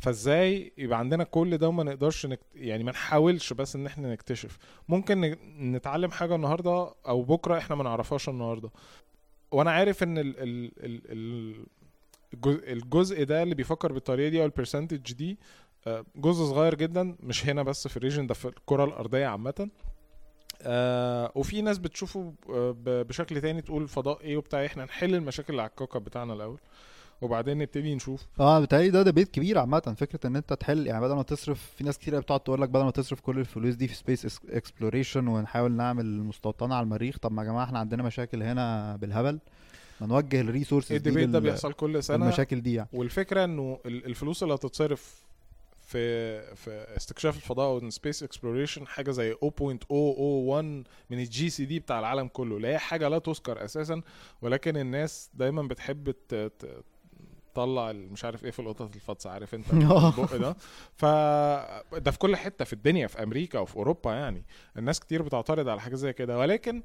فإزاي 0.01 0.71
يبقى 0.77 0.99
عندنا 0.99 1.23
كل 1.23 1.57
ده 1.57 1.67
وما 1.67 1.83
نقدرش 1.83 2.25
نكت... 2.25 2.43
يعني 2.55 2.83
ما 2.83 2.91
نحاولش 2.91 3.53
بس 3.53 3.75
إن 3.75 3.85
إحنا 3.85 4.11
نكتشف. 4.13 4.57
ممكن 4.89 5.35
نتعلم 5.59 6.11
حاجة 6.11 6.35
النهارده 6.35 6.93
أو 7.07 7.21
بكرة 7.23 7.57
إحنا 7.57 7.75
ما 7.75 7.83
نعرفهاش 7.83 8.29
النهارده. 8.29 8.69
وأنا 9.51 9.71
عارف 9.71 10.03
إن 10.03 10.17
ال... 10.17 10.39
ال... 10.39 10.71
ال... 10.85 11.01
ال... 11.11 11.65
الجزء- 12.33 12.71
الجزء 12.71 13.23
ده 13.23 13.43
اللي 13.43 13.55
بيفكر 13.55 13.93
بالطريقة 13.93 14.29
دي 14.29 14.41
أو 14.41 14.45
ال 14.45 14.52
percentage 14.52 15.13
دي 15.13 15.37
آه، 15.87 16.05
جزء 16.15 16.45
صغير 16.45 16.75
جدا 16.75 17.15
مش 17.23 17.45
هنا 17.45 17.63
بس 17.63 17.87
في 17.87 17.97
ال 17.97 18.02
region 18.02 18.27
ده 18.27 18.33
في 18.33 18.45
الكرة 18.47 18.83
الأرضية 18.83 19.25
عامة. 19.25 19.69
آه 20.61 21.31
وفي 21.35 21.61
ناس 21.61 21.77
بتشوفه 21.77 22.33
آه، 22.49 22.75
بشكل 22.85 23.41
تاني 23.41 23.61
تقول 23.61 23.83
الفضاء 23.83 24.21
إيه 24.21 24.37
وبتاع 24.37 24.65
إحنا 24.65 24.85
نحل 24.85 25.15
المشاكل 25.15 25.49
اللي 25.53 25.61
على 25.61 25.69
الكوكب 25.69 26.03
بتاعنا 26.03 26.33
الأول 26.33 26.59
وبعدين 27.21 27.57
نبتدي 27.57 27.95
نشوف. 27.95 28.25
آه 28.39 28.59
بتهيألي 28.59 28.89
ده 28.89 29.01
debate 29.03 29.31
كبير 29.31 29.57
عامة 29.59 29.79
فكرة 29.97 30.27
إن 30.27 30.35
أنت 30.35 30.53
تحل 30.53 30.87
يعني 30.87 31.01
بدل 31.05 31.13
ما 31.15 31.23
تصرف 31.23 31.71
في 31.77 31.83
ناس 31.83 31.97
كتير 31.97 32.19
بتقعد 32.19 32.39
تقول 32.39 32.61
لك 32.61 32.69
بدل 32.69 32.83
ما 32.83 32.91
تصرف 32.91 33.21
كل 33.21 33.39
الفلوس 33.39 33.75
دي 33.75 33.87
في 33.87 33.95
space 33.95 34.39
exploration 34.49 35.27
ونحاول 35.27 35.71
نعمل 35.71 36.05
مستوطنة 36.23 36.75
على 36.75 36.83
المريخ 36.83 37.17
طب 37.17 37.31
ما 37.31 37.43
يا 37.43 37.47
جماعة 37.47 37.63
إحنا 37.63 37.79
عندنا 37.79 38.03
مشاكل 38.03 38.43
هنا 38.43 38.95
بالهبل 38.95 39.39
ما 40.01 40.07
نوجه 40.07 40.41
ال 40.41 40.46
resources 40.46 40.87
دي 40.91 40.97
ال 40.97 41.02
debate 41.02 41.29
ده 41.29 41.39
بيحصل 41.39 41.73
كل 41.73 42.03
سنة. 42.03 42.17
للمشاكل 42.25 42.61
دي 42.61 42.73
يعني. 42.73 42.89
والفكرة 42.93 43.43
إنه 43.43 43.79
ال- 43.85 44.05
الفلوس 44.05 44.43
اللي 44.43 44.53
هتتصرف 44.55 45.26
في 45.87 46.41
في 46.55 46.71
استكشاف 46.97 47.35
الفضاء 47.35 47.67
أو 47.67 47.89
space 47.89 48.23
exploration 48.23 48.87
حاجة 48.87 49.11
زي 49.11 49.33
0.001 49.33 49.39
من 51.09 51.19
ال 51.19 51.49
GDP 51.49 51.79
بتاع 51.79 51.99
العالم 51.99 52.27
كله. 52.27 52.59
لا 52.59 52.69
هي 52.69 52.77
حاجة 52.77 53.07
لا 53.07 53.19
تذكر 53.19 53.65
أساسا 53.65 54.01
ولكن 54.41 54.77
الناس 54.77 55.29
دايما 55.33 55.61
بتحب 55.63 56.15
تطلع 57.53 57.91
مش 57.91 58.25
عارف 58.25 58.45
إيه 58.45 58.51
في 58.51 58.59
القطط 58.59 58.95
الفطسانة 58.95 59.29
عارف 59.29 59.55
أنت؟ 59.55 59.73
البق 59.73 60.35
ده. 60.35 60.55
ف 60.95 61.05
ده 61.95 62.11
في 62.11 62.17
كل 62.17 62.35
حتة 62.35 62.65
في 62.65 62.73
الدنيا 62.73 63.07
في 63.07 63.23
أمريكا 63.23 63.59
وفي 63.59 63.75
أوروبا 63.75 64.13
يعني. 64.13 64.45
الناس 64.77 64.99
كتير 64.99 65.21
بتعترض 65.21 65.67
على 65.69 65.81
حاجة 65.81 65.95
زي 65.95 66.13
كده. 66.13 66.37
ولكن 66.37 66.83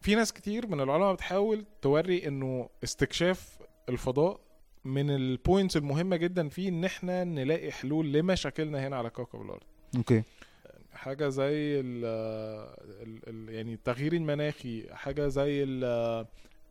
في 0.00 0.14
ناس 0.14 0.32
كتير 0.32 0.66
من 0.66 0.80
العلماء 0.80 1.14
بتحاول 1.14 1.64
توري 1.82 2.26
إنه 2.26 2.68
استكشاف 2.84 3.58
الفضاء 3.88 4.40
من 4.86 5.10
ال 5.10 5.19
points 5.19 5.76
المهمة 5.76 6.16
جدا 6.16 6.48
فيه 6.48 6.68
إن 6.68 6.84
إحنا 6.84 7.24
نلاقي 7.24 7.72
حلول 7.72 8.12
لمشاكلنا 8.12 8.86
هنا 8.86 8.96
على 8.96 9.10
كوكب 9.10 9.40
الأرض. 9.42 9.62
okay. 9.96 10.22
حاجة 10.92 11.28
زي 11.28 11.80
ال 11.80 12.04
ال 13.02 13.20
ال 13.28 13.54
يعني 13.54 13.74
التغيير 13.74 14.12
المناخي 14.12 14.84
حاجة 14.92 15.28
زي 15.28 15.62
ال 15.62 15.84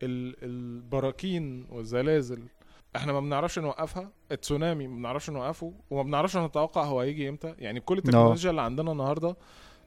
ال 0.03 0.35
البراكين 0.43 1.65
والزلازل. 1.69 2.43
إحنا 2.95 3.13
ما 3.13 3.19
بنعرفش 3.19 3.59
نوقفها 3.59 4.11
التسونامي 4.31 4.87
ما 4.87 4.95
بنعرفش 4.95 5.29
نوقفه 5.29 5.73
وما 5.91 6.03
بنعرفش 6.03 6.37
نتوقع 6.37 6.83
هو 6.83 6.99
هيجي 6.99 7.29
إمتى. 7.29 7.55
يعني 7.59 7.79
كل 7.79 7.97
التكنولوجيا 7.97 8.49
اللي 8.49 8.61
عندنا 8.61 8.91
النهارده 8.91 9.35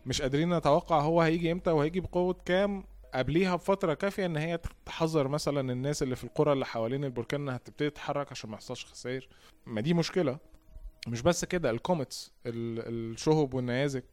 مش 0.07 0.23
قادرين 0.23 0.55
نتوقع 0.57 1.01
هو 1.01 1.21
هيجي 1.21 1.53
إمتى 1.53 1.71
وهيجي 1.71 2.01
بقوة 2.01 2.37
كام. 2.45 2.85
قبليها 3.15 3.57
بفترة 3.57 3.95
كافية 3.95 4.27
إن 4.27 4.37
هي 4.37 4.59
تحذر 4.87 5.29
مثلا 5.29 5.73
الناس 5.73 6.03
اللي 6.03 6.17
في 6.17 6.25
القرى 6.25 6.53
اللي 6.53 6.67
حوالين 6.67 7.05
البركان 7.05 7.41
إنها 7.41 7.57
تبتدي 7.57 7.91
تتحرك 7.91 8.31
عشان 8.33 8.51
ما 8.51 8.57
يحصلش 8.57 8.85
خسائر. 8.87 9.29
ما 9.67 9.81
دي 9.81 9.95
مشكلة. 9.95 10.39
مش 11.09 11.23
بس 11.23 11.45
كده 11.45 11.71
ال 11.71 11.79
comets 11.79 12.33
ال- 12.47 13.13
الشهب 13.15 13.55
والنيازك 13.55 14.05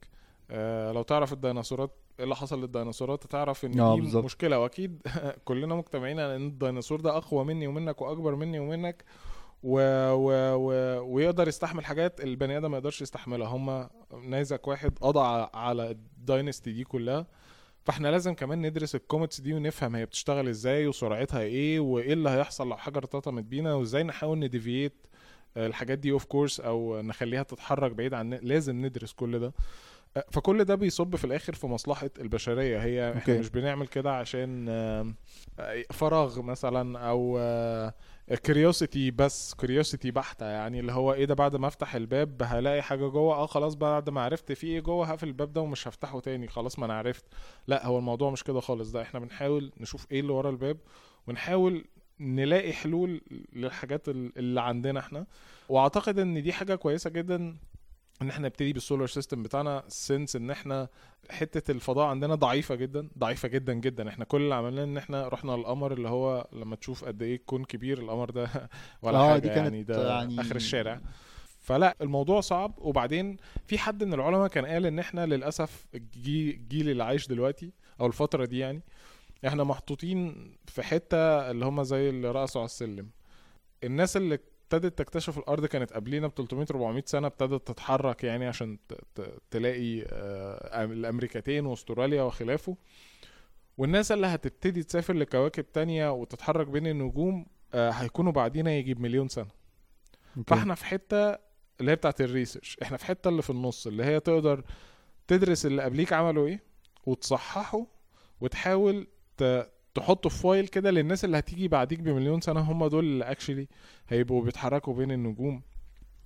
آه 0.52 0.92
لو 0.92 1.02
تعرف 1.02 1.34
الديناصورات 1.34 1.92
إيه 2.20 2.24
اللي 2.24 2.36
حصل 2.36 2.62
للديناصورات؟ 2.62 3.24
تعرف 3.24 3.66
إن 3.66 3.80
آه، 3.80 3.96
دي 3.96 4.02
بالظبط. 4.02 4.24
مشكلة. 4.26 4.60
وأكيد 4.60 5.02
كلنا 5.46 5.76
مجتمعين 5.76 6.20
على 6.20 6.36
إن 6.36 6.48
الديناصور 6.48 7.02
ده 7.02 7.18
أقوى 7.18 7.44
مني 7.46 7.68
ومنك 7.68 8.02
وأكبر 8.02 8.36
مني 8.36 8.60
ومنك 8.60 9.04
و... 9.64 9.80
و... 10.14 10.32
و... 10.56 11.00
ويقدر 11.16 11.48
يستحمل 11.48 11.86
حاجات 11.86 12.22
البني 12.22 12.58
آدم 12.58 12.72
ما 12.72 12.78
يقدرش 12.78 13.02
يستحملها. 13.02 13.48
هم 13.48 13.90
نيزك 14.14 14.68
واحد 14.68 15.00
قضى 15.02 15.50
على 15.54 15.92
ال 15.91 16.02
dynasty 16.02 16.72
دي 16.72 16.84
كلها. 16.84 17.28
فاحنا 17.86 18.08
لازم 18.08 18.34
كمان 18.34 18.62
ندرس 18.62 18.95
ال 18.96 19.02
comets 19.02 19.41
دي 19.41 19.54
ونفهم 19.54 19.95
هي 19.95 20.06
بتشتغل 20.06 20.48
إزاي 20.48 20.88
وسرعتها 20.88 21.41
إيه 21.41 21.80
وايه 21.80 22.13
اللي 22.13 22.30
هيحصل 22.30 22.69
لو 22.69 22.78
حاجة 22.78 22.98
ارتطمت 22.98 23.43
بينا 23.43 23.74
وازاي 23.74 24.04
نحاول 24.04 24.39
ن 24.39 24.46
deviate 24.46 24.94
الحاجات 25.58 25.98
دي 26.00 26.12
off 26.12 26.26
course 26.26 26.60
أو 26.60 27.02
نخليها 27.02 27.43
تتحرك 27.43 27.91
بعيد 27.91 28.13
عن 28.13 28.34
لازم 28.34 28.86
ندرس 28.86 29.13
كل 29.13 29.39
ده 29.39 29.54
أه، 30.17 30.26
فكل 30.32 30.63
ده 30.63 30.76
بيصب 30.76 31.15
في 31.15 31.26
الآخر 31.26 31.54
في 31.54 31.67
مصلحة 31.67 32.10
البشرية 32.19 32.80
هي 32.84 33.13
إحنا. 33.17 33.39
مش 33.39 33.50
بنعمل 33.50 33.88
كده 33.88 34.17
عشان 34.17 34.65
آه، 34.69 35.13
فراغ 35.91 36.41
مثلا 36.41 37.00
أو 37.00 37.38
curiosity 38.34 39.12
بس 39.12 39.54
curiosity 39.54 40.12
بحتة 40.12 40.46
يعني 40.46 40.80
اللي 40.80 40.92
هو 40.92 41.14
إيه 41.14 41.26
ده 41.26 41.34
بعد 41.34 41.56
ما 41.56 41.68
أفتح 41.68 41.96
الباب 41.96 42.44
هلاقي 42.44 42.82
حاجة 42.82 43.08
جوه 43.08 43.36
آه 43.36 43.46
خلاص 43.46 43.74
بعد 43.76 44.10
ما 44.10 44.22
عرفت 44.22 44.52
في 44.52 44.68
إيه 44.68 44.80
جوه 44.80 45.06
هقفل 45.08 45.28
الباب 45.28 45.54
ده 45.54 45.62
ومش 45.62 45.88
هفتحه 45.88 46.20
تاني 46.20 46.48
خلاص 46.48 46.80
ما 46.80 46.86
أنا 46.86 46.94
عرفت. 46.98 47.26
لأ 47.68 47.86
هو 47.86 47.98
الموضوع 47.98 48.32
مش 48.32 48.44
كده 48.44 48.60
خالص 48.60 48.92
ده 48.92 49.02
إحنا 49.02 49.20
بنحاول 49.20 49.72
نشوف 49.80 50.08
إيه 50.12 50.20
اللي 50.20 50.32
ورا 50.34 50.50
الباب 50.50 50.78
ونحاول 51.28 51.86
نلاقي 52.20 52.74
حلول 52.74 53.22
للحاجات 53.54 54.10
ال- 54.10 54.38
اللي 54.38 54.62
عندنا 54.62 55.00
إحنا. 55.00 55.26
وأعتقد 55.70 56.20
إن 56.20 56.44
دي 56.44 56.54
حاجة 56.54 56.76
كويسة 56.76 57.10
جدا 57.10 57.56
إن 58.21 58.30
إحنا 58.30 58.47
نبتدي 58.47 58.73
بال 58.74 58.83
solar 58.83 59.08
system 59.08 59.44
بتاعنا 59.43 59.84
since 59.88 60.36
إن 60.36 60.51
إحنا 60.51 60.88
حتة 61.30 61.71
الفضاء 61.71 62.06
عندنا 62.08 62.36
ضعيفة 62.36 62.75
جدا 62.75 63.10
ضعيفة 63.17 63.47
جدا 63.47 63.73
جدا. 63.73 64.10
إحنا 64.10 64.25
كل 64.25 64.41
اللي 64.41 64.56
عملناه 64.56 64.84
إن 64.84 64.97
إحنا 64.97 65.28
رحنا 65.28 65.56
القمر 65.56 65.93
اللي 65.93 66.10
هو 66.10 66.47
لما 66.54 66.75
تشوف 66.75 67.06
قد 67.06 67.21
إيه 67.21 67.36
الكون 67.36 67.63
كبير 67.65 67.97
القمر 67.99 68.30
ده 68.30 68.49
ولا 69.01 69.17
آه، 69.17 69.30
حاجة 69.32 69.39
دي 69.39 69.47
كانت 69.47 69.58
يعني 69.60 69.84
ده 69.84 70.10
يعني- 70.10 70.41
آخر 70.41 70.56
الشارع. 70.56 71.01
فلا 71.60 71.95
الموضوع 72.01 72.41
صعب. 72.41 72.73
وبعدين 72.78 73.38
في 73.67 73.78
حد 73.78 74.04
من 74.04 74.13
العلماء 74.13 74.47
كان 74.47 74.65
قال 74.65 74.86
إن 74.86 74.99
إحنا 74.99 75.25
للأسف 75.25 75.86
الجي- 75.95 76.51
الجيل 76.51 76.89
اللي 76.89 77.04
عايش 77.04 77.28
دلوقتي 77.28 77.71
أو 77.99 78.06
الفترة 78.08 78.45
دي 78.45 78.60
يعني 78.60 78.82
إحنا 79.47 79.63
محطوطين 79.63 80.51
في 80.67 80.84
حتة 80.84 81.51
اللي 81.51 81.65
هم 81.65 81.84
زي 81.84 82.10
اللي 82.10 82.32
رقصوا 82.32 82.62
على 82.62 82.65
السلم. 82.65 83.10
الناس 83.84 84.17
اللي 84.17 84.39
ابتدت 84.65 84.97
تكتشف 84.99 85.38
الأرض 85.38 85.65
كانت 85.65 85.93
قبلينا 85.93 86.28
ب 86.28 86.32
300 86.38 86.65
400 86.71 87.04
سنة 87.06 87.28
ابتدت 87.28 87.67
تتحرك 87.67 88.23
يعني 88.23 88.47
عشان 88.47 88.78
تلاقي 89.51 90.01
آه، 90.04 90.84
الأمريكتين 90.84 91.65
وأستراليا 91.65 92.23
وخلافه. 92.23 92.78
والناس 93.78 94.12
اللي 94.12 94.28
هتبتدي 94.28 94.84
تسافر 94.84 95.13
لكواكب 95.13 95.71
تانية 95.71 96.12
وتتحرك 96.12 96.67
بين 96.67 96.88
النجوم 96.88 97.45
آه، 97.73 97.89
هيكونوا 97.89 98.32
بعدينا 98.32 98.71
يجي 98.71 98.93
بمليون 98.93 99.28
سنة. 99.28 99.47
okay. 100.38 100.50
فاحنا 100.56 100.75
في 100.75 100.86
حتة 100.86 101.32
اللي 101.80 101.91
هي 101.91 101.95
بتاعت 101.95 102.21
ال 102.22 102.27
research. 102.27 102.78
إحنا 102.82 102.97
في 102.97 103.06
حتة 103.06 103.28
اللي 103.30 103.41
في 103.41 103.49
النص 103.49 103.88
اللي 103.88 104.04
هي 104.04 104.19
تقدر 104.19 104.63
تدرس 105.28 105.65
اللي 105.65 105.84
قبليك 105.84 106.13
عملوا 106.13 106.47
إيه 106.47 106.63
وتصححه 107.06 107.86
وتحاول 108.41 109.08
تحطه 109.96 110.30
في 110.30 110.38
file 110.41 110.68
كده 110.68 110.92
للناس 110.92 111.26
اللي 111.26 111.38
هتيجي 111.40 111.68
بعديك 111.68 112.00
بمليون 112.00 112.42
سنة 112.42 112.60
هم 112.60 112.88
دول 112.88 113.04
اللي 113.06 113.32
actually 113.32 113.68
هيبقوا 114.10 114.44
بيتحركوا 114.44 114.94
بين 114.94 115.12
النجوم 115.12 115.62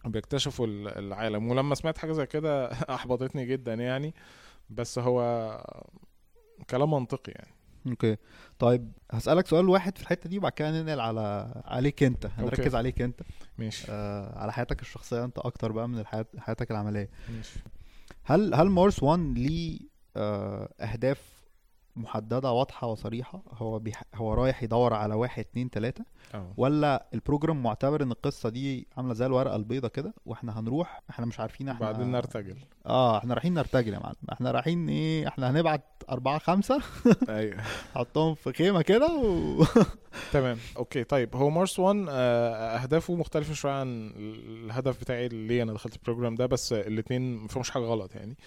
وبيكتشفوا 0.06 0.68
ال- 0.68 0.88
العالم. 0.88 1.48
ولما 1.52 1.76
سمعت 1.76 1.98
حاجة 1.98 2.12
زي 2.12 2.26
كده 2.26 2.68
أحبطتني 2.96 3.46
جدا 3.46 3.74
يعني. 3.74 4.14
بس 4.70 5.00
هو 5.00 5.22
كلام 6.70 6.92
منطقي 6.92 7.32
يعني. 7.32 7.54
okay. 7.88 8.18
طيب 8.60 8.92
هسألك 9.12 9.48
سؤال 9.48 9.70
واحد 9.70 9.98
في 9.98 10.04
الحتة 10.04 10.30
دي 10.30 10.38
وبعد 10.38 10.52
كده 10.52 10.72
ننقل 10.82 11.00
على 11.00 11.54
عليك 11.66 12.04
أنت. 12.04 12.26
هنركز 12.38 12.60
okay. 12.66 12.78
عليك 12.78 13.02
أنت. 13.02 13.22
ماشي. 13.58 13.88
آه 13.90 14.40
على 14.40 14.54
حياتك 14.54 14.82
الشخصية 14.82 15.26
أنت 15.26 15.38
أكتر 15.40 15.72
بقى 15.72 15.90
من 15.90 16.04
حياتك 16.38 16.72
العملية. 16.72 17.10
ماشي. 17.36 17.60
هل 18.24 18.54
هل 18.54 18.70
مارس 18.70 19.04
1 19.04 19.20
ليه 19.38 19.80
آه 20.18 20.74
أهداف 20.80 21.39
محددة 22.00 22.52
واضحة 22.52 22.88
وصريحة. 22.88 23.42
هو 23.54 23.80
بيح... 23.80 24.04
هو 24.16 24.34
رايح 24.34 24.64
يدور 24.64 24.94
على 24.94 25.14
واحد 25.16 25.40
اتنين 25.50 25.70
تلاتة. 25.70 26.06
آه. 26.34 26.54
ولا 26.58 27.06
البروجرام 27.14 27.64
معتبر 27.64 28.04
إن 28.04 28.12
القصة 28.12 28.50
دي 28.50 28.88
عاملة 28.98 29.14
زي 29.14 29.26
الورقة 29.26 29.56
البيضة 29.56 29.88
كده 29.88 30.14
وإحنا 30.26 30.60
هنروح 30.60 31.02
إحنا 31.10 31.26
مش 31.26 31.40
عارفين 31.40 31.70
إحنا 31.70 31.86
بعدين 31.86 32.12
نرتجل. 32.12 32.56
آه 32.86 33.18
إحنا 33.18 33.34
رايحين 33.34 33.54
نرتجل 33.54 33.94
يا 33.94 34.00
معلم. 34.00 34.16
إحنا 34.32 34.52
رايحين 34.52 34.90
إيه 34.90 35.28
إحنا 35.28 35.50
هنبعت 35.50 35.84
أربعة 36.10 36.40
خمسة. 36.40 36.82
أيوه. 37.30 37.58
نحطهم 37.96 38.36
في 38.36 38.54
خيمة 38.54 38.82
كده 38.82 39.08
و... 39.18 39.64
تمام. 40.34 40.58
okay 40.78 41.04
طيب. 41.04 41.36
هو 41.36 41.50
Mars 41.50 41.80
One 41.80 42.06
آه، 42.10 42.78
أهدافه 42.78 43.16
مختلفة 43.16 43.54
شوية 43.54 43.72
عن 43.74 44.12
الهدف 44.18 45.02
بتاعي 45.02 45.26
اللي 45.26 45.64
أنا 45.64 45.74
دخلت 45.74 45.96
ال 45.96 46.01
program 46.01 46.36
ده 46.36 46.46
بس 46.46 46.74
الاثنين 46.74 47.36
ما 47.38 47.48
فيهمش 47.48 47.72
حاجة 47.72 47.84
غلط 47.84 48.16
يعني. 48.16 48.38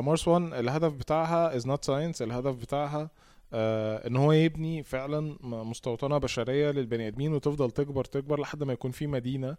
Mars 0.00 0.28
One 0.28 0.42
الهدف 0.54 0.92
بتاعها 0.92 1.56
is 1.56 1.66
not 1.66 1.84
science 1.84 2.22
الهدف 2.22 2.54
بتاعها 2.54 3.10
آه، 3.52 4.06
إن 4.06 4.16
هو 4.16 4.32
يبني 4.32 4.82
فعلا 4.82 5.36
مستوطنة 5.42 6.18
بشرية 6.18 6.70
للبني 6.70 7.08
آدمين 7.08 7.34
وتفضل 7.34 7.70
تكبر 7.70 8.04
تكبر 8.04 8.40
لحد 8.40 8.62
ما 8.64 8.72
يكون 8.72 8.90
في 8.90 9.06
مدينة 9.06 9.56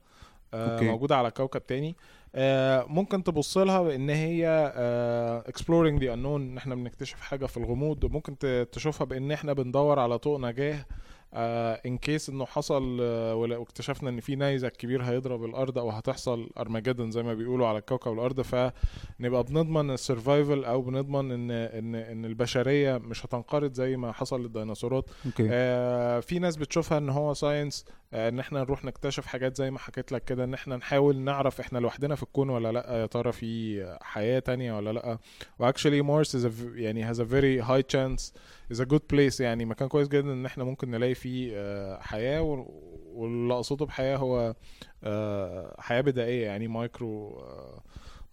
آه، 0.53 0.73
okay. 0.75 0.85
موجودة 0.85 1.17
على 1.17 1.31
كوكب 1.31 1.67
تاني 1.67 1.95
آه، 2.35 2.85
ممكن 2.87 3.23
تبص 3.23 3.57
لها 3.57 3.81
بان 3.81 4.09
هي 4.09 4.71
آه، 4.75 5.41
exploring 5.41 5.99
the 5.99 6.05
unknown 6.05 6.25
إن 6.25 6.57
إحنا 6.57 6.75
بنكتشف 6.75 7.21
حاجة 7.21 7.45
في 7.45 7.57
الغموض 7.57 8.05
ممكن 8.05 8.35
تشوفها 8.71 9.05
بإن 9.05 9.31
إحنا 9.31 9.53
بندور 9.53 9.99
على 9.99 10.17
طوق 10.17 10.39
نجاة 10.39 10.85
in 11.33 11.97
case 11.97 12.29
إنه 12.29 12.45
حصل 12.45 12.97
آه، 13.01 13.35
واكتشفنا 13.35 14.09
إن 14.09 14.19
في 14.19 14.35
نيزك 14.35 14.71
كبير 14.71 15.03
هيضرب 15.03 15.45
الأرض 15.45 15.77
أو 15.77 15.89
هتحصل 15.89 16.49
ارمجدن 16.57 17.11
زي 17.11 17.23
ما 17.23 17.33
بيقولوا 17.33 17.67
على 17.67 17.81
كوكب 17.81 18.13
الأرض 18.13 18.41
فنبقى 18.41 19.43
بنضمن 19.43 19.91
ال 19.91 19.99
survival 19.99 20.65
أو 20.65 20.81
بنضمن 20.81 21.31
إن 21.31 21.51
إن 21.51 21.95
إن 21.95 22.25
البشرية 22.25 22.97
مش 22.97 23.25
هتنقرض 23.25 23.73
زي 23.73 23.97
ما 23.97 24.11
حصل 24.11 24.41
للديناصورات. 24.41 25.09
آه 25.51 26.19
في 26.19 26.39
ناس 26.39 26.55
بتشوفها 26.57 26.97
إن 26.97 27.09
هو 27.09 27.33
science 27.33 27.85
آه 28.13 28.29
إن 28.29 28.39
إحنا 28.39 28.59
نروح 28.59 28.85
نكتشف 28.85 29.25
حاجات 29.25 29.57
زي 29.57 29.71
ما 29.71 29.79
حكيت 29.79 30.11
لك 30.11 30.23
كده 30.25 30.43
إن 30.43 30.53
إحنا 30.53 30.77
نحاول 30.77 31.17
نعرف 31.17 31.59
إحنا 31.59 31.79
لوحدنا 31.79 32.15
في 32.15 32.23
الكون 32.23 32.49
ولا 32.49 32.71
لأ 32.71 33.01
يا 33.01 33.05
ترى 33.05 33.31
في 33.31 33.81
حياة 34.01 34.39
تانية 34.39 34.73
ولا 34.77 34.89
لأ. 34.93 35.17
و 35.59 35.64
actually 35.64 36.01
Mars 36.01 36.47
يعني 36.75 37.13
has 37.13 37.17
a 37.17 37.23
very 37.23 37.67
high 37.67 37.95
chance 37.95 38.33
is 38.71 38.79
a 38.79 38.85
good 38.85 39.01
place 39.13 39.39
يعني 39.41 39.65
مكان 39.65 39.87
كويس 39.87 40.07
جدا 40.07 40.33
إن 40.33 40.45
إحنا 40.45 40.63
ممكن 40.63 40.91
نلاقي 40.91 41.13
فيه 41.15 41.51
آه 41.55 41.99
حياة 41.99 42.41
وال- 42.41 42.65
واللي 43.13 43.53
أقصده 43.53 43.85
بحياة 43.85 44.17
هو 44.17 44.55
آه 45.03 45.75
حياة 45.81 46.01
بدائية 46.01 46.45
يعني 46.45 46.67
micro 46.67 47.43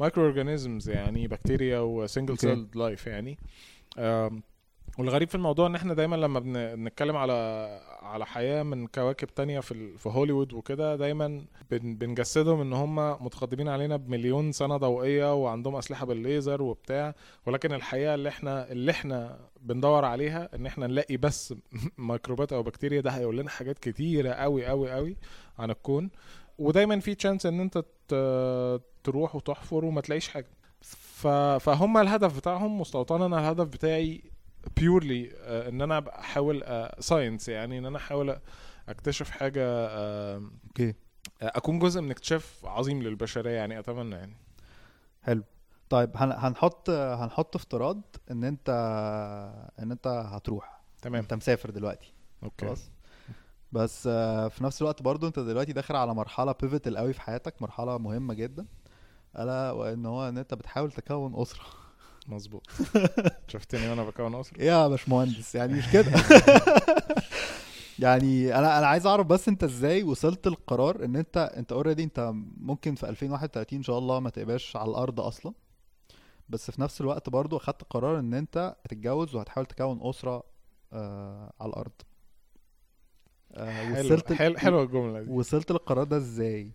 micro-organisms 0.01 0.90
يعني 0.90 1.29
بكتيريا 1.29 1.79
و 1.81 1.88
single 1.88 2.31
okay. 2.31 2.40
cell 2.47 2.66
life 2.75 3.07
يعني 3.07 3.38
والغريب 4.99 5.29
في 5.29 5.35
الموضوع 5.35 5.67
إن 5.67 5.75
إحنا 5.75 5.95
دايما 5.95 6.17
لما 6.17 6.41
بن- 6.41 6.77
بنتكلم 6.77 7.17
على 7.17 7.33
على 8.03 8.27
حياة 8.27 8.63
من 8.63 8.87
كواكب 8.87 9.29
تانية 9.35 9.61
في 9.61 9.97
في 9.99 10.09
هوليوود 10.09 10.53
وكده 10.53 10.97
دايما 10.97 11.45
بن 11.71 11.95
بنجسدهم 11.95 12.61
إن 12.61 12.73
هم 12.73 12.95
متقدمين 13.25 13.69
علينا 13.69 13.97
بمليون 13.97 14.53
سنة 14.53 14.77
ضوئية 14.77 15.35
وعندهم 15.35 15.77
أسلحة 15.77 16.07
بالليزر 16.07 16.63
وبتاع 16.63 17.15
ولكن 17.47 17.73
الحقيقة 17.73 18.15
اللي 18.15 18.29
إحنا 18.29 18.73
اللي 18.73 18.91
إحنا 18.91 19.39
بندور 19.61 20.05
عليها 20.05 20.49
إن 20.55 20.67
إحنا 20.67 20.87
نلاقي 20.87 21.17
بس 21.17 21.55
ميكروبات 21.99 22.53
أو 22.53 22.63
بكتيريا 22.63 23.01
ده 23.01 23.11
هيقول 23.11 23.37
لنا 23.39 23.51
حاجات 23.51 23.79
كتيرة 23.79 24.31
قوي 24.33 24.67
قوي 24.67 24.91
قوي 24.93 25.17
عن 25.59 25.71
الكون 25.71 26.11
ودايما 26.59 27.01
في 27.01 27.15
chance 27.14 27.47
إن 27.47 27.61
أنت 27.61 27.85
تروح 29.05 29.37
وتحفر 29.37 29.85
وما 29.85 30.01
تلاقيش 30.01 30.29
حاجة. 30.29 30.47
فهم 31.61 31.97
الهدف 31.99 32.37
بتاعهم 32.37 32.81
مستوطنة 32.81 33.27
أنا 33.27 33.39
الهدف 33.41 33.67
بتاعي 33.69 34.23
purely 34.77 35.31
إن 35.69 35.83
أنا 35.83 36.04
أحاول 36.21 36.64
science 36.98 37.48
يعني 37.48 37.79
إن 37.79 37.87
أنا 37.87 37.96
أحاول 37.96 38.38
أكتشف 38.88 39.31
حاجة 39.31 39.62
آه، 39.66 40.42
okay. 40.69 40.94
أكون 41.42 41.79
جزء 41.79 42.00
من 42.00 42.10
اكتشاف 42.10 42.64
عظيم 42.64 43.02
للبشرية 43.02 43.50
يعني 43.50 43.79
أتمنى 43.79 44.14
يعني. 44.14 44.37
حلو. 45.23 45.42
طيب 45.90 46.10
هن... 46.16 46.33
هنحط 46.33 46.90
هنحط 46.90 47.56
افتراض 47.56 48.00
إن 48.31 48.44
أنت 48.44 48.69
إن 49.79 49.90
أنت 49.90 50.06
هتروح. 50.06 50.81
تمام. 51.02 51.23
أنت 51.23 51.35
مسافر 51.35 51.71
دلوقتي. 51.71 52.12
okay. 52.42 52.67
خلاص. 52.66 52.90
بس 53.73 54.06
آه، 54.06 54.48
في 54.48 54.64
نفس 54.64 54.83
الوقت 54.83 55.02
برضو 55.02 55.27
أنت 55.27 55.38
دلوقتي 55.38 55.73
داخل 55.73 55.96
على 55.96 56.14
مرحلة 56.14 56.52
pivotal 56.52 56.96
قوي 56.96 57.12
في 57.12 57.21
حياتك 57.21 57.62
مرحلة 57.62 57.98
مهمة 57.98 58.35
جدا. 58.35 58.66
ألا 59.38 59.71
وإن 59.71 60.06
هو 60.06 60.29
إن 60.29 60.38
أنت 60.38 60.54
بتحاول 60.54 60.92
تكون 60.92 61.42
أسرة. 61.42 61.64
مظبوط. 62.29 62.66
شفتني 63.52 63.88
وأنا 63.90 64.04
بكون 64.04 64.35
أسرة؟ 64.35 64.62
يا 64.62 64.88
باشمهندس 64.88 65.54
يعني 65.54 65.72
مش 65.74 65.90
كده؟ 65.92 66.12
يعني 67.98 68.54
أنا 68.58 68.79
أنا 68.79 68.87
عايز 68.87 69.06
أعرف 69.06 69.26
بس 69.26 69.48
أنت 69.48 69.64
إزاي 69.64 70.02
وصلت 70.02 70.46
القرار 70.46 71.04
إن 71.04 71.16
أنت 71.16 71.37
أنت 71.56 71.72
اوريدي 71.72 72.04
أنت 72.04 72.33
ممكن 72.60 72.94
في 72.94 73.08
2031 73.08 73.76
إن 73.79 73.83
شاء 73.83 73.98
الله 73.98 74.20
ما 74.20 74.31
تبقاش 74.31 74.76
على 74.76 74.90
الأرض 74.90 75.20
أصلا. 75.20 75.52
بس 76.48 76.70
في 76.70 76.81
نفس 76.83 77.00
الوقت 77.00 77.29
برضو 77.31 77.56
أخدت 77.56 77.83
قرار 77.90 78.18
إن 78.18 78.35
أنت 78.35 78.76
هتتجوز 78.85 79.35
وهتحاول 79.35 79.66
تكون 79.66 79.98
أسرة 80.02 80.42
آه 80.92 81.52
على 81.60 81.70
الأرض. 81.70 81.92
آه 83.54 83.70
حلو 83.94 84.06
وصلت 84.06 84.33
حلو 84.33 84.58
حلوة 84.58 84.83
الجملة 84.83 85.22
دي. 85.22 85.31
وصلت 85.31 85.72
للقرار 85.72 86.04
ده 86.04 86.16
إزاي؟ 86.16 86.70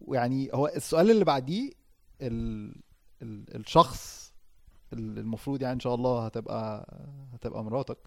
ويعني 0.00 0.50
هو 0.54 0.66
السؤال 0.66 1.10
اللي 1.10 1.24
بعديه 1.24 1.70
ال... 2.20 2.74
ال... 3.22 3.56
الشخص 3.56 4.14
ال- 4.14 4.17
المفروض 4.92 5.62
يعني 5.62 5.74
إن 5.74 5.80
شاء 5.80 5.94
الله 5.94 6.26
هتبقى 6.26 6.86
هتبقى 7.32 7.64
مراتك. 7.64 7.98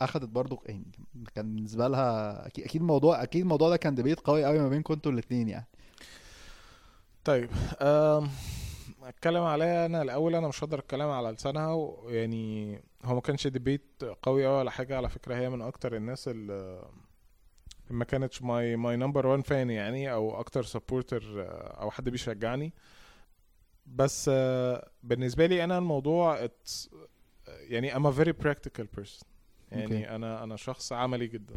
أخدت 0.00 0.28
برضو 0.28 0.62
يعني 0.66 0.84
كان 1.34 1.54
بالنسبة 1.54 1.88
لها 1.88 2.46
أكيد 2.46 2.64
أكيد 2.64 2.80
الموضوع 2.80 3.22
أكيد 3.22 3.42
الموضوع 3.42 3.68
ده 3.68 3.76
كان 3.76 3.94
debate 3.94 4.20
قوي 4.20 4.44
قوي 4.44 4.58
ما 4.58 4.68
بينكم 4.68 4.94
أنتوا 4.94 5.12
الاثنين 5.12 5.48
يعني. 5.48 5.66
طيب 7.24 7.50
اتكلم 9.02 9.42
عليها 9.42 9.86
أنا 9.86 10.02
الأول 10.02 10.34
أنا 10.34 10.48
مش 10.48 10.64
هقدر 10.64 10.78
أتكلم 10.78 11.08
على 11.08 11.30
لسانها 11.30 11.72
ويعني 11.72 12.80
هو 13.04 13.14
ما 13.14 13.20
كانش 13.20 13.46
debate 13.46 14.04
قوي 14.22 14.46
قوي 14.46 14.58
ولا 14.58 14.70
حاجة. 14.70 14.96
على 14.96 15.08
فكرة 15.08 15.34
هي 15.34 15.50
من 15.50 15.62
أكتر 15.62 15.96
الناس 15.96 16.28
اللي 16.28 16.82
ما 17.90 18.04
كانتش 18.04 18.42
my 18.42 18.76
my 18.76 18.96
number 18.96 19.26
1 19.26 19.46
fan 19.46 19.70
يعني 19.70 20.12
أو 20.12 20.40
أكتر 20.40 20.62
supporter 20.62 21.22
أو 21.80 21.90
حد 21.90 22.08
بيشجعني. 22.08 22.72
بس 23.86 24.30
آه، 24.32 24.90
بالنسبة 25.02 25.46
لي 25.46 25.64
أنا 25.64 25.78
الموضوع 25.78 26.48
يعني 27.48 27.94
I'm 27.94 28.06
a 28.14 28.16
very 28.16 28.32
practical 28.44 28.84
person. 29.00 29.24
يعني 29.72 29.84
okay. 29.84 30.08
أنا 30.08 30.44
أنا 30.44 30.56
شخص 30.56 30.92
عملي 30.92 31.26
جدا. 31.26 31.54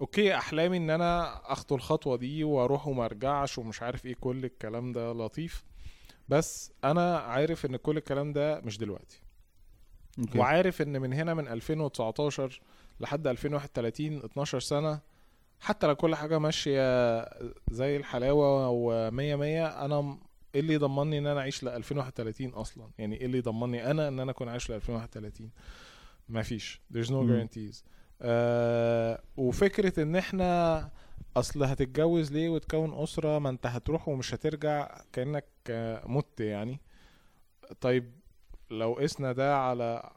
okay 0.00 0.34
أحلامي 0.34 0.76
إن 0.76 0.90
أنا 0.90 1.40
أخطو 1.52 1.74
الخطوة 1.74 2.16
دي 2.16 2.44
وأروح 2.44 2.86
وما 2.86 3.04
أرجعش 3.04 3.58
ومش 3.58 3.82
عارف 3.82 4.06
إيه 4.06 4.14
كل 4.20 4.44
الكلام 4.44 4.92
ده 4.92 5.12
لطيف. 5.12 5.64
بس 6.28 6.72
أنا 6.84 7.18
عارف 7.18 7.66
إن 7.66 7.76
كل 7.76 7.96
الكلام 7.96 8.32
ده 8.32 8.60
مش 8.60 8.78
دلوقتي. 8.78 9.22
okay 10.18 10.38
وعارف 10.38 10.82
إن 10.82 11.00
من 11.00 11.12
هنا 11.12 11.34
من 11.34 11.48
2019 11.48 12.60
لحد 13.00 13.26
2031 13.26 14.16
12 14.24 14.60
سنة 14.60 15.00
حتى 15.60 15.86
لو 15.86 15.96
كل 15.96 16.14
حاجة 16.14 16.38
ماشية 16.38 17.20
زي 17.70 17.96
الحلاوة 17.96 18.68
ومية 18.68 19.36
مية 19.36 19.84
أنا 19.84 20.00
م- 20.00 20.18
إيه 20.54 20.60
اللي 20.60 20.74
يضمني 20.74 21.18
إن 21.18 21.26
أنا 21.26 21.40
أعيش 21.40 21.64
ل 21.64 21.68
2031 21.68 22.48
أصلا؟ 22.48 22.90
يعني 22.98 23.16
إيه 23.20 23.26
اللي 23.26 23.38
يضمني 23.38 23.90
أنا 23.90 24.08
إن 24.08 24.20
أنا 24.20 24.30
أكون 24.30 24.48
عايش 24.48 24.70
ل 24.70 24.72
2031 24.72 25.50
مفيش 26.28 26.80
there's 26.94 27.06
no 27.08 27.10
guarantees. 27.28 27.82
آه 28.22 29.22
وفكرة 29.36 30.02
إن 30.02 30.16
إحنا 30.16 30.90
أصل 31.36 31.64
هتتجوز 31.64 32.32
ليه 32.32 32.48
وتكون 32.48 33.02
أسرة 33.02 33.38
ما 33.38 33.48
أنت 33.50 33.66
هتروح 33.66 34.08
ومش 34.08 34.34
هترجع 34.34 35.00
كأنك 35.12 35.44
مت 36.06 36.40
يعني. 36.40 36.80
طيب 37.80 38.12
لو 38.70 38.92
قسنا 38.94 39.32
ده 39.32 39.56
على 39.56 40.10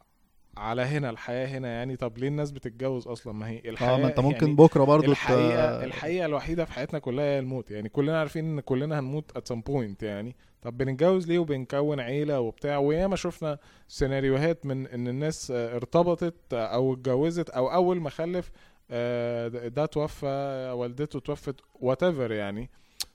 على 0.57 0.81
هنا 0.81 1.09
الحياة 1.09 1.47
هنا 1.47 1.67
يعني. 1.67 1.95
طب 1.95 2.17
ليه 2.17 2.27
الناس 2.27 2.51
بتتجوز 2.51 3.07
أصلا؟ 3.07 3.33
ما 3.33 3.49
هي 3.49 3.61
الحياة 3.65 3.95
آه 3.95 3.97
ما 3.97 4.07
أنت 4.07 4.19
ممكن 4.19 4.45
يعني 4.45 4.55
بكرة 4.55 4.83
برضو 4.83 5.11
الحقيقة 5.11 5.79
ت... 5.79 5.83
الحقيقة 5.83 6.25
الوحيدة 6.25 6.65
في 6.65 6.73
حياتنا 6.73 6.99
كلها 6.99 7.25
هي 7.25 7.39
الموت 7.39 7.71
يعني. 7.71 7.89
كلنا 7.89 8.19
عارفين 8.19 8.45
إن 8.45 8.59
كلنا 8.59 8.99
هنموت 8.99 9.31
at 9.37 9.53
some 9.53 9.59
point 9.69 10.03
يعني. 10.03 10.35
طب 10.61 10.77
بنتجوز 10.77 11.27
ليه 11.27 11.39
وبنكون 11.39 11.99
عيلة 11.99 12.39
وبتاع؟ 12.39 12.77
وياما 12.77 13.15
شفنا 13.15 13.57
سيناريوهات 13.87 14.65
من 14.65 14.87
إن 14.87 15.07
الناس 15.07 15.51
آه، 15.51 15.75
ارتبطت 15.75 16.53
أو 16.53 16.93
اتجوزت 16.93 17.49
أو 17.49 17.73
أول 17.73 18.01
ما 18.01 18.09
خلف 18.09 18.51
آه، 18.91 19.47
ده 19.47 19.85
توفى 19.85 20.71
والدته 20.75 21.19
توفت 21.19 21.55
وات 21.75 22.03
يعني. 22.31 22.69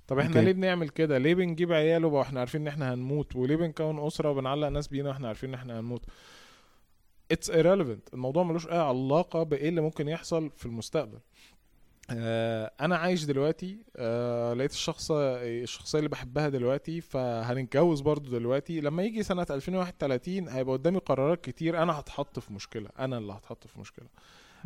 طب 0.09 0.18
إحنا 0.18 0.34
okay. 0.37 0.45
ليه 0.45 0.53
بنعمل 0.53 0.89
كده؟ 0.89 1.18
ليه 1.18 1.34
بنجيب 1.34 1.72
عيال 1.73 2.09
وإحنا 2.09 2.41
عارفين 2.41 2.61
إن 2.61 2.68
إحنا 2.68 2.95
هنموت؟ 2.95 3.36
وليه 3.36 3.57
بنكون 3.57 4.07
أسرة 4.07 4.30
وبنعلق 4.30 4.68
ناس 4.68 4.89
بينا 4.89 5.09
وإحنا 5.09 5.28
عارفين 5.28 5.49
إن 5.49 5.55
إحنا 5.55 5.80
هنموت؟ 5.80 6.03
it's 7.33 7.51
irrelevant. 7.51 8.12
الموضوع 8.14 8.43
ملوش 8.43 8.66
أي 8.66 8.79
علاقة 8.79 9.43
بإيه 9.43 9.68
اللي 9.68 9.81
ممكن 9.81 10.09
يحصل 10.09 10.51
في 10.57 10.66
المستقبل. 10.66 11.18
آه 12.11 12.72
أنا 12.81 12.97
عايش 12.97 13.24
دلوقتي 13.24 13.79
آه 13.97 14.55
لقيت 14.55 14.70
الشخص 14.72 15.11
الشخصية 15.11 15.99
اللي 15.99 16.09
بحبها 16.09 16.49
دلوقتي 16.49 17.01
فهنتجوز 17.01 18.01
برضو 18.01 18.31
دلوقتي. 18.31 18.81
لما 18.81 19.03
يجي 19.03 19.22
سنة 19.22 19.47
2031 19.51 20.49
هيبقى 20.49 20.72
قدامي 20.72 20.99
قرارات 20.99 21.45
كتير 21.45 21.83
أنا 21.83 22.01
هتحط 22.01 22.39
في 22.39 22.53
مشكلة 22.53 22.89
أنا 22.99 23.18
اللي 23.18 23.33
هتحط 23.33 23.66
في 23.66 23.81
مشكلة. 23.81 24.07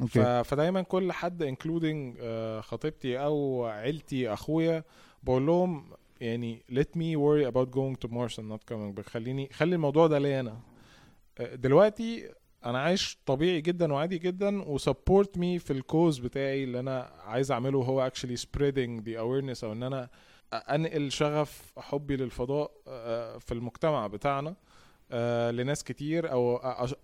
okay. 0.03 0.45
فدايما 0.45 0.83
كل 0.83 1.13
حد 1.13 1.43
including 1.43 2.17
خطيبتي 2.61 3.19
أو 3.19 3.65
عيلتي 3.65 4.33
أخويا 4.33 4.85
بقول 5.23 5.47
لهم 5.47 5.91
يعني 6.21 6.63
let 6.73 6.97
me 6.99 7.17
worry 7.17 7.53
about 7.53 7.69
going 7.75 7.97
to 8.07 8.13
Mars 8.13 8.37
and 8.39 8.49
not 8.53 8.73
coming. 8.73 9.01
back 9.01 9.07
خليني 9.09 9.49
خلي 9.53 9.75
الموضوع 9.75 10.07
ده 10.07 10.19
ليا 10.19 10.41
أنا. 10.41 10.61
آه، 11.39 11.55
دلوقتي 11.55 12.31
أنا 12.65 12.79
عايش 12.79 13.19
طبيعي 13.27 13.61
جدا 13.61 13.93
وعادي 13.93 14.19
جدا 14.19 14.63
و 14.63 14.72
support 14.72 15.39
me 15.39 15.59
في 15.59 15.73
ال 15.73 15.81
cause 15.81 16.19
بتاعي 16.19 16.65
اللي 16.65 16.81
أنا 16.81 17.11
عايز 17.25 17.53
أعمله 17.53 17.79
هو 17.79 18.11
actually 18.11 18.39
spreading 18.39 19.01
the 19.05 19.17
awareness 19.17 19.65
أو 19.65 19.73
إن 19.73 19.83
أنا 19.83 20.09
أنقل 20.53 21.11
شغف 21.13 21.73
حبي 21.79 22.17
للفضاء 22.17 22.71
آه، 22.89 23.39
في 23.39 23.55
المجتمع 23.55 24.07
بتاعنا 24.07 24.55
آه، 25.13 25.51
لناس 25.51 25.85
كتير 25.85 26.33
أو 26.33 26.57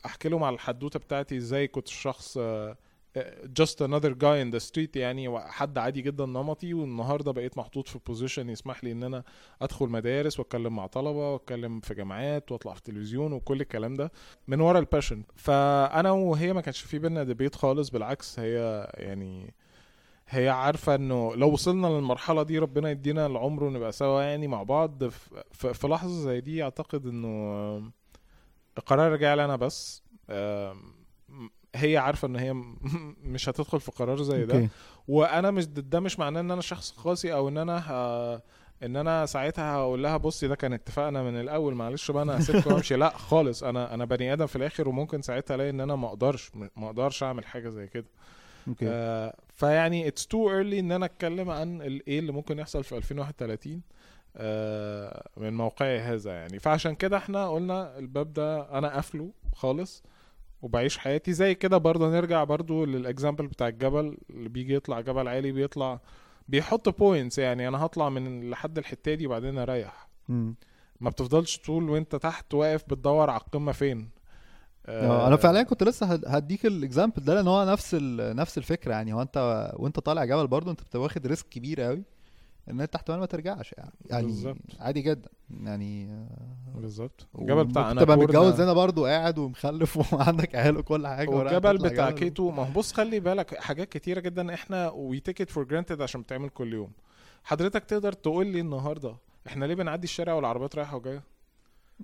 أحكي 0.07 0.29
لهم 0.29 0.45
على 0.45 0.55
الحدوتة 0.55 0.99
بتاعتي 0.99 1.37
إزاي 1.37 1.69
كنت 1.69 1.89
شخص 1.89 2.39
just 3.61 3.75
another 3.81 4.15
guy 4.15 4.43
in 4.45 4.51
the 4.57 4.65
street 4.71 4.97
يعني 4.97 5.41
حد 5.41 5.79
عادي 5.79 6.03
جدا 6.03 6.27
نمطي 6.27 6.75
والنهاردة 6.75 7.33
بقيت 7.33 7.59
محطوط 7.59 7.89
في 7.89 7.99
position 8.07 8.49
يسمح 8.49 8.85
لي 8.85 8.93
إن 8.93 9.03
أنا 9.03 9.25
أدخل 9.63 9.87
مدارس 9.89 10.39
وأتكلم 10.39 10.77
مع 10.77 10.87
طلبة 10.87 11.33
وأتكلم 11.33 11.81
في 11.81 11.95
جامعات 11.95 12.53
وأطلع 12.53 12.73
في 12.73 12.79
التلفزيون 12.79 13.33
وكل 13.33 13.61
الكلام 13.61 13.95
ده 13.95 14.13
من 14.49 14.61
ورا 14.61 14.79
ال 14.79 14.84
passion 14.84 15.23
فأنا 15.37 16.11
وهي 16.11 16.53
ما 16.53 16.61
كانش 16.61 16.81
في 16.81 16.99
بينا 16.99 17.25
debate 17.25 17.55
خالص 17.55 17.91
بالعكس 17.91 18.39
هي 18.39 18.89
يعني 18.95 19.55
هي 20.29 20.49
عارفة 20.49 20.95
إنه 20.95 21.35
لو 21.37 21.53
وصلنا 21.53 21.87
للمرحلة 21.87 22.43
دي 22.43 22.59
ربنا 22.59 22.91
يدينا 22.91 23.27
العمر 23.27 23.65
ونبقى 23.65 23.93
سوا 23.93 24.23
يعني 24.23 24.49
مع 24.49 24.63
بعض. 24.63 25.05
في, 25.53 25.89
لحظة 25.89 26.21
زي 26.23 26.41
دي 26.41 26.63
أعتقد 26.63 27.07
إنه 27.07 27.93
القرار 28.79 29.13
رجع 29.13 29.35
لي 29.35 29.45
أنا 29.45 29.57
بس 29.57 30.03
هي 31.75 31.97
عارفة 31.97 32.29
إن 32.29 32.37
هي 32.37 32.53
مش 33.35 33.49
هتدخل 33.49 33.81
في 33.81 33.91
قرار 33.91 34.23
زي 34.23 34.47
ده. 34.47 34.69
وأنا 35.09 35.51
مش 35.51 35.67
ده 35.67 36.01
مش 36.01 36.19
معناه 36.19 36.41
إن 36.41 36.51
أنا 36.51 36.61
شخص 36.61 36.91
قاسي 36.91 37.33
أو 37.33 37.49
إن 37.49 37.59
أنا 37.59 37.79
ه... 37.79 38.43
إن 38.83 38.97
أنا 38.97 39.27
ساعتها 39.27 39.73
هقول 39.75 40.03
لها 40.03 40.17
بصي 40.17 40.49
ده 40.49 40.55
كان 40.57 40.73
اتفاقنا 40.73 41.23
من 41.23 41.41
الأول 41.41 41.75
معلش 41.75 42.11
بقى 42.11 42.23
أنا 42.23 42.39
هسيبكم 42.39 42.73
وأمشي. 42.75 42.97
لا 42.97 43.09
خالص 43.11 43.65
أنا 43.65 43.95
أنا 43.95 44.05
بني 44.05 44.33
آدم 44.33 44.47
في 44.47 44.57
الآخر 44.57 44.89
وممكن 44.89 45.23
ساعتها 45.23 45.55
ألاقي 45.55 45.71
إن 45.71 45.81
أنا 45.81 45.97
ما 45.97 46.09
أقدرش 46.09 46.51
ما 46.55 46.87
أقدرش 46.87 47.23
أعمل 47.23 47.45
حاجة 47.47 47.69
زي 47.69 47.87
كده. 47.87 48.07
okay. 48.69 48.85
آه 48.89 49.37
فيعني 49.55 50.09
it's 50.09 50.27
too 50.27 50.51
early 50.51 50.81
إن 50.81 50.93
أنا 50.93 51.05
أتكلم 51.07 51.51
عن 51.51 51.81
إيه 52.09 52.19
اللي 52.19 52.33
ممكن 52.33 52.59
يحصل 52.59 52.85
في 52.85 52.97
2031 52.97 53.81
آه 54.37 55.29
من 55.37 55.53
موقعي 55.57 55.99
هذا 55.99 56.33
يعني. 56.33 56.59
فعشان 56.59 56.95
كده 56.95 57.17
إحنا 57.17 57.49
قلنا 57.49 57.99
الباب 57.99 58.33
ده 58.33 58.79
أنا 58.79 58.89
قافله 58.95 59.31
خالص. 59.55 60.03
وبعيش 60.63 60.99
حياتي 60.99 61.33
زي 61.33 61.55
كده 61.55 61.77
برضه 61.79 62.11
نرجع 62.11 62.45
برضه 62.45 62.87
لل 62.87 63.00
example 63.00 63.47
بتاع 63.47 63.69
الجبل 63.69 64.19
اللي 64.31 64.49
بيجي 64.49 64.75
يطلع 64.75 65.01
جبل 65.01 65.29
عالي 65.29 65.53
بيطلع 65.53 66.01
بيحط 66.49 66.89
points 66.99 67.39
يعني 67.39 67.69
أنا 67.69 67.85
هطلع 67.85 68.09
من 68.09 68.51
لحد 68.51 68.79
الحتة 68.79 69.15
دي 69.15 69.27
وبعدين 69.27 69.59
أريح. 69.59 70.09
ما 71.01 71.11
بتفضلش 71.11 71.59
طول 71.59 71.91
وأنت 71.91 72.17
تحت 72.17 72.55
واقف 72.55 72.85
بتدور 72.89 73.31
على 73.31 73.41
القمة 73.41 73.73
فين 73.73 74.11
آه، 74.87 75.27
أنا 75.29 75.37
فعليا 75.37 75.63
كنت 75.63 75.83
لسه 75.83 76.07
هد- 76.07 76.25
هديك 76.27 76.67
ال 76.67 76.74
example 76.74 77.23
ده 77.23 77.35
لأن 77.35 77.49
هو 77.49 77.65
نفس. 77.65 77.95
نفس 78.21 78.59
الفكرة 78.59 78.93
يعني 78.93 79.13
هو 79.13 79.23
أنت 79.23 79.71
وأنت 79.77 80.01
طالع 80.01 80.25
جبل 80.25 80.47
برضه 80.47 80.71
أنت 80.71 80.83
بتبقى 80.83 81.03
واخد 81.03 81.27
risk 81.27 81.49
كبير 81.49 81.81
قوي 81.81 82.03
إن 82.71 82.81
انت 82.81 82.95
احتمال 82.95 83.19
ما 83.21 83.27
ترجعش 83.27 83.75
يعني 83.79 83.93
يعني 84.07 84.27
بالظبط. 84.27 84.57
عادي 84.81 85.01
جدا 85.03 85.29
يعني 85.51 86.27
بالظبط 86.75 87.27
الجبل 87.39 87.65
بتاع 87.65 87.83
وممكن 87.91 88.05
تبقى 88.05 88.19
متجوز 88.19 88.61
هنا 88.61 88.73
برضه 88.73 89.09
قاعد 89.09 89.39
ومخلف 89.39 89.97
وعندك 90.15 90.55
عيال 90.55 90.77
وكل 90.77 91.07
حاجة 91.07 91.31
والجبل 91.31 91.79
بتاع. 91.79 92.11
K2 92.11 92.51
ما 92.51 92.63
هو 92.63 92.73
بص 92.73 92.93
خلي 92.93 93.21
بالك 93.21 93.55
حاجات 93.59 93.89
كتيرة 93.89 94.21
جدا 94.21 94.55
إحنا 94.55 94.91
we 94.91 95.21
take 95.21 95.41
it 95.41 95.51
for 95.51 95.65
granted 95.65 96.03
عشان 96.03 96.23
بتعمل 96.23 96.49
كل 96.49 96.73
يوم 96.75 96.91
حضرتك 97.45 97.85
تقدر 97.85 98.13
تقول 98.13 98.47
لي 98.47 98.61
النهارده 98.61 99.17
إحنا 99.47 99.65
ليه 99.65 99.75
بنعدي 99.75 100.05
الشارع 100.05 100.35
والعربيات 100.35 100.77
رايحة 100.77 100.97
وجاية 100.97 101.23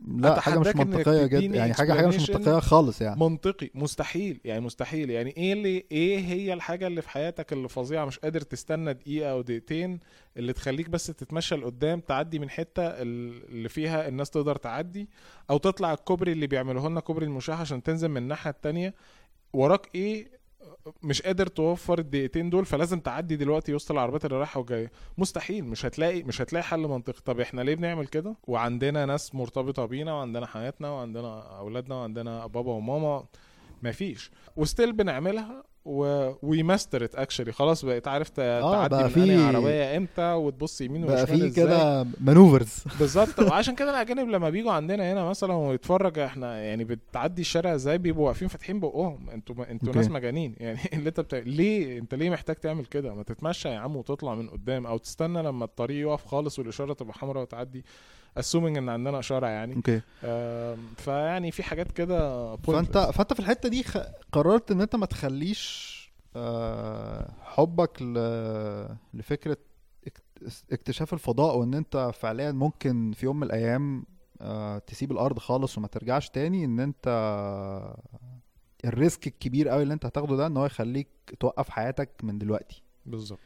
لا 0.06 0.40
حاجة 0.40 0.58
مش 0.58 0.66
منطقية 0.66 1.26
جدا 1.26 1.56
يعني 1.56 1.74
حاجة 1.74 1.92
حاجة 1.92 2.06
مش 2.06 2.30
منطقية 2.30 2.58
خالص 2.60 3.00
يعني. 3.00 3.20
منطقي 3.20 3.70
مستحيل 3.74 4.40
يعني 4.44 4.60
مستحيل. 4.60 5.10
يعني 5.10 5.34
إيه 5.36 5.52
اللي 5.52 5.84
إيه 5.92 6.18
هي 6.18 6.52
الحاجة 6.52 6.86
اللي 6.86 7.02
في 7.02 7.08
حياتك 7.10 7.52
اللي 7.52 7.68
فظيعة 7.68 8.04
مش 8.04 8.18
قادر 8.18 8.40
تستنى 8.40 8.92
دقيقة 8.92 9.30
أو 9.30 9.40
دقيقتين 9.42 10.00
اللي 10.36 10.52
تخليك 10.52 10.88
بس 10.88 11.06
تتمشى 11.06 11.54
لقدام 11.54 12.00
تعدي 12.00 12.38
من 12.38 12.50
حتة 12.50 12.82
ال- 12.86 13.44
اللي 13.48 13.68
فيها 13.68 14.08
الناس 14.08 14.30
تقدر 14.30 14.56
تعدي 14.56 15.08
أو 15.50 15.58
تطلع 15.58 15.92
الكوبري 15.92 16.32
اللي 16.32 16.46
بيعملوه 16.46 16.88
لنا 16.88 17.00
كوبري 17.00 17.26
المشاة 17.26 17.54
عشان 17.54 17.82
تنزل 17.82 18.08
من 18.08 18.16
الناحية 18.16 18.50
التانية. 18.50 18.94
وراك 19.52 19.88
إيه 19.94 20.28
مش 21.02 21.22
قادر 21.22 21.46
توفر 21.46 21.98
الدقيقتين 21.98 22.50
دول 22.50 22.64
فلازم 22.66 23.00
تعدي 23.00 23.36
دلوقتي 23.36 23.74
وسط 23.74 23.90
العربيات 23.90 24.24
اللي 24.24 24.36
رايحة 24.36 24.60
وجاية. 24.60 24.90
مستحيل 25.18 25.64
مش 25.64 25.86
هتلاقي 25.86 26.22
مش 26.22 26.42
هتلاقي 26.42 26.62
حل 26.62 26.80
منطقي. 26.80 27.20
طب 27.24 27.40
إحنا 27.40 27.60
ليه 27.60 27.74
بنعمل 27.74 28.06
كده؟ 28.06 28.36
وعندنا 28.44 29.06
ناس 29.06 29.34
مرتبطة 29.34 29.86
بينا 29.86 30.12
وعندنا 30.14 30.46
حياتنا 30.46 30.90
وعندنا 30.90 31.58
أولادنا 31.58 31.94
وعندنا 31.94 32.46
بابا 32.46 32.72
وماما 32.72 33.24
مفيش 33.82 34.30
و 34.56 34.62
still 34.62 34.92
بنعملها 34.92 35.64
و 35.84 36.30
we 36.42 36.62
master 36.62 37.04
it 37.04 37.14
actually 37.14 37.52
خلاص 37.52 37.84
بقيت 37.84 38.08
عارف 38.08 38.30
آه، 38.38 38.60
تعدي 38.72 38.88
بقى 38.94 39.02
من 39.04 39.08
في- 39.08 39.42
عربية 39.56 39.96
إمتى 39.96 40.32
وتبص 40.32 40.80
يمين 40.80 41.06
بقى 41.06 41.22
وشمال 41.22 41.26
في 41.38 41.46
إزاي. 41.46 41.50
كده 41.50 42.06
maneuvers 42.20 42.84
بالظبط. 43.00 43.38
وعشان 43.40 43.74
كده 43.74 43.90
الأجانب 43.90 44.28
لما 44.28 44.50
بيجوا 44.50 44.72
عندنا 44.72 45.12
هنا 45.12 45.24
مثلا 45.24 45.54
ويتفرج 45.54 46.18
إحنا 46.18 46.58
يعني 46.64 46.84
بتعدي 46.84 47.40
الشارع 47.42 47.74
إزاي؟ 47.74 47.98
بيبقوا 47.98 48.26
واقفين 48.26 48.48
فاتحين 48.48 48.80
بقهم. 48.80 49.30
أنتوا 49.30 49.70
أنتوا 49.70 49.88
okay. 49.88 49.98
ناس 49.98 50.08
مجانين. 50.10 50.54
يعني 50.60 50.78
اللي 50.92 51.08
أنت 51.08 51.20
بتاع... 51.20 51.38
ليه 51.38 51.98
أنت 51.98 52.14
ليه 52.14 52.30
محتاج 52.30 52.56
تعمل 52.56 52.84
كده؟ 52.86 53.14
ما 53.14 53.22
تتمشى 53.22 53.68
يا 53.68 53.78
عم 53.78 53.96
وتطلع 53.96 54.34
من 54.34 54.48
قدام 54.48 54.86
أو 54.86 54.98
تستنى 54.98 55.42
لما 55.42 55.64
الطريق 55.64 56.00
يقف 56.08 56.24
خالص 56.26 56.58
والإشارة 56.58 56.92
تبقى 56.92 57.14
حمراء 57.14 57.42
وتعدي. 57.42 57.84
Assuming 58.40 58.54
إن 58.76 58.88
عندنا 58.88 59.18
إشارة 59.18 59.46
يعني. 59.46 59.76
okay. 59.76 60.00
فيعني 60.96 61.50
في 61.50 61.62
حاجات 61.62 61.92
كده 61.92 62.56
فانت. 62.56 62.98
فأنت 62.98 63.32
في 63.32 63.40
الحتة 63.40 63.68
دي 63.68 63.82
خ... 63.82 63.98
قررت 64.32 64.70
إن 64.70 64.80
أنت 64.80 64.96
ما 64.96 65.06
تخليش 65.06 65.94
آه، 66.36 67.30
حبك 67.42 68.02
ل... 68.02 68.14
لفكرة 69.14 69.56
اكت- 70.06 70.64
اكتشاف 70.72 71.12
الفضاء 71.14 71.56
وإن 71.56 71.74
أنت 71.74 72.10
فعليا 72.14 72.52
ممكن 72.52 73.12
في 73.16 73.26
يوم 73.26 73.36
من 73.36 73.42
الأيام 73.46 74.04
آه، 74.40 74.78
تسيب 74.78 75.12
الأرض 75.12 75.38
خالص 75.38 75.78
وما 75.78 75.86
ترجعش 75.88 76.28
تاني 76.28 76.64
إن 76.64 76.80
أنت 76.80 77.08
ال 78.84 78.93
risk 78.93 79.26
الكبير 79.26 79.68
قوي 79.68 79.82
اللي 79.82 79.94
أنت 79.94 80.06
هتاخده 80.06 80.36
ده 80.36 80.46
إن 80.46 80.56
هو 80.56 80.66
يخليك 80.66 81.08
توقف 81.40 81.68
حياتك 81.70 82.10
من 82.22 82.38
دلوقتي. 82.38 82.82
بالظبط. 83.06 83.38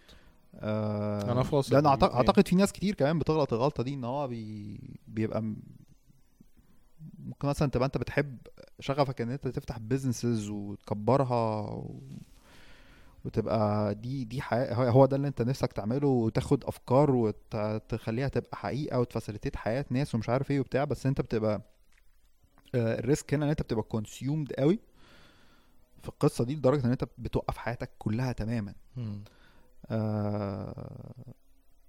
آه 0.55 1.33
أنا 1.33 1.43
فاصل 1.43 1.75
لأن 1.75 1.87
أعتقد. 1.87 2.13
أعتقد 2.13 2.49
في 2.49 2.57
ناس 2.57 2.73
كتير 2.73 2.95
كمان 2.95 3.19
بتغلط 3.19 3.53
الغلطة 3.53 3.83
دي 3.83 3.95
إن 3.95 4.05
هو 4.05 4.29
بي 4.29 4.81
بيبقى 5.09 5.43
م- 5.43 5.57
ممكن 7.19 7.49
مثلا 7.49 7.71
تبقى 7.71 7.87
أنت 7.87 7.99
بتحب 7.99 8.39
شغفك 8.81 9.21
إن 9.21 9.31
أنت 9.31 9.49
تفتح 9.49 9.79
businesses 9.79 10.49
وتكبرها 10.49 11.61
و... 11.71 12.01
وتبقى 13.25 13.95
دي 13.95 14.41
حقيقة 14.43 14.91
هو- 14.91 15.07
ده 15.07 15.17
اللي 15.17 15.29
أنت 15.29 15.43
نفسك 15.43 15.73
تعمله 15.73 16.09
وتاخد 16.09 16.65
أفكار 16.65 17.11
وتخليها 17.11 18.29
تبقى 18.29 18.57
حقيقة 18.57 19.01
و 19.01 19.06
تـ 19.06 19.10
facilitate 19.10 19.57
حياة 19.57 19.85
ناس 19.91 20.15
ومش 20.15 20.29
عارف 20.29 20.51
إيه 20.51 20.61
وبتاع 20.61 20.85
بس 20.85 21.07
أنت 21.07 21.21
بتبقى 21.21 21.63
آه، 22.75 22.99
ال 22.99 23.06
risk 23.06 23.35
هنا 23.35 23.45
إن 23.45 23.51
أنت 23.51 23.63
بتبقى 23.63 23.83
consumed 23.83 24.53
قوي 24.53 24.79
في 26.03 26.09
القصة 26.09 26.45
دي 26.45 26.55
لدرجة 26.55 26.87
إن 26.87 26.91
أنت 26.91 27.05
بتوقف 27.19 27.57
حياتك 27.57 27.91
كلها 27.99 28.33
تماما 28.33 28.75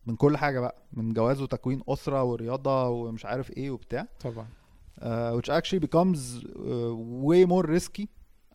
من 0.06 0.16
كل 0.16 0.38
حاجة 0.38 0.60
بقى 0.60 0.76
من 0.94 1.14
جواز 1.14 1.42
وتكوين 1.42 1.82
أسرة 1.88 2.24
ورياضة 2.24 2.88
ومش 2.90 3.26
عارف 3.26 3.52
إيه 3.52 3.72
وبتاع 3.72 4.08
طبعا 4.20 4.48
uh, 5.00 5.40
which 5.40 5.50
actually 5.50 5.80
becomes 5.80 6.44
uh, 6.46 6.94
way 7.28 7.46
more 7.46 7.66
risky 7.78 8.06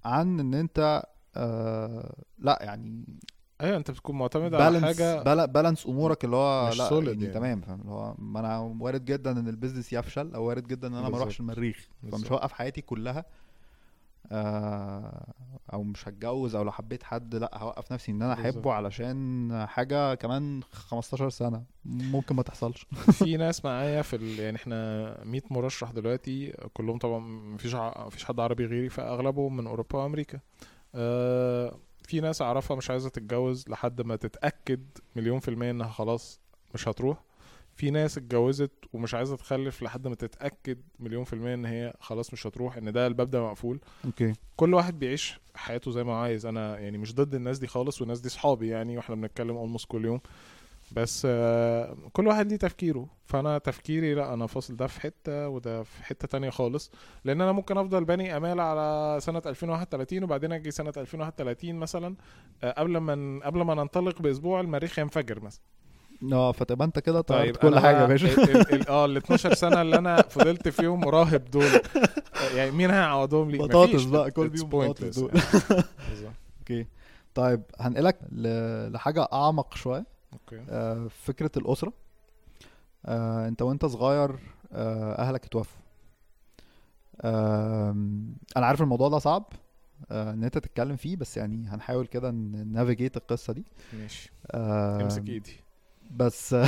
عن 0.05 0.41
إن 0.41 0.55
أنت 0.55 1.03
uh, 1.37 1.41
لأ 2.39 2.59
يعني 2.63 3.05
أيوه 3.61 3.77
أنت 3.77 3.91
بتكون 3.91 4.19
معتمد 4.19 4.55
على 4.55 4.81
حاجة 4.81 5.23
بالانس 5.47 5.87
أمورك 5.87 6.25
اللي 6.25 6.37
هو 6.37 6.69
مش 6.69 6.79
لأ 6.79 6.91
يعني, 6.93 7.09
يعني. 7.09 7.27
تمام 7.27 7.61
فاهم 7.61 7.81
اللي 7.81 7.93
هو 7.93 8.15
ما 8.19 8.41
أنا 8.41 8.59
وارد 8.59 9.05
جدا 9.05 9.31
إن 9.31 9.49
البيزنس 9.49 9.93
يفشل 9.93 10.35
أو 10.35 10.45
وارد 10.45 10.67
جدا 10.67 10.89
إن 10.89 10.95
أنا 10.95 11.09
ما 11.09 11.17
أروحش. 11.17 11.41
المريخ 11.41 11.89
فمش. 12.13 12.33
هوقف 12.33 12.53
حياتي 12.53 12.81
كلها 12.81 13.19
آه، 13.19 13.25
أو 15.73 15.83
مش 15.83 16.09
هتجوز 16.09 16.55
أو 16.55 16.63
لو 16.63 16.73
حبيت 16.73 17.03
حد 17.03 17.35
لأ 17.35 17.51
هوقف 17.59 17.93
نفسي 17.93 18.13
إن 18.13 18.23
أنا. 18.23 18.33
أحبه 18.33 18.73
علشان 18.73 19.51
حاجة 19.69 20.15
كمان 20.15 20.63
15 20.73 21.29
سنة. 21.31 21.65
ممكن 21.85 22.37
ما 22.37 22.43
تحصلش. 22.43 22.87
في 23.19 23.37
ناس 23.37 23.65
معايا 23.65 24.03
في 24.03 24.17
ال... 24.17 24.39
يعني 24.41 24.57
إحنا 24.57 25.25
100 25.25 25.41
مرشح 25.51 25.91
دلوقتي 25.91 26.53
كلهم 26.73 26.99
طبعا 26.99 27.19
مفيش 27.55 27.75
ع... 27.75 28.07
مفيش 28.07 28.25
حد 28.25 28.41
عربي 28.41 28.67
غيري 28.67 28.89
فأغلبهم 28.89 29.57
من 29.57 29.67
أوروبا 29.67 29.99
وأمريكا. 29.99 30.41
آه 30.95 31.79
في 32.03 32.21
ناس 32.21 32.43
أعرفها 32.43 32.77
مش 32.77 32.91
عايزة 32.91 33.09
تتجوز 33.09 33.69
لحد 33.69 34.03
ما 34.03 34.17
تتأكد 34.17 34.85
مليون 35.17 35.41
في 35.41 35.49
المية 35.49 35.71
إنها 35.71 35.89
خلاص 35.89 36.41
مش 36.75 36.89
هتروح. 36.89 37.19
في 37.77 37.91
ناس 37.91 38.19
اتجوزت 38.19 38.71
ومش 38.93 39.15
عايزة 39.15 39.37
تخلف 39.37 39.83
لحد 39.83 40.09
ما 40.09 40.15
تتأكد 40.15 40.79
مليون 40.99 41.25
في 41.25 41.33
المية 41.33 41.55
إن 41.55 41.65
هي 41.65 41.95
خلاص 42.01 42.33
مش 42.33 42.47
هتروح 42.47 42.77
إن 42.77 42.93
ده 42.93 43.07
الباب 43.07 43.31
ده 43.31 43.43
مقفول. 43.43 43.81
okay. 44.05 44.33
كل 44.57 44.75
واحد 44.75 44.99
بيعيش 44.99 45.41
حياته 45.55 45.91
زي 45.91 46.05
ما 46.05 46.15
عايز. 46.17 46.47
أنا 46.47 46.79
يعني 46.79 46.99
مش 46.99 47.15
ضد 47.15 47.35
الناس 47.35 47.59
دي 47.59 47.67
خالص 47.67 48.01
والناس 48.01 48.21
دي 48.21 48.29
صحابي 48.29 48.69
يعني 48.69 48.97
وإحنا 48.97 49.15
بنتكلم 49.15 49.57
almost 49.57 49.87
كل 49.89 50.05
يوم. 50.05 50.21
بس 50.93 51.23
آه، 51.31 51.97
كل 52.13 52.27
واحد 52.27 52.49
ليه 52.51 52.57
تفكيره. 52.57 53.09
فأنا 53.25 53.59
تفكيري 53.59 54.15
لأ 54.15 54.35
أنا 54.35 54.47
فاصل 54.47 54.77
ده 54.77 54.87
في 54.87 55.01
حتة 55.01 55.49
وده 55.49 55.83
في 55.83 56.05
حتة 56.05 56.29
تانية 56.29 56.51
خالص. 56.51 56.91
لأن 57.25 57.41
أنا 57.41 57.53
ممكن 57.53 57.79
أفضل 57.79 58.05
باني 58.05 58.37
آمال 58.37 58.61
على 58.61 59.21
سنة 59.21 59.43
2031 59.47 60.25
وبعدين 60.25 60.53
أجي 60.53 60.71
سنة 60.71 60.93
2031 60.97 61.75
مثلا 61.75 62.17
آه، 62.65 62.71
قبل 62.71 62.97
ما 62.99 63.41
قبل 63.45 63.63
ما 63.63 63.75
ننطلق 63.75 64.23
بأسبوع 64.23 64.61
المريخ 64.61 64.99
ينفجر 64.99 65.41
مثلا. 65.41 65.63
آه 66.33 66.53
فتبقى 66.53 66.87
انت 66.87 66.99
كده 66.99 67.21
طيب 67.21 67.57
كل 67.57 67.79
حاجة 67.79 68.01
يا 68.01 68.07
باشا. 68.07 68.89
آه 68.89 69.05
ال 69.05 69.17
12 69.17 69.55
سنة 69.55 69.83
اللي 69.83 69.99
أنا 69.99 70.23
فضلت 70.23 70.69
فيهم 70.69 71.09
راهب 71.09 71.45
دول. 71.45 71.65
آه، 71.65 72.55
يعني 72.57 72.71
مين 72.71 72.91
هيعوضهم 72.91 73.51
لي؟ 73.51 73.59
بطاطس. 73.59 74.05
بقى، 74.05 74.31
كل 74.31 74.57
يوم 74.59 74.69
بطاطس 74.69 75.19
دول. 75.19 75.31
يعني. 75.35 76.35
okay. 76.61 76.87
طيب 77.35 77.63
هنقلك 77.81 78.19
لحاجة 78.93 79.29
أعمق 79.33 79.75
شوية. 79.77 80.07
okay. 80.33 80.65
آه، 80.71 81.09
فكرة 81.25 81.51
الأسرة. 81.57 81.93
آه، 83.07 83.49
أنت 83.49 83.63
وأنت 83.63 83.87
صغير 83.87 84.31
آه، 84.73 85.13
أهلك 85.19 85.45
اتوفوا. 85.45 85.81
آم، 87.25 88.37
أنا 88.57 88.67
عارف 88.67 88.83
الموضوع 88.83 89.09
ده 89.09 89.19
صعب 89.19 89.45
آه، 90.11 90.31
إن 90.33 90.45
أنت 90.45 90.59
تتكلم 90.59 90.97
فيه 90.97 91.17
بس 91.17 91.37
يعني 91.37 91.69
هنحاول 91.69 92.07
كده 92.07 92.31
نافيجيت 92.31 93.17
القصة 93.17 93.53
دي. 93.53 93.65
ماشي. 93.93 94.33
آم، 94.55 95.01
امسك 95.01 95.29
إيدي. 95.29 95.57
بس 96.17 96.55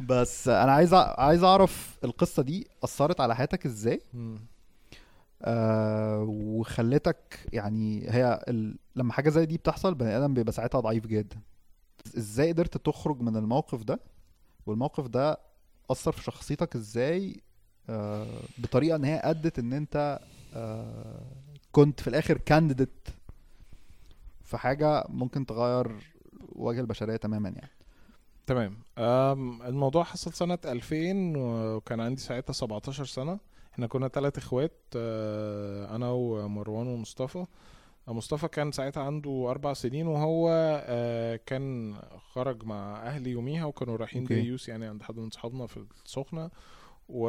بس 0.00 0.48
أنا 0.48 0.72
عايز 0.72 0.90
أ- 0.94 1.18
عايز 1.18 1.42
أعرف 1.42 1.98
القصة 2.04 2.42
دي 2.42 2.68
أثرت 2.84 3.20
على 3.20 3.36
حياتك 3.36 3.66
إزاي. 3.66 4.00
آه 5.42 6.22
وخلتك 6.28 7.38
يعني 7.52 8.10
هي 8.10 8.44
ال... 8.48 8.78
لما 8.96 9.12
حاجة 9.12 9.30
زي 9.30 9.46
دي 9.46 9.56
بتحصل 9.56 9.94
بني 9.94 10.16
آدم 10.16 10.34
بيبقى 10.34 10.52
ساعتها 10.52 10.80
ضعيف 10.80 11.06
جدا. 11.06 11.36
إزاي 12.16 12.52
قدرت 12.52 12.76
تخرج 12.86 13.20
من 13.20 13.36
الموقف 13.36 13.82
ده؟ 13.82 14.00
والموقف 14.66 15.06
ده 15.06 15.38
أثر 15.90 16.12
في 16.12 16.22
شخصيتك 16.24 16.76
إزاي؟ 16.76 17.40
آه 17.90 18.26
بطريقة 18.58 18.96
إن 18.96 19.04
هي 19.04 19.20
أدت 19.24 19.58
إن 19.58 19.72
أنت 19.72 20.20
آه 20.54 21.22
كنت 21.72 22.00
في 22.00 22.08
الآخر 22.08 22.38
كانديديت 22.38 23.08
في 24.44 24.56
حاجة 24.58 25.04
ممكن 25.08 25.46
تغير 25.46 25.90
وجه 26.58 26.80
البشرية 26.80 27.16
تماما 27.16 27.48
يعني. 27.48 27.70
تمام. 28.46 28.78
الموضوع 29.68 30.04
حصل 30.04 30.32
سنة 30.32 30.58
2000 30.64 31.32
وكان 31.36 32.00
عندي 32.00 32.20
ساعتها 32.20 32.52
17 32.52 33.04
سنة. 33.04 33.38
إحنا 33.72 33.86
كنا 33.86 34.08
ثلاث 34.08 34.38
إخوات 34.38 34.80
آه، 34.96 35.96
أنا 35.96 36.10
ومروان 36.10 36.86
ومصطفى. 36.86 37.46
مصطفى 38.08 38.48
كان 38.48 38.72
ساعتها 38.72 39.02
عنده 39.02 39.46
أربع 39.50 39.72
سنين 39.72 40.06
وهو 40.06 40.48
آه، 40.86 41.40
كان 41.46 41.94
خرج 42.32 42.64
مع 42.64 43.02
أهلي 43.06 43.30
يوميها 43.30 43.64
وكانوا 43.64 43.96
رايحين 43.96 44.22
أوكي. 44.22 44.40
ديوس 44.40 44.68
يعني 44.68 44.86
عند 44.86 45.02
حد 45.02 45.18
من 45.18 45.30
صحابنا 45.30 45.66
في 45.66 45.84
السخنة. 46.04 46.50
و... 47.08 47.28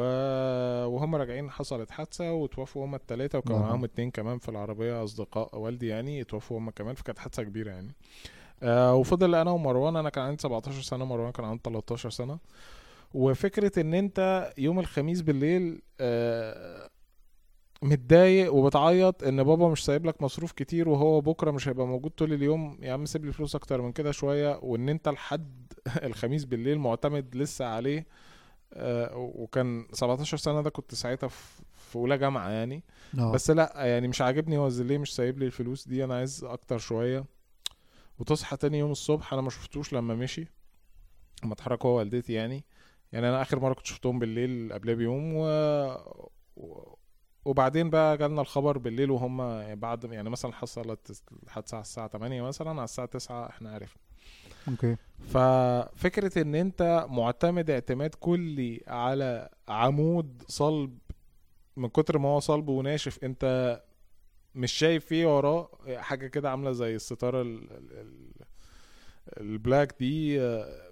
وهم 0.86 1.14
راجعين 1.14 1.50
حصلت 1.50 1.90
حادثة 1.90 2.32
وتوفوا 2.32 2.84
هم 2.84 2.94
التلاتة 2.94 3.38
وكان. 3.38 3.58
معاهم 3.58 3.84
اتنين 3.84 4.10
كمان 4.10 4.38
في 4.38 4.48
العربية 4.48 5.04
أصدقاء 5.04 5.58
والدي 5.58 5.86
يعني 5.86 6.20
اتوفوا 6.20 6.58
هم 6.58 6.70
كمان 6.70 6.94
فكانت 6.94 7.18
حادثة 7.18 7.42
كبيرة 7.42 7.70
يعني. 7.70 7.94
آه 8.62 8.94
وفضل 8.94 9.34
أنا 9.34 9.50
ومروان 9.50 9.96
أنا 9.96 10.08
كان 10.10 10.24
عندي 10.24 10.42
17 10.42 10.82
سنة 10.82 11.04
مروان 11.04 11.32
كان 11.32 11.44
عنده 11.44 11.62
13 11.64 12.10
سنة. 12.10 12.38
وفكرة 13.14 13.80
إن 13.80 13.94
أنت 13.94 14.52
يوم 14.58 14.80
الخميس 14.80 15.20
بالليل 15.22 15.82
آه 16.00 16.88
متضايق 17.82 18.54
وبتعيط 18.54 19.22
إن 19.24 19.42
بابا 19.42 19.68
مش 19.68 19.84
سايب 19.84 20.06
لك 20.06 20.22
مصروف 20.22 20.52
كتير 20.52 20.88
وهو 20.88 21.20
بكرة 21.20 21.50
مش 21.50 21.68
هيبقى 21.68 21.86
موجود 21.86 22.10
طول 22.10 22.32
اليوم 22.32 22.78
يا 22.82 22.92
عم 22.92 23.06
سيب 23.06 23.24
لي 23.24 23.32
فلوس 23.32 23.54
أكتر 23.54 23.82
من 23.82 23.92
كده 23.92 24.10
شوية. 24.12 24.58
وإن 24.62 24.88
أنت 24.88 25.08
لحد 25.08 25.72
الخميس 26.02 26.44
بالليل 26.44 26.78
معتمد 26.78 27.36
لسه 27.36 27.64
عليه 27.66 28.06
آه، 28.72 29.16
وكان 29.16 29.86
17 29.92 30.36
سنة 30.36 30.62
ده 30.62 30.70
كنت 30.70 30.94
ساعتها 30.94 31.28
في 31.28 31.62
في 31.74 31.96
أولى 31.96 32.18
جامعة 32.18 32.48
يعني. 32.50 32.84
آه. 33.18 33.32
بس 33.32 33.50
لأ 33.50 33.72
يعني 33.76 34.08
مش 34.08 34.20
عاجبني 34.22 34.58
هو 34.58 34.68
ليه 34.68 34.98
مش 34.98 35.14
سايب 35.14 35.38
لي 35.38 35.46
الفلوس 35.46 35.88
دي 35.88 36.04
أنا 36.04 36.14
عايز 36.14 36.44
أكتر 36.44 36.78
شوية. 36.78 37.24
وتصحى 38.20 38.56
تاني 38.56 38.78
يوم 38.78 38.90
الصبح 38.90 39.32
أنا 39.32 39.42
ما 39.42 39.50
شفتوش 39.50 39.92
لما 39.92 40.14
مشي. 40.14 40.46
لما 41.44 41.52
اتحرك 41.52 41.84
هو 41.86 41.98
والدتي 41.98 42.32
يعني. 42.32 42.64
يعني 43.12 43.28
أنا 43.28 43.42
آخر 43.42 43.60
مرة 43.60 43.74
كنت 43.74 43.86
شفتهم 43.86 44.18
بالليل 44.18 44.72
قبلها 44.72 44.94
بيوم 44.94 45.32
و... 45.34 45.44
و... 46.56 46.96
وبعدين 47.44 47.90
بقى 47.90 48.16
جالنا 48.18 48.40
الخبر 48.40 48.78
بالليل 48.78 49.10
وهم 49.10 49.36
بعد 49.74 50.04
يعني 50.04 50.30
مثلا 50.30 50.52
حصلت 50.52 51.22
الحادثه 51.44 51.74
على 51.74 51.82
الساعة 51.82 52.08
8 52.08 52.42
مثلا 52.42 52.70
على 52.70 52.84
الساعة 52.84 53.06
9 53.08 53.48
إحنا 53.48 53.74
عرفنا. 53.74 54.02
أوكي. 54.68 54.96
ففكرة 55.18 56.42
إن 56.42 56.54
أنت 56.54 57.06
معتمد 57.10 57.70
اعتماد 57.70 58.14
كلي 58.14 58.82
على 58.86 59.48
عمود 59.68 60.42
صلب 60.48 60.98
من 61.76 61.88
كتر 61.88 62.18
ما 62.18 62.28
هو 62.28 62.40
صلب 62.40 62.68
وناشف 62.68 63.24
أنت 63.24 63.44
مش 64.54 64.72
شايف 64.72 65.04
فيه 65.06 65.36
وراه 65.36 65.68
حاجة 65.96 66.26
كده 66.26 66.50
عاملة 66.50 66.72
زي 66.72 66.94
الستارة 66.94 67.42
ال- 67.42 67.70
ال- 67.72 67.92
ال- 67.92 68.30
ال 69.40 69.49
block 69.49 69.94
دي 70.00 70.40
آه، 70.40 70.90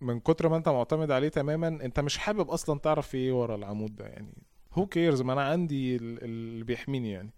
من 0.00 0.20
كتر 0.20 0.48
ما 0.48 0.56
انت 0.56 0.68
معتمد 0.68 1.10
عليه 1.10 1.28
تماما 1.28 1.68
انت 1.68 2.00
مش 2.00 2.18
حابب 2.18 2.50
أصلا 2.50 2.78
تعرف 2.78 3.14
إيه 3.14 3.32
ورا 3.32 3.54
العمود 3.54 3.96
ده 3.96 4.06
يعني 4.06 4.32
who 4.72 4.86
cares 4.86 5.22
ما 5.22 5.32
أنا 5.32 5.42
عندي 5.42 5.96
ال- 5.96 6.24
اللي 6.24 6.64
بيحميني 6.64 7.10
يعني. 7.10 7.30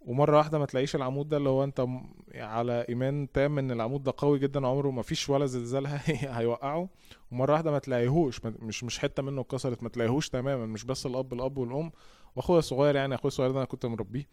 ومرة 0.00 0.36
واحدة 0.36 0.58
ما 0.58 0.66
تلاقيش 0.66 0.96
العمود 0.96 1.28
ده 1.28 1.36
اللي 1.36 1.48
هو 1.48 1.64
انت 1.64 1.86
على 2.34 2.86
إيمان 2.88 3.32
تام 3.32 3.58
إن 3.58 3.70
العمود 3.70 4.02
ده 4.02 4.12
قوي 4.16 4.38
جدا 4.38 4.66
عمره 4.66 4.90
ما 4.90 5.02
فيش 5.02 5.28
ولا 5.28 5.46
زلزال 5.46 5.86
هي- 5.86 6.00
هيوقعه. 6.38 6.88
ومرة 7.32 7.52
واحدة 7.52 7.70
ما 7.70 7.78
تلاقيهوش 7.78 8.40
مش 8.44 8.84
مش 8.84 8.98
حتة 8.98 9.22
منه 9.22 9.40
اتكسرت 9.40 9.82
ما 9.82 9.88
تلاقيهوش 9.88 10.28
تماما 10.28 10.66
مش 10.66 10.84
بس 10.84 11.06
الأب 11.06 11.32
الأب 11.32 11.58
والأم. 11.58 11.92
وأخويا 12.36 12.58
الصغير 12.58 12.96
يعني 12.96 13.14
أخويا 13.14 13.26
الصغير 13.28 13.50
ده 13.50 13.56
أنا 13.58 13.64
كنت 13.64 13.86
مربيه. 13.86 14.28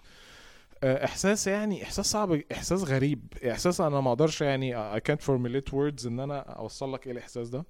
إحساس 0.84 1.48
يعني 1.48 1.84
إحساس 1.84 2.12
صعب 2.12 2.42
إحساس 2.52 2.84
غريب. 2.84 3.34
إحساس 3.52 3.82
أنا 3.82 4.02
ما 4.02 4.10
أقدرش 4.10 4.42
يعني 4.42 5.00
I 5.00 5.02
can't 5.10 5.22
formulate 5.26 5.72
words 5.72 6.06
إن 6.06 6.20
أنا 6.20 6.40
أوصل 6.40 6.94
لك 6.94 7.06
إيه 7.08 7.12
الإحساس 7.14 7.50
ده. 7.50 7.66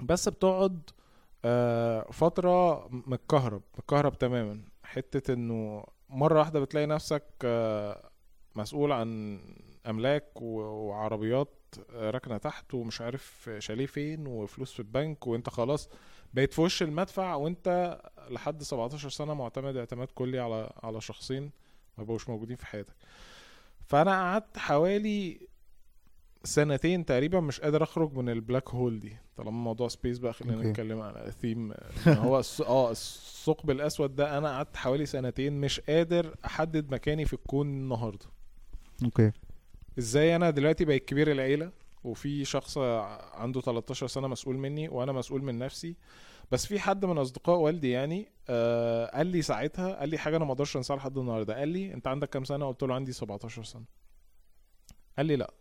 بس 0.00 0.28
بتقعد 0.28 0.90
آه، 1.44 2.06
فترة 2.12 2.88
متكهرب 2.88 3.62
متكهرب 3.78 4.18
تماما. 4.18 4.60
حتة 4.84 5.32
إنه 5.34 5.84
مرة 6.08 6.38
واحدة 6.38 6.60
بتلاقي 6.60 6.86
نفسك 6.86 7.24
آه، 7.44 8.10
مسؤول 8.56 8.92
عن 8.92 9.40
أملاك 9.86 10.42
وعربيات 10.42 11.48
آه، 11.94 12.10
راكنة 12.10 12.36
تحت 12.38 12.74
ومش 12.74 13.00
عارف 13.00 13.50
شاليه 13.58 13.86
فين 13.86 14.26
وفلوس 14.26 14.72
في 14.72 14.80
البنك 14.80 15.26
وأنت 15.26 15.48
خلاص 15.50 15.88
بقيت 16.34 16.52
في 16.54 16.60
وش 16.60 16.82
المدفع 16.82 17.34
وأنت 17.34 17.98
لحد 18.30 18.62
17 18.62 19.08
سنة 19.08 19.34
معتمد 19.34 19.76
اعتماد 19.76 20.08
كلي 20.14 20.38
على 20.38 20.72
على 20.82 21.00
شخصين. 21.00 21.50
ما 21.98 22.04
بقوش 22.04 22.28
موجودين 22.28 22.56
في 22.56 22.66
حياتك. 22.66 22.94
فأنا 23.86 24.10
قعدت 24.10 24.58
حوالي 24.58 25.48
سنتين 26.44 27.04
تقريبا 27.04 27.40
مش 27.40 27.60
قادر 27.60 27.82
أخرج 27.82 28.16
من 28.16 28.28
ال 28.28 28.35
black 28.35 28.68
hole 28.70 29.00
دي. 29.00 29.16
طالما 29.36 29.50
موضوع 29.50 29.88
space 29.88 30.18
بقى 30.18 30.32
خلينا 30.32 30.56
okay. 30.56 30.68
نتكلم 30.68 31.00
على 31.00 31.32
ثيم 31.40 31.72
هو 32.06 32.42
آه 32.66 32.90
الثقب 32.90 33.70
الأسود 33.70 34.16
ده 34.16 34.38
أنا 34.38 34.48
قعدت 34.48 34.76
حوالي 34.76 35.06
سنتين 35.06 35.60
مش 35.60 35.80
قادر 35.80 36.34
أحدد 36.44 36.92
مكاني 36.92 37.24
في 37.24 37.32
الكون 37.32 37.66
النهارده. 37.66 38.26
okay. 39.04 39.32
إزاي 39.98 40.36
أنا 40.36 40.50
دلوقتي 40.50 40.84
بقيت 40.84 41.04
كبير 41.04 41.32
العيلة 41.32 41.70
وفي 42.04 42.44
شخص 42.44 42.78
عنده 43.34 43.60
13 43.60 44.06
سنة 44.06 44.28
مسؤول 44.28 44.56
مني 44.58 44.88
وأنا 44.88 45.12
مسؤول 45.12 45.42
من 45.42 45.58
نفسي 45.58 45.96
بس 46.52 46.66
في 46.66 46.80
حد 46.80 47.04
من 47.04 47.18
أصدقاء 47.18 47.58
والدي 47.58 47.90
يعني 47.90 48.28
آه 48.48 49.06
قال 49.06 49.26
لي 49.26 49.42
ساعتها 49.42 49.94
قال 49.94 50.08
لي 50.08 50.18
حاجة 50.18 50.36
أنا 50.36 50.44
ما 50.44 50.52
أقدرش 50.52 50.76
أنساها 50.76 50.96
لحد 50.96 51.18
النهارده. 51.18 51.58
قال 51.58 51.68
لي 51.68 51.94
أنت 51.94 52.06
عندك 52.06 52.28
كام 52.28 52.44
سنة؟ 52.44 52.68
قلت 52.68 52.82
له 52.82 52.94
عندي 52.94 53.12
17 53.12 53.64
سنة. 53.64 53.84
قال 55.16 55.26
لي 55.26 55.36
لا 55.36 55.54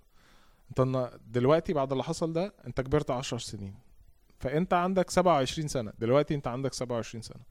أنت 0.69 1.11
دلوقتي 1.27 1.73
بعد 1.73 1.91
اللي 1.91 2.03
حصل 2.03 2.33
ده 2.33 2.53
أنت 2.67 2.81
كبرت 2.81 3.11
10 3.11 3.37
سنين 3.37 3.75
فأنت 4.39 4.73
عندك 4.73 5.09
27 5.09 5.67
سنة 5.67 5.93
دلوقتي 5.99 6.35
أنت 6.35 6.47
عندك 6.47 6.73
27 6.73 7.21
سنة. 7.21 7.43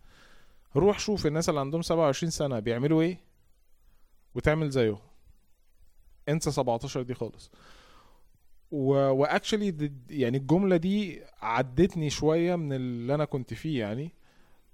روح 0.76 0.99
شوف 0.99 1.26
الناس 1.26 1.49
اللي 1.49 1.61
عندهم 1.61 1.82
27 1.82 2.30
سنة 2.30 2.59
بيعملوا 2.59 3.03
إيه 3.03 3.20
وتعمل 4.34 4.70
زيهم. 4.70 4.99
انسى 6.28 6.51
17 6.51 7.03
دي 7.03 7.14
خالص. 7.14 7.51
و 8.72 8.86
actually 8.86 9.92
يعني 10.10 10.38
الجملة 10.38 10.76
دي 10.76 11.20
عدتني 11.42 12.10
شوية 12.10 12.56
من 12.56 12.72
اللي 12.72 13.14
أنا 13.14 13.24
كنت 13.24 13.54
فيه 13.54 13.80
يعني. 13.80 14.12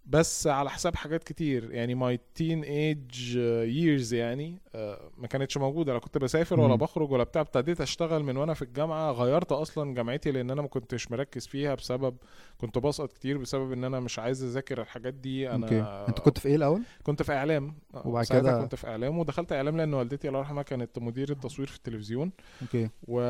بس 0.06 0.46
على 0.46 0.70
حساب 0.70 0.94
حاجات 0.96 1.24
كتير. 1.24 1.70
يعني 1.72 1.94
my 1.94 2.20
teenage 2.34 3.36
years 3.66 4.14
يعني 4.14 4.58
آه، 4.74 5.10
ما 5.18 5.26
كانتش 5.26 5.56
موجودة. 5.56 5.92
لا 5.92 5.98
كنت 5.98 6.18
بسافر 6.18 6.60
ولا. 6.60 6.74
بخرج 6.74 7.10
ولا 7.12 7.24
بتاع. 7.24 7.40
ابتديت 7.42 7.80
أشتغل 7.80 8.22
من 8.22 8.36
وأنا 8.36 8.54
في 8.54 8.62
الجامعة. 8.62 9.12
غيرت 9.12 9.52
أصلا 9.52 9.94
جامعتي 9.94 10.30
لأن 10.30 10.50
أنا 10.50 10.62
ما 10.62 10.68
كنتش 10.68 11.10
مركز 11.10 11.46
فيها 11.46 11.74
بسبب 11.74 12.16
كنت 12.58 12.78
بسقط 12.78 13.12
كتير 13.12 13.38
بسبب 13.38 13.72
إن 13.72 13.84
أنا 13.84 14.00
مش 14.00 14.18
عايز 14.18 14.42
أذاكر 14.44 14.80
الحاجات 14.80 15.14
دي. 15.14 15.50
أنا 15.50 15.66
okay. 15.66 15.80
أنت 16.08 16.18
كنت 16.18 16.38
في 16.38 16.48
إيه 16.48 16.56
الأول؟ 16.56 16.82
كنت 17.02 17.22
في 17.22 17.32
إعلام. 17.32 17.74
وبعد 18.04 18.24
ساعتها 18.24 18.50
كده- 18.52 18.62
كنت 18.62 18.74
في 18.74 18.86
إعلام. 18.86 19.18
ودخلت 19.18 19.52
إعلام 19.52 19.76
لأن 19.76 19.94
والدتي 19.94 20.28
الله 20.28 20.38
يرحمها 20.40 20.62
كانت 20.62 20.98
مديرة 20.98 21.34
تصوير 21.34 21.68
في 21.68 21.76
التلفزيون. 21.76 22.32
أوكي. 22.62 22.88
و... 23.08 23.20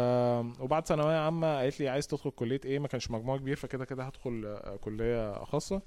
وبعد 0.61 0.87
ثانوية 0.87 1.17
عامة 1.17 1.59
قالت 1.59 1.81
لي 1.81 1.89
عايز 1.89 2.07
تدخل 2.07 2.31
كلية 2.31 2.61
إيه 2.65 2.79
ما 2.79 2.89
كانش 2.89 3.11
مجموع 3.11 3.37
كبير 3.37 3.57
فكده 3.57 3.85
كده 3.85 4.05
هدخل 4.05 4.43
آه، 4.47 4.77
كلية 4.77 5.45
خاصة. 5.45 5.83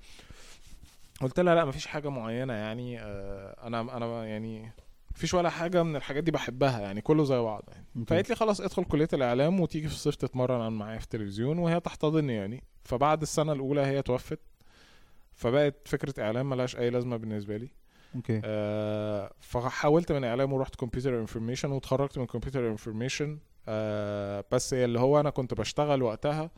قلت 1.21 1.39
لها 1.39 1.55
لا 1.55 1.65
مفيش 1.65 1.87
حاجة 1.87 2.09
معينة 2.09 2.53
يعني 2.53 2.99
آه، 2.99 3.67
أنا 3.67 3.81
أنا 3.97 4.25
يعني 4.25 4.71
مفيش 5.15 5.33
ولا 5.33 5.49
حاجة 5.49 5.83
من 5.83 5.95
الحاجات 5.95 6.23
دي 6.23 6.31
بحبها 6.31 6.79
يعني 6.79 7.01
كله 7.01 7.23
زي 7.23 7.39
بعض 7.39 7.63
يعني. 7.67 8.05
فقالت 8.07 8.29
لي 8.29 8.35
خلاص 8.35 8.61
ادخل 8.61 8.83
كلية 8.83 9.07
الإعلام 9.13 9.59
وتيجي 9.59 9.87
في 9.87 9.93
الصيف 9.93 10.15
تتمرن 10.15 10.61
عن 10.61 10.71
معايا 10.71 10.97
في 10.97 11.03
التلفزيون 11.03 11.59
وهي 11.59 11.79
تحتضني 11.79 12.35
يعني. 12.35 12.63
فبعد 12.83 13.21
السنة 13.21 13.53
الأولى 13.53 13.81
هي 13.81 14.01
توفت 14.01 14.39
فبقت 15.33 15.87
فكرة 15.87 16.23
إعلام 16.23 16.49
ملهاش 16.49 16.75
أي 16.75 16.89
لازمة 16.89 17.17
بالنسبة 17.17 17.57
لي. 17.57 17.69
okay. 18.15 18.41
آه، 18.45 19.33
فحولت 19.39 20.11
من 20.11 20.23
إعلام 20.23 20.53
ورحت 20.53 20.75
computer 20.75 21.19
information 21.19 21.71
واتخرجت 21.71 22.17
من 22.17 22.25
computer 22.25 22.67
information 22.71 23.39
بس 24.51 24.73
اللي 24.73 24.99
هو 24.99 25.19
أنا 25.19 25.29
كنت 25.29 25.53
بشتغل 25.53 26.03
وقتها 26.03 26.51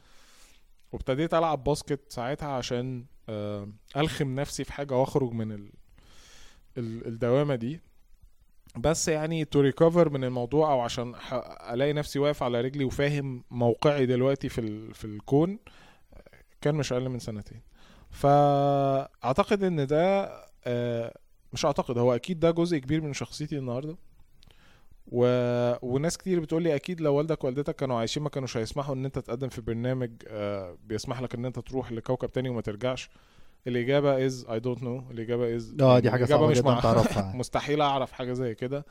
وابتديت 0.91 1.33
ألعب 1.33 1.63
basket 1.63 2.11
ساعتها 2.11 2.47
عشان 2.49 3.05
آه، 3.05 3.20
ألخم 3.97 4.35
نفسي 4.35 4.63
في 4.63 4.73
حاجة 4.73 4.93
وأخرج 4.95 5.31
من 5.31 5.51
ال... 5.51 5.71
ال... 6.77 7.07
الدوامة 7.07 7.55
دي. 7.55 7.81
بس 8.77 9.07
يعني 9.07 9.45
to 9.45 9.61
recover 9.61 10.09
من 10.09 10.23
الموضوع 10.23 10.71
أو 10.71 10.79
عشان 10.79 11.15
ألاقي 11.73 11.93
نفسي 11.93 12.19
واقف 12.19 12.43
على 12.43 12.61
رجلي 12.61 12.83
وفاهم 12.83 13.43
موقعي 13.51 14.05
دلوقتي 14.05 14.49
في 14.49 14.61
ال... 14.61 14.93
في 14.93 15.05
الكون 15.05 15.59
كان 16.61 16.75
مش 16.75 16.93
أقل 16.93 17.09
من 17.09 17.19
سنتين. 17.19 17.61
فأعتقد 18.11 19.63
إن 19.63 19.87
ده 19.87 20.31
آه، 20.65 21.17
مش 21.53 21.65
أعتقد 21.65 21.97
هو 21.97 22.15
أكيد 22.15 22.39
ده 22.39 22.51
جزء 22.51 22.77
كبير 22.77 23.01
من 23.01 23.13
شخصيتي 23.13 23.57
النهارده. 23.57 23.97
و... 25.11 25.25
وناس 25.81 26.17
كتير 26.17 26.39
بتقول 26.39 26.63
لي 26.63 26.75
أكيد 26.75 27.01
لو 27.01 27.15
والدك 27.15 27.43
ووالدتك 27.43 27.75
كانوا 27.75 27.99
عايشين 27.99 28.23
ما 28.23 28.29
كانوش 28.29 28.57
هيسمحوا 28.57 28.95
إن 28.95 29.05
أنت 29.05 29.19
تقدم 29.19 29.49
في 29.49 29.61
برنامج 29.61 30.11
آه، 30.27 30.77
بيسمح 30.85 31.21
لك 31.21 31.35
إن 31.35 31.45
أنت 31.45 31.59
تروح 31.59 31.91
لكوكب 31.91 32.31
تاني 32.31 32.49
وما 32.49 32.61
ترجعش. 32.61 33.09
الإجابة 33.67 34.25
is 34.25 34.45
I 34.51 34.59
don't 34.59 34.83
know 34.83 35.03
الإجابة 35.11 35.55
is 35.55 35.75
آه 35.81 35.99
دي 35.99 36.11
حاجة 36.11 36.25
صعبة 36.25 36.53
جدا 36.53 36.61
مع- 36.71 36.79
تعرفها. 36.79 37.33
مستحيل 37.39 37.81
أعرف 37.81 38.11
حاجة 38.11 38.33
زي 38.33 38.55
كده. 38.55 38.85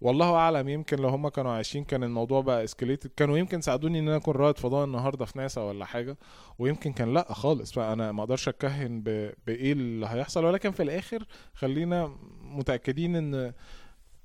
والله 0.00 0.34
أعلم 0.34 0.68
يمكن 0.68 0.96
لو 0.98 1.08
هم 1.08 1.28
كانوا 1.28 1.50
عايشين 1.52 1.84
كان 1.84 2.02
الموضوع 2.04 2.40
بقى 2.40 2.64
escalated 2.64 3.10
كانوا 3.16 3.38
يمكن 3.38 3.60
ساعدوني 3.60 3.98
إن 3.98 4.08
أنا 4.08 4.16
أكون 4.16 4.34
رائد 4.34 4.58
فضاء 4.58 4.84
النهارده 4.84 5.24
في 5.24 5.38
ناسا 5.38 5.60
ولا 5.60 5.84
حاجة 5.84 6.16
ويمكن 6.58 6.92
كان 6.92 7.14
لأ 7.14 7.32
خالص. 7.32 7.72
فأنا 7.72 8.12
ما 8.12 8.22
أقدرش 8.22 8.48
أتكهن 8.48 9.00
ب... 9.00 9.32
بإيه 9.46 9.72
اللي 9.72 10.06
هيحصل. 10.06 10.44
ولكن 10.44 10.70
في 10.70 10.82
الآخر 10.82 11.24
خلينا 11.54 12.16
متأكدين 12.42 13.16
إن 13.16 13.52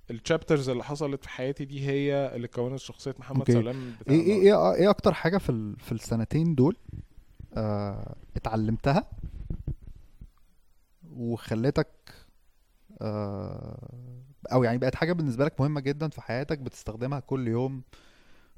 ال 0.10 0.16
chapters 0.16 0.70
اللي 0.70 0.84
حصلت 0.84 1.24
في 1.24 1.30
حياتي 1.30 1.66
دي 1.66 1.88
هي 1.88 2.36
اللي 2.36 2.48
كونت 2.48 2.80
شخصية 2.80 3.16
محمد 3.20 3.40
okay. 3.40 3.52
سلام 3.54 3.96
بتاع 4.02 4.14
إيه 4.16 4.22
إيه 4.22 4.42
إيه 4.42 4.74
إيه 4.74 4.90
أكتر 4.90 5.14
حاجة 5.14 5.38
في 5.38 5.50
ال... 5.50 5.80
في 5.80 5.92
السنتين 5.92 6.56
دول 6.56 6.78
آه... 7.54 8.16
اتعلمتها 8.36 9.10
وخلتك 11.12 11.88
آه... 13.02 13.90
أو 14.54 14.64
يعني 14.64 14.78
بقت 14.78 14.96
حاجة 14.96 15.14
بالنسبة 15.14 15.46
لك 15.46 15.62
مهمة 15.62 15.82
جدا 15.82 16.10
في 16.10 16.22
حياتك 16.22 16.60
بتستخدمها 16.60 17.20
كل 17.20 17.48
يوم 17.48 17.82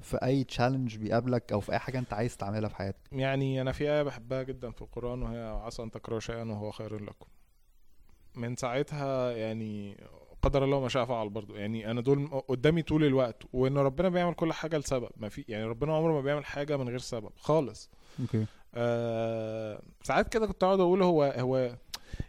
في 0.00 0.16
أي 0.16 0.44
challenge 0.44 0.96
بيقابلك 0.96 1.52
أو 1.52 1.60
في 1.60 1.72
أي 1.72 1.78
حاجة 1.78 1.98
أنت 1.98 2.12
عايز 2.12 2.36
تعملها 2.36 2.68
في 2.68 2.76
حياتك؟ 2.76 3.00
يعني 3.12 3.60
أنا 3.60 3.72
في 3.72 3.84
آية 3.92 4.02
بحبها 4.02 4.42
جدا 4.42 4.70
في 4.70 4.82
القرآن 4.82 5.22
وهي 5.22 5.38
عسى 5.42 5.82
أن 5.82 5.90
تكرهوا 5.90 6.20
شيئا 6.20 6.44
وهو 6.44 6.70
خير 6.70 7.02
لكم. 7.04 7.26
من 8.34 8.56
ساعتها 8.56 9.30
يعني 9.30 9.96
قدر 10.42 10.64
الله 10.64 10.80
ما 10.80 10.88
شاء 10.88 11.04
فعل 11.04 11.28
برضو 11.28 11.54
يعني 11.54 11.90
أنا 11.90 12.00
دول 12.00 12.26
قدامي 12.48 12.82
طول 12.82 13.04
الوقت 13.04 13.42
وإن 13.52 13.78
ربنا 13.78 14.08
بيعمل 14.08 14.34
كل 14.34 14.52
حاجة 14.52 14.78
لسبب. 14.78 15.08
ما 15.16 15.28
في 15.28 15.44
يعني 15.48 15.64
ربنا 15.64 15.96
عمره 15.96 16.12
ما 16.12 16.20
بيعمل 16.20 16.44
حاجة 16.44 16.76
من 16.76 16.88
غير 16.88 16.98
سبب 16.98 17.30
خالص. 17.36 17.90
okay. 18.20 18.46
آه 18.74 19.82
ساعات 20.02 20.28
كده 20.32 20.46
كنت 20.46 20.64
أقعد 20.64 20.80
أقول 20.80 21.02
هو 21.02 21.22
هو 21.38 21.56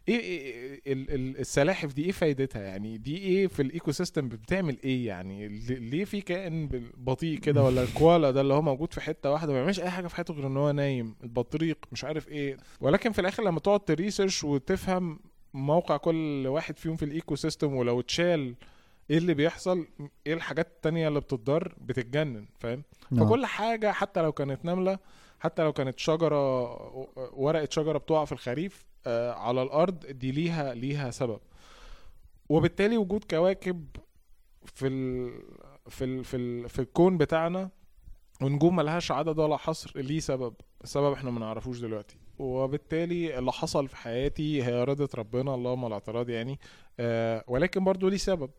إيه, 0.08 0.20
إيه 0.20 0.82
ال- 0.94 1.40
السلاحف 1.40 1.94
دي 1.94 2.06
إيه 2.06 2.12
فايدتها؟ 2.12 2.62
يعني 2.62 2.98
دي 2.98 3.18
إيه 3.18 3.48
في 3.48 3.62
ال 3.62 3.92
ecosystem 3.92 4.28
بتعمل 4.30 4.78
إيه؟ 4.84 5.08
يعني 5.08 5.48
ليه 5.70 6.06
في 6.06 6.22
كائن 6.22 6.70
بطيء 6.98 7.40
كده 7.40 7.64
ولا 7.66 7.84
الكوالا 7.84 8.32
ده 8.32 8.42
اللي 8.42 8.54
هو 8.54 8.62
موجود 8.62 8.94
في 8.94 9.02
حتة 9.02 9.32
واحدة؟ 9.32 9.52
ما 9.54 9.58
بيعملش 9.60 9.80
أي 9.80 9.90
حاجة 9.90 10.08
في 10.08 10.16
حياته 10.16 10.34
غير 10.34 10.48
إن 10.48 10.58
هو 10.58 10.72
نايم 10.72 11.16
البطريق 11.24 11.78
مش 11.92 12.04
عارف 12.04 12.28
إيه. 12.28 12.58
ولكن 12.82 13.12
في 13.12 13.22
الآخر 13.22 13.44
لما 13.44 13.60
تقعد 13.60 13.80
تـ 13.80 13.87
research 13.87 14.44
وتفهم 14.44 15.20
موقع 15.54 15.98
كل 15.98 16.48
واحد 16.48 16.78
فيهم 16.78 16.96
في 16.96 17.06
ال 17.06 17.36
ecosystem 17.36 17.76
ولو 17.76 18.00
اتشال 18.00 18.56
إيه 19.10 19.18
اللي 19.18 19.34
بيحصل؟ 19.34 19.88
إيه 20.28 20.34
الحاجات 20.34 20.68
التانية 20.68 21.08
اللي 21.08 21.20
بتتضر؟ 21.20 21.76
بتتجنن 21.82 22.46
فاهم؟ 22.60 22.84
نعم. 23.12 23.26
فكل 23.28 23.46
حاجة 23.46 23.92
حتى 23.92 24.22
لو 24.22 24.32
كانت 24.32 24.66
نملة 24.66 25.00
حتى 25.40 25.64
لو 25.64 25.74
كانت 25.74 26.00
شجرة 26.00 26.72
ورقة 27.34 27.68
شجرة 27.72 27.98
بتقع 27.98 28.26
في 28.26 28.32
الخريف 28.32 28.86
آه، 29.08 29.32
على 29.34 29.62
الأرض 29.64 30.06
دي 30.06 30.32
ليها 30.32 30.74
ليها 30.74 31.12
سبب. 31.12 31.40
وبالتالي 32.50 32.98
وجود 32.98 33.24
كواكب 33.24 33.86
في 34.66 34.88
ال 34.88 35.32
في 35.90 36.06
ال 36.06 36.24
في 36.24 36.38
ال 36.38 36.70
في 36.70 36.80
الكون 36.80 37.18
بتاعنا 37.18 37.70
ونجوم 38.42 38.76
ملهاش 38.76 39.12
عدد 39.12 39.40
ولا 39.40 39.58
حصر 39.58 39.92
ليه 39.96 40.20
سبب؟ 40.20 40.54
السبب 40.84 41.14
إحنا 41.14 41.32
ما 41.32 41.40
نعرفوش 41.40 41.80
دلوقتي. 41.80 42.16
وبالتالي 42.42 43.40
اللي 43.40 43.52
حصل 43.52 43.88
في 43.88 43.96
حياتي 43.98 44.64
هي 44.64 44.74
إرادة 44.82 45.10
ربنا 45.16 45.56
اللهم 45.56 45.86
لا 45.86 45.94
اعتراض 45.94 46.30
يعني. 46.30 46.60
آه 47.00 47.44
ولكن 47.48 47.84
برضو 47.84 48.10
ليه 48.10 48.18
سبب. 48.18 48.50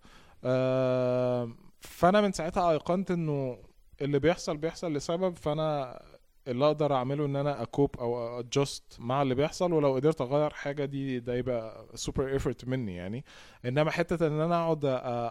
آه 0.45 1.51
فأنا 1.81 2.21
من 2.21 2.33
ساعتها 2.33 2.71
أيقنت 2.73 3.11
إنه 3.11 3.59
اللي 4.03 4.19
بيحصل 4.19 4.57
بيحصل 4.57 4.93
لسبب 4.93 5.37
فأنا 5.37 6.03
اللي 6.49 6.67
أقدر 6.67 6.95
أعمله 6.95 7.27
إن 7.27 7.37
أنا 7.37 7.63
أ 7.63 7.69
cope 7.69 7.97
أو 8.01 8.39
adjust 8.39 8.83
مع 8.99 9.23
اللي 9.23 9.35
بيحصل 9.35 9.73
ولو 9.73 9.95
قدرت 9.95 10.21
أغير 10.21 10.51
حاجة 10.51 10.85
دي 10.85 11.21
ده 11.21 11.35
يبقى 11.35 11.87
super 11.95 12.29
effort 12.29 12.65
مني 12.65 12.97
يعني. 12.97 13.25
إنما 13.65 13.91
حتة 13.91 14.27
إن 14.27 14.41
أنا 14.41 14.57
أقعد 14.65 14.85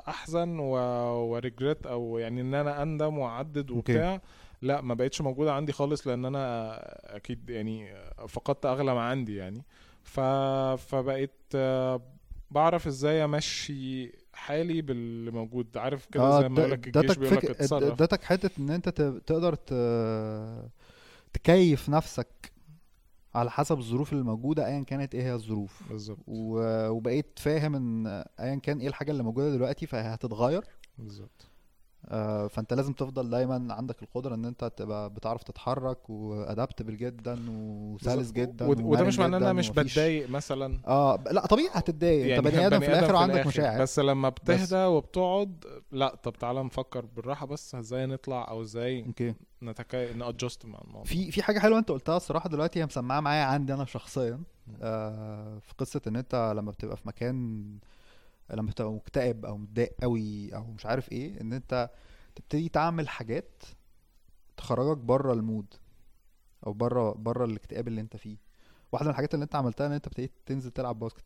أحزن 0.08 0.60
وريجريت 0.60 1.86
أو 1.88 2.18
يعني 2.18 2.42
إن 2.42 2.54
أنا 2.54 2.82
أندم 2.84 3.18
وأعدد 3.18 3.72
وبتاع 3.72 4.22
لا 4.62 4.82
ما 4.82 4.94
بقتش 4.94 5.22
موجودة 5.22 5.54
عندي 5.54 5.72
خالص 5.72 6.08
لأن 6.08 6.26
أنا 6.26 6.76
أكيد 7.16 7.50
يعني 7.50 7.96
فقدت 8.28 8.66
أغلى 8.66 8.94
ما 8.94 9.02
عندي 9.02 9.36
يعني. 9.36 9.64
ف 10.04 10.20
فبقيت 10.78 11.32
آه، 11.56 12.02
بعرف 12.52 12.88
إزاي 12.88 13.24
أمشي 13.24 14.12
حالي 14.34 14.82
باللي 14.82 15.32
موجود. 15.32 15.78
عارف 15.78 16.06
كده 16.06 16.24
آه 16.24 16.42
زي 16.42 16.50
ما 16.50 16.60
لك 16.62 16.98
الجيش 16.98 17.18
بيقول 17.18 17.36
لك 17.38 17.46
فك... 17.46 17.50
اتصرف. 17.50 18.02
ادتك 18.02 18.24
حتة 18.24 18.50
إن 18.60 18.70
أنت. 18.70 18.90
تقدر 19.26 19.56
ت... 19.56 19.74
تكيف 21.34 21.90
نفسك 21.90 22.52
على 23.36 23.52
حسب 23.52 23.78
الظروف 23.78 24.14
اللي 24.14 24.24
موجودة 24.24 24.68
ايا 24.68 24.84
كانت 24.84 25.16
إيه 25.16 25.24
هي 25.24 25.34
الظروف. 25.34 25.84
بالظبط. 25.90 26.20
و... 26.28 26.60
وبقيت 26.90 27.40
فاهم 27.40 27.76
إن 27.76 28.08
ايا 28.40 28.56
كان 28.56 28.80
إيه 28.80 28.88
الحاجة 28.88 29.12
اللي 29.12 29.24
موجودة 29.24 29.52
دلوقتي 29.52 29.86
فهي 29.88 30.14
هتتغير. 30.14 30.64
بالظبط. 30.98 31.42
آه، 31.46 31.51
فانت 32.50 32.74
لازم 32.74 32.94
تفضل 32.94 33.30
دايما 33.30 33.74
عندك 33.74 34.04
القدرة 34.04 34.36
إن 34.36 34.46
أنت 34.46 34.72
تبقى 34.78 35.10
بتعرف 35.10 35.44
تتحرك 35.44 36.10
وادابتبل 36.10 36.98
جدا 36.98 37.46
وسلس. 37.50 38.32
جدا 38.32 38.68
ود- 38.68 38.82
وده 38.82 39.04
مش 39.04 39.20
معناه 39.20 39.38
إن 39.38 39.44
أنا 39.44 39.54
مش 39.54 39.70
بتضايق 39.70 40.30
مثلا. 40.30 40.80
آه 40.88 41.24
لا 41.32 41.46
طبيعي 41.46 41.70
هتتضايق. 41.72 42.28
يعني 42.28 42.38
أنت 42.40 42.48
بني 42.48 42.68
آدم 42.68 42.80
في 42.80 42.88
الآخر 42.88 43.16
وعندك 43.16 43.48
مشاعر. 43.48 43.82
بس 43.82 44.00
لما 44.00 44.30
بتهدى 44.30 44.86
وبتقعد 44.86 45.66
لا 45.92 46.16
طب 46.24 46.34
تعالى 46.34 46.64
نفكر 46.64 47.06
بالراحة 47.06 47.46
بس 47.46 47.76
إزاي 47.76 48.06
نطلع 48.06 48.48
أو 48.50 48.62
إزاي 48.62 49.06
أوكي. 49.06 49.34
نتكأ 49.64 50.14
نـ 50.14 50.21
adjust 50.21 50.66
مع 50.66 50.80
الموضوع. 50.82 51.04
في 51.04 51.32
في 51.32 51.44
حاجة 51.44 51.60
حلوة 51.60 51.80
أنت 51.80 51.92
قلتها 51.92 52.18
الصراحة 52.18 52.50
دلوقتي 52.50 52.80
هي 52.80 52.86
مسمعة 52.86 53.20
معايا 53.20 53.44
عندي 53.44 53.74
أنا 53.74 53.86
شخصيا 53.86 54.40
آه 54.82 55.60
في 55.60 55.74
قصة 55.78 56.02
إن 56.08 56.16
أنت 56.16 56.54
لما 56.58 56.72
بتبقى 56.72 56.98
في 56.98 57.08
مكان 57.08 57.66
لما 58.54 58.70
بتبقى 58.72 58.92
مكتئب 58.94 59.46
أو 59.46 59.58
متضايق 59.58 59.94
قوي 60.02 60.56
أو 60.56 60.64
مش 60.72 60.86
عارف 60.86 61.12
إيه 61.12 61.42
إن 61.42 61.54
أنت 61.54 61.90
تبتدي 62.36 62.70
تعمل 62.70 63.10
حاجات 63.10 63.64
تخرجك 64.58 64.98
بره 64.98 65.34
المود 65.34 65.74
أو 66.68 66.74
بره 66.74 67.12
بره 67.12 67.46
الاكتئاب 67.46 67.88
اللي 67.88 68.02
أنت 68.02 68.18
فيه. 68.18 68.38
واحدة 68.92 69.06
من 69.06 69.12
الحاجات 69.12 69.34
اللي 69.34 69.44
أنت 69.44 69.56
عملتها 69.56 69.88
إن 69.88 69.92
أنت 69.92 70.08
ابتديت 70.08 70.32
تنزل 70.46 70.72
تلعب 70.72 71.00
basket. 71.00 71.26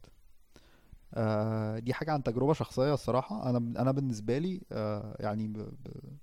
آه 1.13 1.80
دي 1.80 1.93
حاجة 1.93 2.11
عن 2.11 2.23
تجربة 2.23 2.53
شخصية 2.53 2.93
الصراحة. 2.93 3.49
أنا 3.49 3.57
أنا 3.82 3.91
بالنسبة 3.91 4.38
لي 4.38 4.61
آه 4.71 5.17
يعني 5.19 5.47
ب 5.47 5.57
ب 5.57 6.17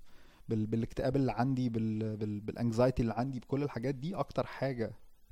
بال 0.49 0.65
بالاكتئاب 0.65 1.15
اللي 1.15 1.31
عندي 1.31 1.69
بال 1.69 2.17
بال 2.17 2.39
بال 2.39 2.53
anxiety 2.53 3.01
اللي 3.01 3.13
عندي 3.13 3.39
بكل 3.39 3.63
الحاجات 3.63 3.95
دي 3.95 4.15
أكتر 4.15 4.45
حاجة 4.45 4.91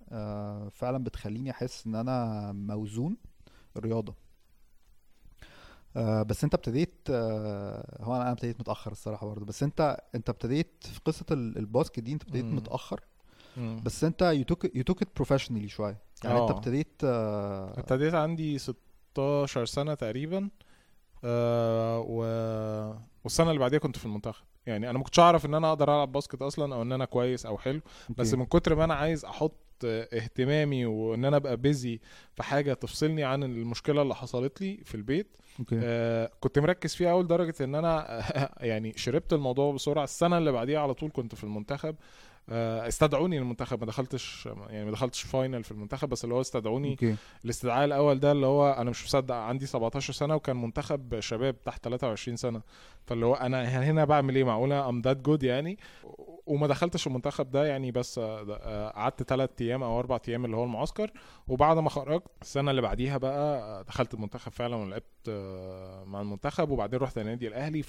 آه 0.09 0.69
فعلا 0.69 1.03
بتخليني 1.03 1.51
أحس 1.51 1.87
إن 1.87 1.95
أنا 1.95 2.51
موزون 2.51 3.17
الرياضه 3.77 4.15
آه 5.97 6.23
بس 6.23 6.43
انت 6.43 6.53
ابتديت 6.53 6.93
آه 7.09 7.97
هو 8.03 8.15
أنا 8.15 8.31
ابتديت 8.31 8.59
متأخر 8.59 8.91
الصراحة 8.91 9.27
برضه 9.27 9.45
بس 9.45 9.63
انت 9.63 9.97
انت 10.15 10.29
ابتديت 10.29 10.87
في 10.93 10.99
قصة 11.05 11.25
ال- 11.31 11.57
ال 11.57 11.63
basket 11.63 11.99
دي 11.99 12.13
انت 12.13 12.23
ابتديت 12.23 12.45
مم. 12.45 12.55
متأخر 12.55 13.01
مم. 13.57 13.81
بس 13.83 14.03
انت 14.03 14.21
you 14.21 14.43
took 14.43 14.75
you 14.75 14.83
took 14.83 15.01
it 15.01 15.07
professionally 15.15 15.67
شوية 15.67 15.97
يعني 16.23 16.39
انت 16.39 16.49
آه. 16.51 16.53
ابتديت 16.53 17.01
آه 17.03 17.79
ابتديت 17.79 18.13
عندي 18.13 18.57
16 18.57 19.65
سنة 19.65 19.93
تقريبا 19.93 20.49
آه 21.23 21.99
و... 22.07 22.23
والسنة 23.23 23.47
اللي 23.49 23.59
بعديها 23.59 23.79
كنت 23.79 23.97
في 23.97 24.05
المنتخب 24.05 24.43
يعني 24.65 24.89
أنا 24.89 24.97
ما 24.97 25.03
كنتش 25.03 25.19
أعرف 25.19 25.45
إن 25.45 25.53
أنا 25.53 25.69
أقدر 25.69 25.93
ألعب 25.95 26.11
basket 26.11 26.41
أصلا 26.41 26.75
أو 26.75 26.81
إن 26.81 26.91
أنا 26.91 27.05
كويس 27.05 27.45
أو 27.45 27.57
حلو 27.57 27.81
بس 28.17 28.27
okay. 28.27 28.39
من 28.39 28.45
كتر 28.45 28.75
ما 28.75 28.83
أنا 28.83 28.93
عايز 28.93 29.25
أحط 29.25 29.55
اهتمامي 29.85 30.85
وان 30.85 31.25
أنا 31.25 31.37
ابقى 31.37 31.57
busy 31.57 31.99
في 32.35 32.43
حاجة 32.43 32.73
تفصلني 32.73 33.23
عن 33.23 33.43
المشكلة 33.43 34.01
اللي 34.01 34.15
حصلت 34.15 34.61
لي 34.61 34.79
في 34.85 34.95
البيت 34.95 35.37
okay. 35.59 35.79
آه 35.83 36.31
كنت 36.39 36.59
مركز 36.59 36.95
فيها 36.95 37.11
اول 37.11 37.27
درجه 37.27 37.53
إن 37.61 37.75
أنا 37.75 38.23
يعني 38.71 38.93
شربت 38.95 39.33
الموضوع 39.33 39.73
بسرعة. 39.73 40.03
السنة 40.03 40.37
اللي 40.37 40.51
بعديها 40.51 40.79
على 40.79 40.93
طول 40.93 41.11
كنت 41.13 41.35
في 41.35 41.43
المنتخب 41.43 41.95
استدعوني 42.49 43.39
للمنتخب. 43.39 43.79
ما 43.79 43.85
دخلتش 43.85 44.45
يعني 44.69 44.85
ما 44.85 44.91
دخلتش 44.91 45.21
final 45.21 45.63
في 45.63 45.71
المنتخب 45.71 46.09
بس 46.09 46.23
اللي 46.23 46.35
هو 46.35 46.41
استدعوني 46.41 46.91
okay. 46.91 47.15
الاستدعاء 47.45 47.85
الأول 47.85 48.19
ده 48.19 48.31
اللي 48.31 48.45
هو 48.45 48.71
أنا 48.71 48.89
مش 48.89 49.05
مصدق 49.05 49.35
عندي 49.35 49.65
17 49.65 50.13
سنة 50.13 50.35
وكان 50.35 50.61
منتخب 50.61 51.19
شباب 51.19 51.63
تحت 51.63 51.83
23 51.83 52.37
سنة. 52.37 52.61
فاللي 53.05 53.25
هو 53.25 53.33
أنا 53.33 53.63
هنا 53.63 54.05
بعمل 54.05 54.35
إيه؟ 54.35 54.43
معقولة؟ 54.43 54.89
I'm 54.89 55.01
that 55.01 55.17
good 55.17 55.43
يعني. 55.43 55.77
وما 56.45 56.67
دخلتش 56.67 57.07
المنتخب 57.07 57.51
ده 57.51 57.65
يعني 57.65 57.91
بس 57.91 58.17
آه، 58.17 58.45
آه، 58.61 58.89
قعدت 58.89 59.23
ثلاث 59.23 59.49
أيام 59.61 59.83
أو 59.83 59.99
أربع 59.99 60.19
أيام 60.27 60.45
اللي 60.45 60.57
هو 60.57 60.63
المعسكر. 60.63 61.11
وبعد 61.47 61.77
ما 61.77 61.89
خرجت 61.89 62.23
السنة 62.41 62.71
اللي 62.71 62.81
بعديها 62.81 63.17
بقى 63.17 63.59
آه، 63.59 63.81
دخلت 63.81 64.13
المنتخب 64.13 64.51
فعلا 64.51 64.75
ولعبت 64.75 65.05
آه، 65.29 66.03
مع 66.03 66.21
المنتخب. 66.21 66.69
وبعدين 66.69 66.99
رحت 66.99 67.17
النادي 67.17 67.47
الأهلي. 67.47 67.83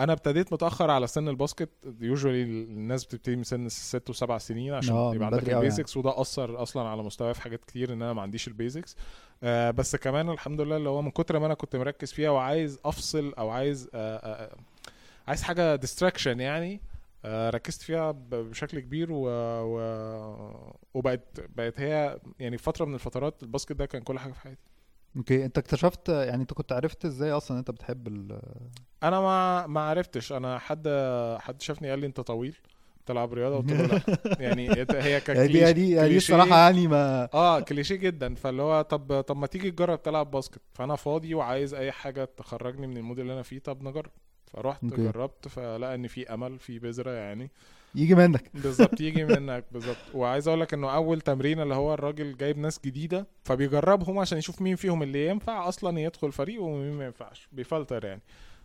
أنا 0.00 0.12
ابتديت 0.12 0.52
متأخر 0.52 0.90
على 0.90 1.06
سن 1.06 1.28
ال 1.28 1.34
basket 1.34 1.68
usually 2.00 2.42
الناس 2.42 3.04
بتبتدي 3.04 3.36
من 3.36 3.44
سن 3.44 3.68
ست 3.68 4.10
وسبع 4.10 4.38
سنين 4.38 4.74
عشان 4.74 4.94
آه، 4.94 5.14
يبقى 5.14 5.26
عندك. 5.26 5.48
ال 5.48 5.55
basics 5.55 5.96
وده 5.96 6.20
أثر 6.20 6.62
أصلا 6.62 6.88
على 6.88 7.02
مستواي 7.02 7.34
في 7.34 7.40
حاجات 7.42 7.64
كتير 7.64 7.92
إن 7.92 8.02
أنا 8.02 8.12
ما 8.12 8.22
عنديش 8.22 8.48
ال 8.48 8.55
basics 8.55 8.96
آه 9.42 9.70
بس 9.70 9.96
كمان 9.96 10.30
الحمد 10.30 10.60
لله 10.60 10.76
اللي 10.76 10.88
هو 10.88 11.02
من 11.02 11.10
كتر 11.10 11.38
ما 11.38 11.46
أنا 11.46 11.54
كنت 11.54 11.76
مركز 11.76 12.12
فيها 12.12 12.30
وعايز 12.30 12.78
أفصل 12.84 13.34
أو 13.38 13.50
عايز 13.50 13.88
آه 13.94 14.16
آه 14.16 14.56
عايز 15.28 15.42
حاجة 15.42 15.76
distraction 15.76 16.40
يعني 16.40 16.80
آه 17.24 17.50
ركزت 17.50 17.82
فيها 17.82 18.10
بشكل 18.30 18.80
كبير 18.80 19.12
و... 19.12 19.28
و... 19.62 20.72
وبقت 20.94 21.40
بقت 21.56 21.80
هي 21.80 22.18
يعني 22.38 22.58
فترة 22.58 22.84
من 22.84 22.94
الفترات 22.94 23.42
ال 23.42 23.46
basket 23.46 23.72
ده 23.72 23.86
كان 23.86 24.02
كل 24.02 24.18
حاجة 24.18 24.32
في 24.32 24.40
حياتي 24.40 24.62
okay 25.16 25.44
انت 25.44 25.58
اكتشفت 25.58 26.08
يعني 26.08 26.42
انت 26.42 26.52
كنت 26.52 26.72
عرفت 26.72 27.04
إزاي 27.04 27.30
أصلا 27.32 27.58
انت 27.58 27.70
بتحب 27.70 28.08
ال 28.08 28.40
أنا 29.02 29.20
ما 29.20 29.66
ما 29.66 29.80
عرفتش. 29.80 30.32
أنا 30.32 30.58
حد 30.58 30.88
حد 31.40 31.62
شافني 31.62 31.90
قال 31.90 31.98
لي 31.98 32.06
انت 32.06 32.20
طويل 32.20 32.56
تلعب 33.06 33.32
رياضه 33.34 33.56
قلت 33.56 33.72
له 33.72 33.86
لا. 33.86 34.00
يعني 34.44 34.70
هي 34.70 34.86
يعني 35.28 35.72
دي 35.72 35.90
يعني 35.90 36.08
كليشيه. 36.08 36.16
الصراحة 36.16 36.56
يعني 36.58 36.86
ما 36.86 37.28
آه 37.34 37.60
كليشيه 37.60 37.96
جدا. 37.96 38.34
فاللي 38.34 38.62
هو 38.62 38.82
طب 38.82 39.20
طب 39.20 39.36
ما 39.36 39.46
تيجي 39.46 39.70
تجرب 39.70 40.02
تلعب 40.02 40.30
basket. 40.30 40.60
فأنا 40.74 40.96
فاضي 40.96 41.34
وعايز 41.34 41.74
أي 41.74 41.92
حاجة 41.92 42.24
تخرجني 42.36 42.86
من 42.86 42.96
ال 42.96 43.00
mood 43.00 43.18
اللي 43.18 43.32
أنا 43.32 43.42
فيه 43.42 43.58
طب 43.58 43.82
نجرب. 43.82 44.10
فرحت. 44.46 44.84
جربت 44.84 45.48
فلقى 45.48 45.94
إن 45.94 46.06
في 46.06 46.34
أمل 46.34 46.58
في 46.58 46.78
بذرة 46.78 47.10
يعني. 47.10 47.50
يجي 47.94 48.14
منك. 48.14 48.50
بالظبط 48.64 49.00
يجي 49.00 49.24
منك 49.24 49.64
بالظبط. 49.72 49.96
وعايز 50.14 50.48
أقول 50.48 50.60
لك 50.60 50.74
إنه 50.74 50.94
أول 50.94 51.20
تمرين 51.20 51.60
اللي 51.60 51.74
هو 51.74 51.94
الراجل 51.94 52.36
جايب 52.36 52.58
ناس 52.58 52.80
جديدة 52.84 53.26
فبيجربهم 53.44 54.18
عشان 54.18 54.38
يشوف 54.38 54.62
مين 54.62 54.76
فيهم 54.76 55.02
اللي 55.02 55.26
ينفع 55.26 55.68
أصلا 55.68 56.00
يدخل 56.00 56.32
فريق 56.32 56.62
ومين 56.62 56.92
ما 56.92 57.04
ينفعش 57.04 57.48
بيفلتر 57.52 58.04
يعني. 58.04 58.22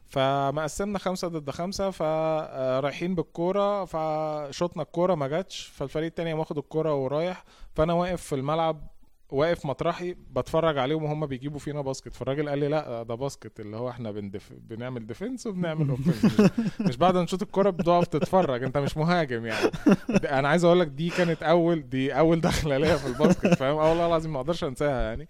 فمقسمنا 0.09 0.99
خمسة 0.99 1.28
ضد 1.28 1.49
خمسة 1.49 1.89
فرايحين 1.91 3.15
بالكورة 3.15 3.86
فشطنا 3.86 4.84
الكورة 4.84 5.15
ما 5.15 5.28
جاتش 5.28 5.61
فالفريق 5.75 6.05
التاني 6.05 6.34
واخد 6.34 6.57
الكورة 6.57 6.93
ورايح. 6.95 7.43
فأنا 7.75 7.93
واقف 7.93 8.21
في 8.21 8.36
الملعب 8.36 8.88
واقف 9.30 9.65
مطرحي 9.65 10.15
بتفرج 10.32 10.78
عليهم 10.78 11.03
وهم 11.03 11.25
بيجيبوا 11.25 11.59
فينا 11.59 11.82
basket. 11.82 12.13
فالراجل 12.13 12.49
قال 12.49 12.59
لي 12.59 12.67
لا 12.67 13.03
ده 13.03 13.15
basket 13.15 13.59
اللي 13.59 13.78
هو 13.78 13.89
إحنا 13.89 14.11
بندف... 14.11 14.53
بنعمل 14.53 15.07
defense 15.07 15.47
وبنعمل 15.47 15.89
offense 15.89 16.39
مش, 16.39 16.49
مش 16.88 16.97
بعد 16.97 17.15
ما 17.15 17.23
نشوط 17.23 17.41
الكرة 17.41 17.69
بتقف 17.69 18.07
تتفرج 18.07 18.63
انت 18.63 18.78
مش 18.78 18.97
مهاجم 18.97 19.45
يعني. 19.45 19.71
أنا 20.09 20.47
عايز 20.47 20.63
أقول 20.63 20.80
لك 20.80 20.88
دي 20.88 21.09
كانت 21.09 21.43
اول 21.43 21.89
دي 21.89 22.13
أول 22.13 22.41
دخلة 22.41 22.78
ليا 22.78 22.95
في 22.95 23.07
ال 23.07 23.13
basket 23.13 23.47
فاهم؟ 23.53 23.78
آه 23.78 23.89
والله 23.89 24.07
العظيم 24.07 24.34
ما 24.34 24.39
أقدرش 24.39 24.63
انساها 24.63 25.01
يعني. 25.01 25.28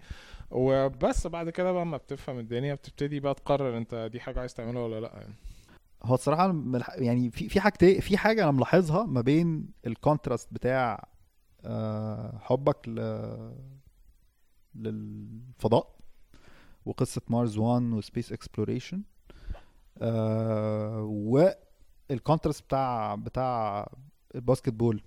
وبس 0.52 1.28
بعد 1.28 1.50
كده 1.50 1.72
بقى 1.72 1.86
ما 1.86 1.98
بتفهم 1.98 2.40
الدنيا 2.40 2.74
بتبتدي 2.76 3.20
بقى 3.20 3.34
تقرر 3.34 3.78
انت 3.78 4.10
دي 4.12 4.20
حاجة 4.20 4.40
عايز 4.40 4.54
تعملها 4.54 4.82
ولا 4.82 5.00
لأ 5.00 5.12
يعني. 5.14 5.34
هو 6.04 6.16
الصراحة 6.16 6.56
يعني 6.96 7.32
في 7.32 7.50
في 7.50 7.60
حاجتين 7.60 8.00
في 8.00 8.18
حاجة 8.18 8.44
أنا 8.44 8.52
ملاحظها 8.52 9.06
ما 9.06 9.22
بين 9.22 9.70
ال 9.88 9.95
contrast 9.95 10.54
بتاع 10.54 11.08
آه، 11.66 12.38
حبك 12.42 12.88
ل 12.88 13.00
للفضاء 14.78 15.96
وقصة 16.86 17.22
Mars 17.28 17.58
One 17.58 17.82
و 17.84 17.92
space 17.92 18.32
exploration. 18.34 19.02
وال 22.10 22.20
contrast 22.20 22.64
بتاع 22.64 23.16
بتاع 23.16 23.88
ال 24.36 24.70
basketball 24.70 25.02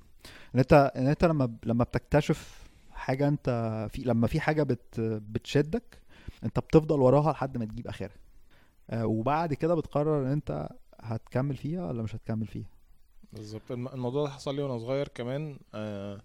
إن 0.54 0.58
انت 0.60 0.92
إن 0.96 1.06
أنت 1.06 1.24
لما 1.24 1.56
لما 1.64 1.84
بتكتشف 1.84 2.70
حاجة 2.90 3.28
أنت 3.28 3.48
في 3.92 4.02
لما 4.02 4.26
في 4.26 4.40
حاجة 4.40 4.62
بت 4.62 5.00
بتشدك 5.00 6.02
أنت 6.44 6.58
بتفضل 6.58 7.00
وراها 7.00 7.32
لحد 7.32 7.58
ما 7.58 7.64
تجيب 7.64 7.86
آخرها. 7.86 8.16
آه، 8.90 9.06
وبعد 9.06 9.54
كده 9.54 9.74
بتقرر 9.74 10.22
إن 10.26 10.30
أنت 10.32 10.68
هتكمل 11.00 11.56
فيها 11.56 11.86
ولا 11.86 12.02
مش 12.02 12.14
هتكمل 12.14 12.46
فيها. 12.46 12.68
بالظبط. 13.32 13.70
الم- 13.70 13.88
الموضوع 13.88 14.24
ده 14.24 14.30
حصل 14.30 14.54
لي 14.56 14.62
وأنا 14.62 14.78
صغير 14.78 15.08
كمان. 15.08 15.58
آه، 15.74 16.20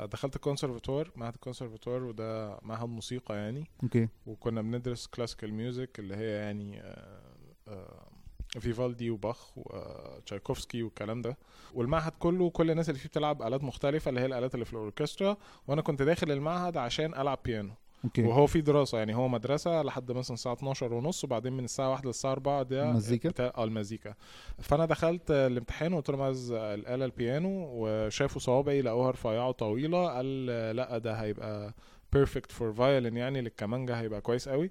دخلت 0.00 0.36
الكونسرفتوار 0.36 1.10
معهد 1.16 1.34
الكونسرفتوار 1.34 2.04
وده 2.04 2.58
معهد 2.62 2.88
موسيقى 2.88 3.36
يعني. 3.36 3.66
okay. 3.82 4.08
وكنا 4.26 4.62
بندرس 4.62 5.06
classical 5.06 5.54
music 5.54 5.98
اللي 5.98 6.16
هي 6.16 6.30
يعني 6.30 6.80
آه، 6.80 7.20
آه، 7.68 8.08
فيفالدي 8.60 9.10
وباخ 9.10 9.58
وتشايكوفسكي 9.58 10.82
والكلام 10.82 11.22
ده. 11.22 11.36
والمعهد 11.74 12.12
كله 12.18 12.50
كل 12.50 12.70
الناس 12.70 12.88
اللي 12.88 13.00
فيه 13.00 13.08
بتلعب 13.08 13.42
آلات 13.42 13.64
مختلفة 13.64 14.08
اللي 14.08 14.20
هي 14.20 14.26
الآلات 14.26 14.54
اللي 14.54 14.64
في 14.64 14.72
الأوركسترا. 14.72 15.36
وأنا 15.68 15.82
كنت 15.82 16.02
داخل 16.02 16.30
المعهد 16.30 16.76
عشان 16.76 17.14
ألعب 17.14 17.38
بيانو 17.44 17.72
okay. 18.04 18.22
وهو 18.22 18.46
في 18.46 18.60
دراسة 18.60 18.98
يعني 18.98 19.14
هو 19.14 19.28
مدرسة 19.28 19.82
لحد 19.82 20.12
مثلا 20.12 20.34
الساعة 20.34 20.52
12 20.52 20.94
ونص 20.94 21.24
وبعدين 21.24 21.52
من 21.52 21.64
الساعة 21.64 21.90
1 21.90 22.06
للساعة 22.06 22.32
4 22.32 22.62
ده 22.62 22.90
المزيكا؟ 22.90 23.28
بتاع 23.28 23.52
آه 23.56 23.64
المزيكا. 23.64 24.14
فأنا 24.58 24.84
دخلت 24.84 25.30
الامتحان 25.30 25.92
وقلت 25.92 26.10
لهم 26.10 26.22
عايز 26.22 26.52
الآلة 26.52 27.04
البيانو 27.04 27.68
وشافوا 27.72 28.40
صوابعي 28.40 28.82
لقوها 28.82 29.10
رفيعة 29.10 29.48
وطويلة 29.48 30.08
قال 30.08 30.46
لأ 30.76 30.98
ده 30.98 31.12
هيبقى 31.14 31.74
perfect 32.12 32.52
for 32.52 32.72
violin 32.72 33.16
يعني 33.16 33.40
للكمانجا 33.40 34.00
هيبقى 34.00 34.20
كويس 34.20 34.48
قوي. 34.48 34.70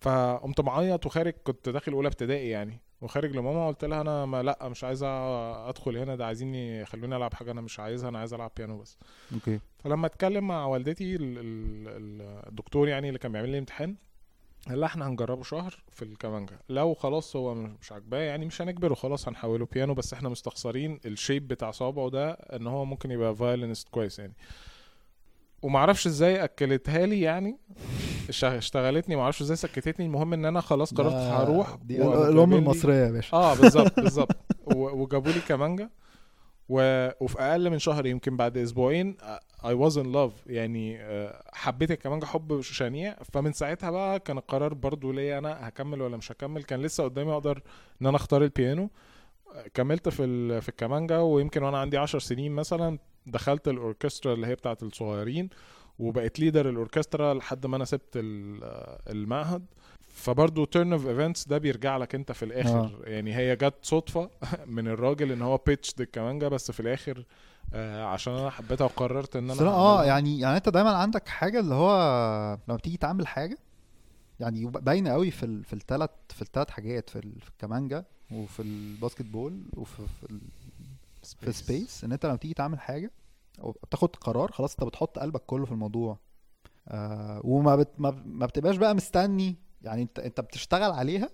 فقمت 0.00 0.60
معيط 0.60 1.06
وخارج 1.06 1.32
كنت 1.44 1.68
داخل 1.68 1.92
أولى 1.92 2.08
ابتدائي 2.08 2.48
يعني. 2.48 2.80
وخارج 3.00 3.36
لماما 3.36 3.68
قلت 3.68 3.84
لها 3.84 4.00
أنا 4.00 4.26
ما 4.26 4.42
لأ 4.42 4.68
مش 4.68 4.84
عايز 4.84 5.02
أدخل 5.02 5.96
هنا 5.96 6.16
ده 6.16 6.26
عايزين 6.26 6.54
يخلوني 6.54 7.16
ألعب 7.16 7.34
حاجة 7.34 7.50
أنا 7.50 7.60
مش 7.60 7.80
عايزها 7.80 8.08
أنا 8.08 8.18
عايز 8.18 8.34
ألعب 8.34 8.50
بيانو 8.56 8.78
بس. 8.78 8.98
okay. 9.34 9.60
فلما 9.78 10.06
اتكلم 10.06 10.46
مع 10.48 10.66
والدتي 10.66 11.16
ال- 11.16 11.22
ال- 11.38 11.88
ال- 11.88 12.48
الدكتور 12.48 12.88
يعني 12.88 13.08
اللي 13.08 13.18
كان 13.18 13.32
بيعمل 13.32 13.48
لي 13.48 13.58
امتحان 13.58 13.96
قال 14.68 14.80
لها 14.80 14.86
إحنا 14.88 15.08
هنجربه 15.08 15.42
شهر 15.42 15.82
في 15.90 16.02
الكمانجا 16.02 16.58
لو 16.68 16.94
خلاص 16.94 17.36
هو 17.36 17.54
مش 17.54 17.92
عاجباه 17.92 18.18
يعني 18.18 18.46
مش 18.46 18.62
هنجبره 18.62 18.94
خلاص 18.94 19.28
هنحوله. 19.28 19.66
بيانو 19.72 19.94
بس 19.94 20.12
إحنا 20.12 20.28
مستخسرين 20.28 21.00
ال 21.04 21.11
shape 21.11 21.48
بتاع 21.48 21.70
صوابعه 21.70 22.10
ده 22.10 22.30
إن 22.30 22.66
هو 22.66 22.84
ممكن 22.84 23.10
يبقى 23.10 23.34
violinist 23.36 23.88
كويس 23.88 24.18
يعني. 24.18 24.32
ومعرفش 25.66 26.06
إزاي 26.06 26.44
أكلتها 26.44 27.06
لي 27.06 27.20
يعني. 27.20 27.58
اشت- 28.28 28.44
اشتغلتني 28.44 29.16
معرفش 29.16 29.40
إزاي 29.42 29.56
سكتتني. 29.56 30.06
المهم 30.06 30.32
إن 30.32 30.44
أنا 30.44 30.60
خلاص 30.60 30.94
قررت 30.94 31.12
هروح 31.12 31.74
دي 31.82 32.02
الام 32.02 32.52
المصرية 32.54 32.94
يا 33.06 33.10
باشا. 33.10 33.36
آه 33.36 33.54
بالظبط 33.54 34.00
بالظبط. 34.00 34.36
وجابوا 34.74 35.32
لي 35.32 35.40
كمانجا. 35.40 35.90
و... 36.68 37.08
وفي 37.20 37.40
أقل 37.40 37.70
من 37.70 37.78
شهر 37.78 38.06
يمكن 38.06 38.36
بعد 38.36 38.56
أسبوعين 38.58 39.16
I 39.62 39.68
was 39.88 39.92
in 39.94 40.06
love. 40.14 40.32
يعني 40.46 41.00
آه، 41.00 41.42
حبيت 41.52 41.90
الكمانجا 41.90 42.26
حب 42.26 42.60
شنيع. 42.60 43.16
فمن 43.32 43.52
ساعتها 43.52 43.90
بقى 43.90 44.20
كان 44.20 44.38
القرار 44.38 44.74
برضو 44.74 45.12
ليا 45.12 45.38
أنا 45.38 45.68
هكمل 45.68 46.02
ولا 46.02 46.16
مش 46.16 46.32
هكمل. 46.32 46.62
كان 46.64 46.82
لسه 46.82 47.04
قدامي 47.04 47.32
أقدر 47.32 47.62
إن 48.02 48.06
أنا 48.06 48.16
أختار 48.16 48.42
البيانو 48.44 48.90
آه، 49.54 49.64
كملت 49.74 50.08
في 50.08 50.24
ال... 50.24 50.62
في 50.62 50.68
الكمانجا. 50.68 51.18
ويمكن 51.18 51.62
وأنا 51.62 51.78
عندي 51.78 51.98
عشر 51.98 52.18
سنين 52.18 52.52
مثلا 52.52 52.98
دخلت 53.26 53.68
الأوركسترا 53.68 54.34
اللي 54.34 54.46
هي 54.46 54.54
بتاعت 54.54 54.82
الصغيرين 54.82 55.48
وبقيت 55.98 56.40
leader 56.40 56.68
الأوركسترا 56.68 57.34
لحد 57.34 57.66
ما 57.66 57.76
أنا 57.76 57.84
سبت 57.84 58.16
آه، 58.16 59.00
المعهد 59.08 59.66
فبرضه 60.08 60.66
turn 60.66 60.92
of 60.92 61.06
events 61.06 61.48
ده 61.48 61.58
بيرجع 61.58 61.96
لك 61.96 62.14
أنت 62.14 62.32
في 62.32 62.44
الآخر 62.44 62.78
آه. 62.78 63.08
يعني 63.08 63.36
هي 63.36 63.56
جت 63.56 63.74
صدفة 63.82 64.30
من 64.76 64.88
الراجل 64.88 65.32
إن 65.32 65.42
هو 65.42 65.56
بيteach 65.66 65.94
الكمانجا 66.00 66.48
بس 66.48 66.70
في 66.70 66.80
الآخر 66.80 67.24
آه 67.74 68.04
عشان 68.04 68.32
أنا 68.32 68.50
حبيتها 68.50 68.84
وقررت 68.84 69.36
إن 69.36 69.50
أنا 69.50 69.68
آه. 69.68 70.04
يعني 70.04 70.40
يعني 70.40 70.56
أنت 70.56 70.68
دايما 70.68 70.90
عندك 70.90 71.28
حاجة 71.28 71.60
اللي 71.60 71.74
هو 71.74 71.92
لما 72.68 72.76
بتيجي 72.76 72.96
تعمل 72.96 73.26
حاجة 73.26 73.58
يعني 74.40 74.66
باينة 74.66 75.10
قوي 75.10 75.30
في 75.30 75.42
ال... 75.42 75.64
في 75.64 75.72
الثلاث 75.72 76.10
في 76.28 76.42
الثلاث 76.42 76.70
حاجات 76.70 77.10
في. 77.10 77.20
في 77.20 77.48
الكمانجا 77.48 78.04
وفي 78.32 78.62
ال 78.62 79.24
basketball 79.24 79.62
وفي 79.76 80.02
في, 81.34 81.52
space 81.52 82.04
إن 82.04 82.12
أنت 82.12 82.26
لما 82.26 82.36
تيجي 82.36 82.54
تعمل 82.54 82.80
حاجة 82.80 83.10
أو 83.60 83.70
بتاخد 83.72 84.16
قرار 84.16 84.52
خلاص 84.52 84.72
أنت 84.72 84.84
بتحط 84.84 85.18
قلبك 85.18 85.40
كله 85.46 85.64
في 85.64 85.72
الموضوع 85.72 86.18
آه 86.88 87.40
وما 87.44 87.76
بت... 87.76 87.88
ما... 87.98 88.46
بتبقاش 88.46 88.76
بقى 88.76 88.94
مستني 88.94 89.56
يعني 89.82 90.02
أنت 90.02 90.18
أنت 90.18 90.40
بتشتغل 90.40 90.90
عليها 90.92 91.30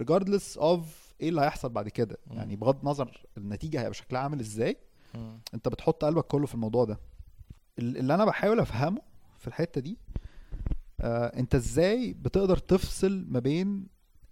regardless 0.00 0.58
of 0.60 0.80
إيه 1.20 1.28
اللي 1.28 1.40
هيحصل 1.40 1.68
بعد 1.68 1.88
كده. 1.88 2.16
يعني 2.30 2.56
بغض 2.56 2.78
النظر 2.80 3.26
النتيجة 3.36 3.80
هيبقى 3.80 3.94
شكلها 3.94 4.20
عامل 4.20 4.40
إزاي. 4.40 4.76
أنت 5.54 5.68
بتحط 5.68 6.04
قلبك 6.04 6.24
كله 6.24 6.46
في 6.46 6.54
الموضوع 6.54 6.84
ده 6.84 6.98
ال- 7.78 7.96
اللي 7.96 8.14
أنا 8.14 8.24
بحاول 8.24 8.60
أفهمه 8.60 9.02
في 9.38 9.46
الحتة 9.48 9.80
دي 9.80 9.98
آه 11.00 11.26
أنت 11.38 11.54
إزاي 11.54 12.12
بتقدر 12.12 12.56
تفصل 12.56 13.24
ما 13.28 13.38
بين 13.40 13.86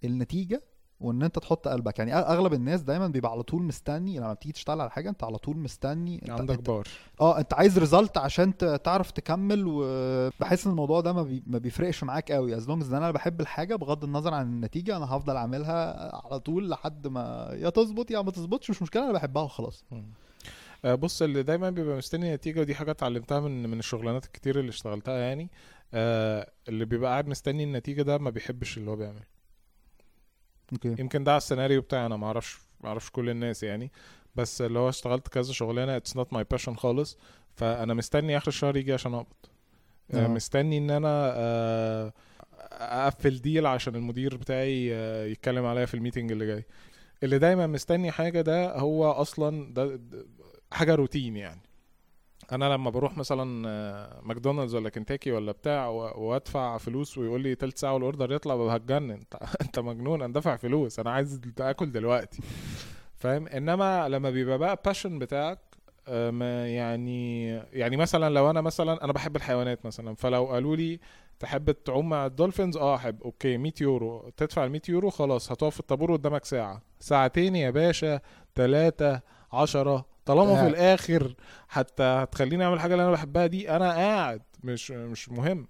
النتيجة 0.05 0.63
وان 1.01 1.23
انت 1.23 1.39
تحط 1.39 1.69
قلبك. 1.69 1.99
يعني 1.99 2.15
أغلب 2.15 2.53
الناس 2.53 2.81
دايما 2.81 3.07
بيبقى 3.09 3.31
على 3.31 3.43
طول 3.43 3.63
مستني 3.63 4.19
لما 4.19 4.33
بتيجي 4.33 4.53
تشتغل 4.53 4.81
على 4.81 4.91
حاجة 4.91 5.11
انت 5.11 5.25
على 5.25 5.39
طول 5.39 5.57
مستني. 5.57 6.23
انت 6.23 6.31
عندك 6.31 6.55
انت 6.55 6.67
بار. 6.71 6.89
آه 7.21 7.39
انت 7.39 7.55
عايز 7.55 7.79
result 7.79 8.19
عشان 8.19 8.57
تعرف 8.85 9.11
تكمل 9.11 9.65
وبحس 9.69 10.67
إن 10.67 10.71
الموضوع 10.73 11.01
ده 11.01 11.13
ما, 11.13 11.23
بي... 11.23 11.43
ما 11.47 11.59
بيفرقش 11.59 12.05
معاك 12.05 12.33
قوي. 12.33 12.57
as 12.57 12.69
long 12.69 12.83
as 12.83 12.93
أنا 12.93 13.11
بحب 13.11 13.41
الحاجة 13.41 13.77
بغض 13.77 14.05
النظر 14.05 14.35
عن 14.35 14.47
النتيجة 14.47 14.97
أنا 14.97 15.05
هفضل 15.17 15.37
اعملها 15.37 16.11
على 16.27 16.41
طول 16.41 16.71
لحد 16.71 17.07
ما 17.07 17.51
يا 17.53 17.71
تظبط 17.71 18.11
يا 18.11 18.23
ما 18.23 18.31
تظبطش 18.31 18.71
مش 18.71 18.83
مشكلة 18.83 19.05
أنا 19.05 19.13
بحبها 19.13 19.43
وخلاص. 19.43 19.85
آه، 20.85 20.95
بص 20.95 21.23
اللي 21.23 21.43
دايما 21.43 21.71
بيبقى 21.71 21.97
مستني 21.97 22.35
نتيجة 22.35 22.61
ودي 22.61 22.75
حاجة 22.75 22.91
اتعلمتها 22.91 23.41
من 23.41 23.69
من 23.69 23.79
الشغلانات 23.79 24.25
الكتير 24.25 24.61
اللي 24.61 24.69
اشتغلتها 24.69 25.19
يعني. 25.19 25.51
آه 25.95 26.51
اللي 26.69 26.85
بيبقى 26.85 27.11
قاعد 27.11 27.29
مستني 27.29 27.65
النتيجة 27.65 28.03
ده 28.03 28.19
ما 28.19 28.31
بيحبش 28.31 28.79
اللي 28.79 28.91
هو 28.91 28.97
بيعمله. 28.97 29.36
okay. 30.73 30.95
يمكن 30.99 31.25
ده 31.25 31.37
السيناريو 31.37 31.81
بتاعي 31.81 32.07
أنا 32.07 32.17
ما 32.17 32.27
أعرفش 32.27 32.59
ما 32.81 32.89
أعرفش 32.89 33.11
كل 33.11 33.31
الناس 33.31 33.63
يعني. 33.63 33.91
بس 34.37 34.63
اللي 34.63 34.79
هو 34.79 34.89
اشتغلت 34.89 35.29
كذا 35.29 35.53
شغلانة 35.53 35.97
it's 35.97 36.17
not 36.17 36.33
my 36.33 36.45
passion 36.51 36.75
خالص. 36.75 37.19
فأنا 37.57 37.95
مستني 37.95 38.37
آخر 38.37 38.49
الشهر 38.49 38.77
يجي 38.77 38.93
عشان 38.93 39.15
أقبض. 39.15 39.27
آه. 40.15 40.25
آه. 40.25 40.29
مستني 40.29 40.79
إن 40.79 40.91
أنا 40.91 41.33
آه، 41.37 42.13
أقفل 42.73 43.41
deal 43.41 43.67
عشان 43.67 43.95
المدير 43.97 44.37
بتاعي 44.37 44.95
آه، 44.95 45.25
يتكلم 45.27 45.67
عليا 45.67 45.87
في 45.87 45.95
ال 45.95 45.99
meeting 45.99 46.33
اللي 46.33 46.47
جاي. 46.47 46.65
اللي 47.23 47.39
دايما 47.39 47.67
مستني 47.67 48.11
حاجة 48.11 48.41
ده 48.41 48.79
هو 48.79 49.11
أصلا 49.11 49.75
ده 49.75 50.01
حاجة 50.73 50.95
روتين 50.95 51.37
يعني. 51.37 51.61
أنا 52.53 52.65
لما 52.75 52.91
بروح 52.91 53.17
مثلا 53.17 53.69
آه، 53.69 54.21
ماكدونالدز 54.23 54.75
ولا 54.75 54.89
كنتاكي 54.91 55.33
ولا 55.33 55.53
بتاع 55.53 55.89
وأدفع 55.89 56.79
فلوس 56.79 57.19
ويقول 57.19 57.41
لي 57.41 57.55
تلت 57.55 57.79
ساعة 57.79 57.95
وال 57.95 58.06
order 58.06 58.33
يطلع 58.33 58.75
هتجنن. 58.75 59.11
انت 59.21 59.37
انت 59.61 59.79
مجنون 59.79 60.23
أنا 60.23 60.33
دافع 60.33 60.57
فلوس 60.57 60.99
أنا 61.01 61.11
عايز 61.11 61.41
آكل 61.61 61.93
دلوقتي. 61.93 62.43
فاهم؟ 63.21 63.47
إنما 63.49 64.09
لما 64.09 64.31
بيبقى 64.31 64.59
بقى 64.59 64.81
passion 64.85 65.19
بتاعك 65.19 65.59
آه، 66.09 66.31
ما 66.31 66.69
يعني 66.69 67.49
يعني 67.73 67.97
مثلا 67.97 68.35
لو 68.35 68.51
أنا 68.51 68.61
مثلا 68.61 69.05
أنا 69.05 69.13
بحب 69.13 69.37
الحيوانات 69.37 69.87
مثلا 69.87 70.15
فلو 70.15 70.47
قالوا 70.47 70.77
لي 70.77 71.01
تحب 71.39 71.71
تعوم 71.71 72.09
مع 72.09 72.27
ال 72.27 72.32
dolphins 72.32 72.77
آه 72.77 72.95
أحب. 72.97 73.23
okay 73.23 73.57
100 73.59 73.73
يورو. 73.81 74.31
تدفع 74.37 74.65
ال 74.65 74.71
100 74.71 74.81
يورو 74.89 75.11
خلاص 75.11 75.53
هتقف 75.53 75.75
في 75.75 75.81
الطابور 75.81 76.13
قدامك 76.13 76.45
ساعة. 76.45 76.83
ساعتين 77.01 77.57
يا 77.57 77.71
باشا 77.71 78.21
ثلاثة 78.55 79.21
عشرة. 79.53 80.16
طالما 80.27 80.47
في 80.47 80.53
قاعد. 80.61 80.69
الآخر 80.69 81.35
حتى 81.69 82.03
هتخليني 82.03 82.65
أعمل 82.65 82.81
حاجة 82.81 82.93
اللي 82.93 83.03
أنا 83.03 83.13
بحبها 83.13 83.47
دي 83.47 83.71
أنا 83.71 83.91
قاعد 83.93 84.43
مش 84.65 84.91
مش 84.91 85.29
مهم 85.29 85.67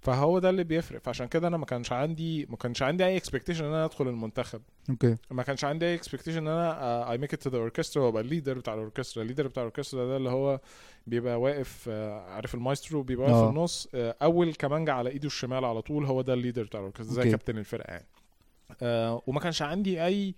فهو 0.00 0.38
ده 0.38 0.50
اللي 0.50 0.64
بيفرق 0.64 1.00
فعشان 1.04 1.26
كده 1.26 1.48
أنا 1.48 1.56
ما 1.56 1.66
كانش 1.66 1.92
عندي 1.92 2.46
ما 2.50 2.56
كانش 2.56 2.82
عندي 2.82 3.06
أي 3.06 3.16
expectation 3.16 3.64
إن 3.64 3.70
أنا 3.70 3.84
أدخل 3.84 4.08
المنتخب 4.08 4.62
okay 4.90 5.16
ما 5.30 5.42
كانش 5.42 5.64
عندي 5.64 5.86
أي 5.86 5.94
expectation 5.94 6.38
إن 6.38 6.48
أنا 6.48 7.10
I 7.12 7.18
make 7.18 7.34
it 7.34 7.42
to 7.42 7.50
the 7.50 7.58
orchestra 7.58 8.02
وأبقى 8.02 8.22
ال 8.22 8.27
leader 8.27 8.58
بتاع 8.58 8.74
الاوركسترا 8.74 9.22
ال 9.22 9.25
leader 9.25 9.46
بتاع 9.46 9.62
الاوركسترا 9.62 10.06
ده 10.06 10.16
اللي 10.16 10.30
هو 10.30 10.60
بيبقى 11.06 11.40
واقف 11.40 11.86
آه، 11.88 12.20
عارف 12.20 12.54
المايسترو 12.54 13.02
بيبقى 13.02 13.26
واقف 13.26 13.36
آه. 13.42 13.44
في 13.44 13.50
النص 13.50 13.88
آه، 13.94 14.16
أول 14.22 14.54
كمانجا 14.54 14.92
على 14.92 15.10
إيده 15.10 15.26
الشمال 15.26 15.64
على 15.64 15.82
طول 15.82 16.04
هو 16.06 16.22
ده 16.22 16.34
ال 16.34 16.38
leader 16.38 16.62
بتاع 16.62 16.80
الاوركسترا 16.80 17.24
زي. 17.24 17.30
كابتن 17.30 17.58
الفرقة 17.58 17.90
يعني 17.92 18.06
آه، 18.82 19.22
وما 19.26 19.40
كانش 19.40 19.62
عندي 19.62 20.04
أي 20.06 20.34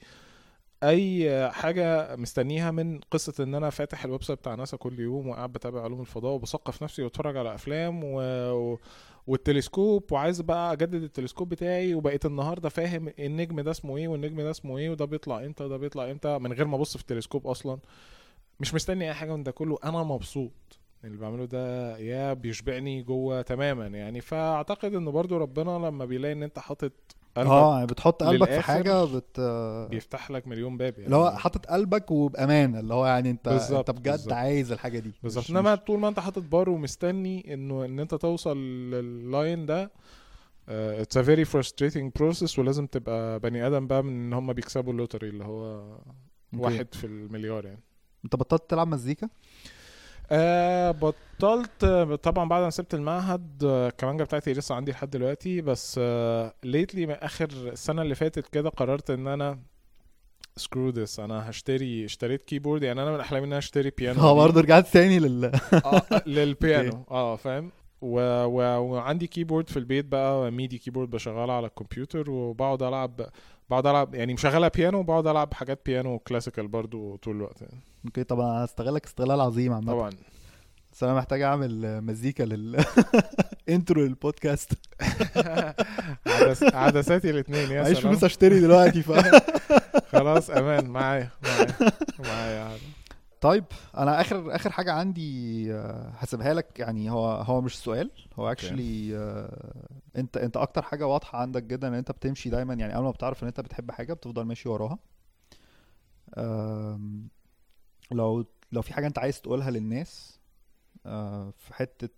أي 0.83 1.51
حاجة 1.53 2.16
مستنيها 2.16 2.70
من 2.70 3.01
قصة 3.11 3.45
إن 3.45 3.55
أنا 3.55 3.70
فاتح 3.70 4.05
ال 4.05 4.22
website 4.22 4.39
بتاع 4.39 4.55
ناسا 4.55 4.77
كل 4.77 5.01
يوم 5.01 5.29
وقاعد 5.29 5.53
بتابع 5.53 5.83
علوم 5.83 6.01
الفضاء 6.01 6.33
وبثقف 6.33 6.83
نفسي 6.83 7.03
واتفرج 7.03 7.37
على 7.37 7.55
أفلام 7.55 8.05
و... 8.05 8.20
و... 8.53 8.79
والتلسكوب 9.27 10.12
وعايز 10.12 10.41
بقى 10.41 10.72
أجدد 10.72 11.03
التلسكوب 11.03 11.49
بتاعي 11.49 11.95
وبقيت 11.95 12.27
النهارده 12.27 12.68
فاهم 12.68 13.12
النجم 13.18 13.61
ده 13.61 13.70
اسمه 13.70 13.97
إيه 13.97 14.09
والنجم 14.09 14.41
ده 14.41 14.51
اسمه 14.51 14.79
إيه 14.79 14.91
وده 14.91 15.05
بيطلع 15.05 15.45
إمتى 15.45 15.64
وده 15.64 15.77
بيطلع 15.77 16.11
إمتى 16.11 16.39
من 16.39 16.53
غير 16.53 16.66
ما 16.66 16.77
أبص 16.77 16.97
في 16.97 17.03
التلسكوب 17.03 17.47
أصلا. 17.47 17.79
مش 18.61 18.74
مستني 18.74 19.09
أي 19.09 19.14
حاجة 19.14 19.37
من 19.37 19.43
ده 19.43 19.51
كله. 19.53 19.79
أنا 19.85 20.03
مبسوط. 20.03 20.79
اللي 21.05 21.16
بعمله 21.16 21.45
ده 21.45 21.99
يا 21.99 22.33
بيشبعني 22.33 23.03
جوه 23.03 23.43
تماما 23.43 23.87
يعني. 23.87 24.20
فأعتقد 24.20 24.95
إن 24.95 25.11
برضو 25.11 25.37
ربنا 25.37 25.70
لما 25.89 26.05
بيلاقي 26.05 26.33
إن 26.33 26.43
أنت 26.43 26.59
حاطط 26.59 26.93
آه 27.37 27.74
يعني 27.74 27.87
بتحط 27.87 28.22
قلبك 28.22 28.49
في 28.51 28.61
حاجة 28.61 29.05
بت 29.05 29.41
بيفتح 29.91 30.30
لك 30.30 30.47
مليون 30.49 30.76
باب 30.76 30.93
يعني. 30.93 31.05
اللي 31.05 31.16
هو 31.16 31.30
حاطط 31.30 31.66
قلبك 31.66 32.11
وبأمانة 32.11 32.80
اللي 32.80 32.95
هو 32.95 33.07
يعني 33.07 33.30
انت 33.30 33.49
بالظبط، 33.49 33.91
انت 33.91 33.99
بجد 34.01 34.11
بالظبط. 34.12 34.32
عايز 34.32 34.72
الحاجة 34.72 34.99
دي. 34.99 35.11
بالظبط. 35.22 35.51
إنما 35.51 35.74
طول 35.74 35.99
ما 35.99 36.09
أنت 36.09 36.20
حاطط 36.20 36.43
بار 36.43 36.70
ومستني 36.70 37.55
انه 37.55 37.84
إن 37.84 38.01
أنت 38.01 38.14
توصل 38.14 38.57
لل 38.91 39.16
line 39.16 39.66
ده 39.66 39.91
it's 40.68 41.16
a 41.16 41.22
very 41.22 41.45
frustrating 41.45 42.11
process 42.22 42.59
ولازم 42.59 42.87
تبقى 42.87 43.41
بني 43.41 43.66
آدم 43.66 43.87
بقى 43.87 44.03
من 44.05 44.11
إن 44.12 44.32
هم 44.32 44.53
بيكسبوا 44.53 44.93
ال 44.93 44.97
lottery 44.97 45.28
اللي 45.28 45.45
هو. 45.45 45.87
واحد 46.59 46.95
في 46.95 47.07
المليار 47.07 47.64
يعني. 47.66 47.80
أنت 48.24 48.37
بطلت 48.37 48.70
تلعب 48.70 48.89
مزيكا؟ 48.89 49.26
آه 49.26 49.30
بطلت 50.91 51.85
آه، 51.85 52.14
طبعا 52.14 52.49
بعد 52.49 52.62
ما 52.62 52.70
سبت 52.70 52.95
المعهد 52.95 53.64
آه، 53.64 53.89
الكمانجة 53.89 54.24
بتاعتي 54.24 54.53
لسه 54.53 54.74
عندي 54.74 54.93
لحد 54.93 55.11
دلوقتي 55.11 55.61
بس 55.61 56.01
آه 56.03 56.55
lately 56.64 57.14
آخر 57.14 57.49
السنة 57.51 58.03
اللي 58.03 58.14
فاتت 58.14 58.49
كده 58.49 58.68
قررت 58.68 59.11
إن 59.11 59.27
أنا 59.27 59.59
screw 60.57 60.89
this 60.89 61.20
أنا 61.20 61.51
هشتري 61.51 62.05
اشتريت 62.05 62.43
keyboard 62.43 62.82
يعني 62.83 63.03
أنا 63.03 63.12
من 63.12 63.20
أحلامي 63.20 63.47
إن 63.47 63.53
أنا 63.53 63.59
أشتري 63.59 63.91
بيانو 63.91 64.20
آه. 64.20 64.35
برضه 64.35 64.61
رجعت 64.61 64.89
تاني 64.89 65.18
لل 65.18 65.45
آه 65.74 66.22
للبيانو 66.27 67.05
آه 67.11 67.37
فاهم؟ 67.37 67.70
و... 68.01 68.20
و... 68.45 68.61
وعندي 68.79 69.27
keyboard 69.26 69.68
في 69.68 69.79
البيت 69.79 70.05
بقى 70.05 70.51
MIDI 70.51 70.78
keyboard 70.78 71.11
بشغلها 71.11 71.55
على 71.55 71.66
الكمبيوتر 71.66 72.31
وبقعد 72.31 72.83
ألعب 72.83 73.29
بقعد 73.71 73.87
العب 73.87 74.14
يعني 74.14 74.35
مشغلها 74.35 74.69
بيانو 74.69 74.99
وبقعد 74.99 75.27
ألعب 75.27 75.55
حاجات 75.55 75.81
بيانو 75.87 76.19
classical 76.18 76.68
برضو 76.69 77.17
طول 77.17 77.37
الوقت 77.37 77.62
يعني. 77.62 77.81
okay 78.05 78.24
طبعا 78.25 78.51
أنا 78.51 78.64
هستغلك 78.64 79.05
استغلال 79.05 79.41
عظيم 79.41 79.73
عامة 79.73 79.93
طبعا 79.93 80.11
بس 80.93 81.03
أنا 81.05 81.14
محتاج 81.14 81.43
أعمل 81.43 82.01
مزيكا 82.03 82.43
لل 82.43 82.85
intro 83.68 84.03
للبودكاست 84.03 84.73
عدس... 86.27 86.62
عدساتي 86.62 87.31
الاثنين 87.31 87.71
يا 87.71 87.83
معيش 87.83 87.99
فلوس 88.01 88.25
أشتري 88.25 88.61
دلوقتي 88.61 89.03
ف 89.03 89.12
خلاص 90.12 90.51
أمان 90.51 90.87
معايا 90.87 91.31
معايا 92.19 92.57
معايا. 92.59 92.79
طيب 93.41 93.64
أنا 93.97 94.20
آخر 94.20 94.55
آخر 94.55 94.70
حاجة 94.70 94.93
عندي 94.93 95.72
آه، 95.74 96.09
هسيبها 96.18 96.55
لك. 96.55 96.78
يعني 96.78 97.11
هو 97.11 97.26
هو 97.30 97.61
مش 97.61 97.78
سؤال 97.78 98.11
هو 98.37 98.53
اكشلي 98.53 99.16
أنت 100.16 100.37
أنت 100.37 100.57
أكتر 100.57 100.82
حاجة 100.82 101.07
واضحة 101.07 101.39
عندك 101.39 101.62
جدا 101.62 101.89
إن 101.89 101.95
أنت 101.95 102.11
بتمشي 102.11 102.51
دايما 102.51 102.74
يعني 102.74 102.97
أول 102.97 103.05
ما 103.05 103.11
بتعرف 103.11 103.43
إن 103.43 103.49
أنت 103.49 103.61
بتحب 103.61 103.91
حاجة 103.91 104.12
بتفضل 104.12 104.43
ماشي 104.43 104.68
وراها. 104.68 104.99
لو 108.12 108.45
لو 108.72 108.82
في 108.82 108.95
حاجة 108.95 109.07
أنت 109.07 109.18
عايز 109.18 109.41
تقولها 109.41 109.70
للناس 109.70 110.41
آه، 111.07 111.53
في 111.59 111.74
حتة 111.74 112.09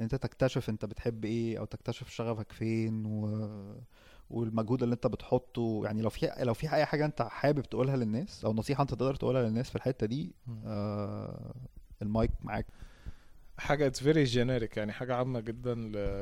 إن 0.00 0.02
أنت 0.04 0.14
تكتشف 0.14 0.68
أنت 0.68 0.84
بتحب 0.84 1.24
إيه 1.24 1.58
أو 1.58 1.64
تكتشف 1.64 2.08
شغفك 2.10 2.52
فين 2.52 3.06
و... 3.06 3.26
والمجهود 4.32 4.82
اللي 4.82 4.94
انت 4.94 5.06
بتحطه 5.06 5.80
يعني 5.84 6.02
لو 6.02 6.10
في 6.10 6.32
لو 6.38 6.54
في 6.54 6.72
أي 6.72 6.86
حاجة 6.86 7.04
انت 7.04 7.22
حابب 7.22 7.62
تقولها 7.62 7.96
للناس 7.96 8.44
أو 8.44 8.52
نصيحة 8.52 8.82
انت 8.82 8.90
تقدر 8.90 9.14
تقولها 9.14 9.42
للناس 9.42 9.70
في 9.70 9.76
الحتة 9.76 10.06
دي 10.06 10.34
آه 10.66 11.54
المايك 12.02 12.30
معاك. 12.40 12.66
حاجة 13.58 13.86
it's 13.86 14.02
very 14.02 14.24
generic 14.24 14.76
يعني 14.76 14.92
حاجة 14.92 15.14
عامة 15.16 15.40
جدا 15.40 15.74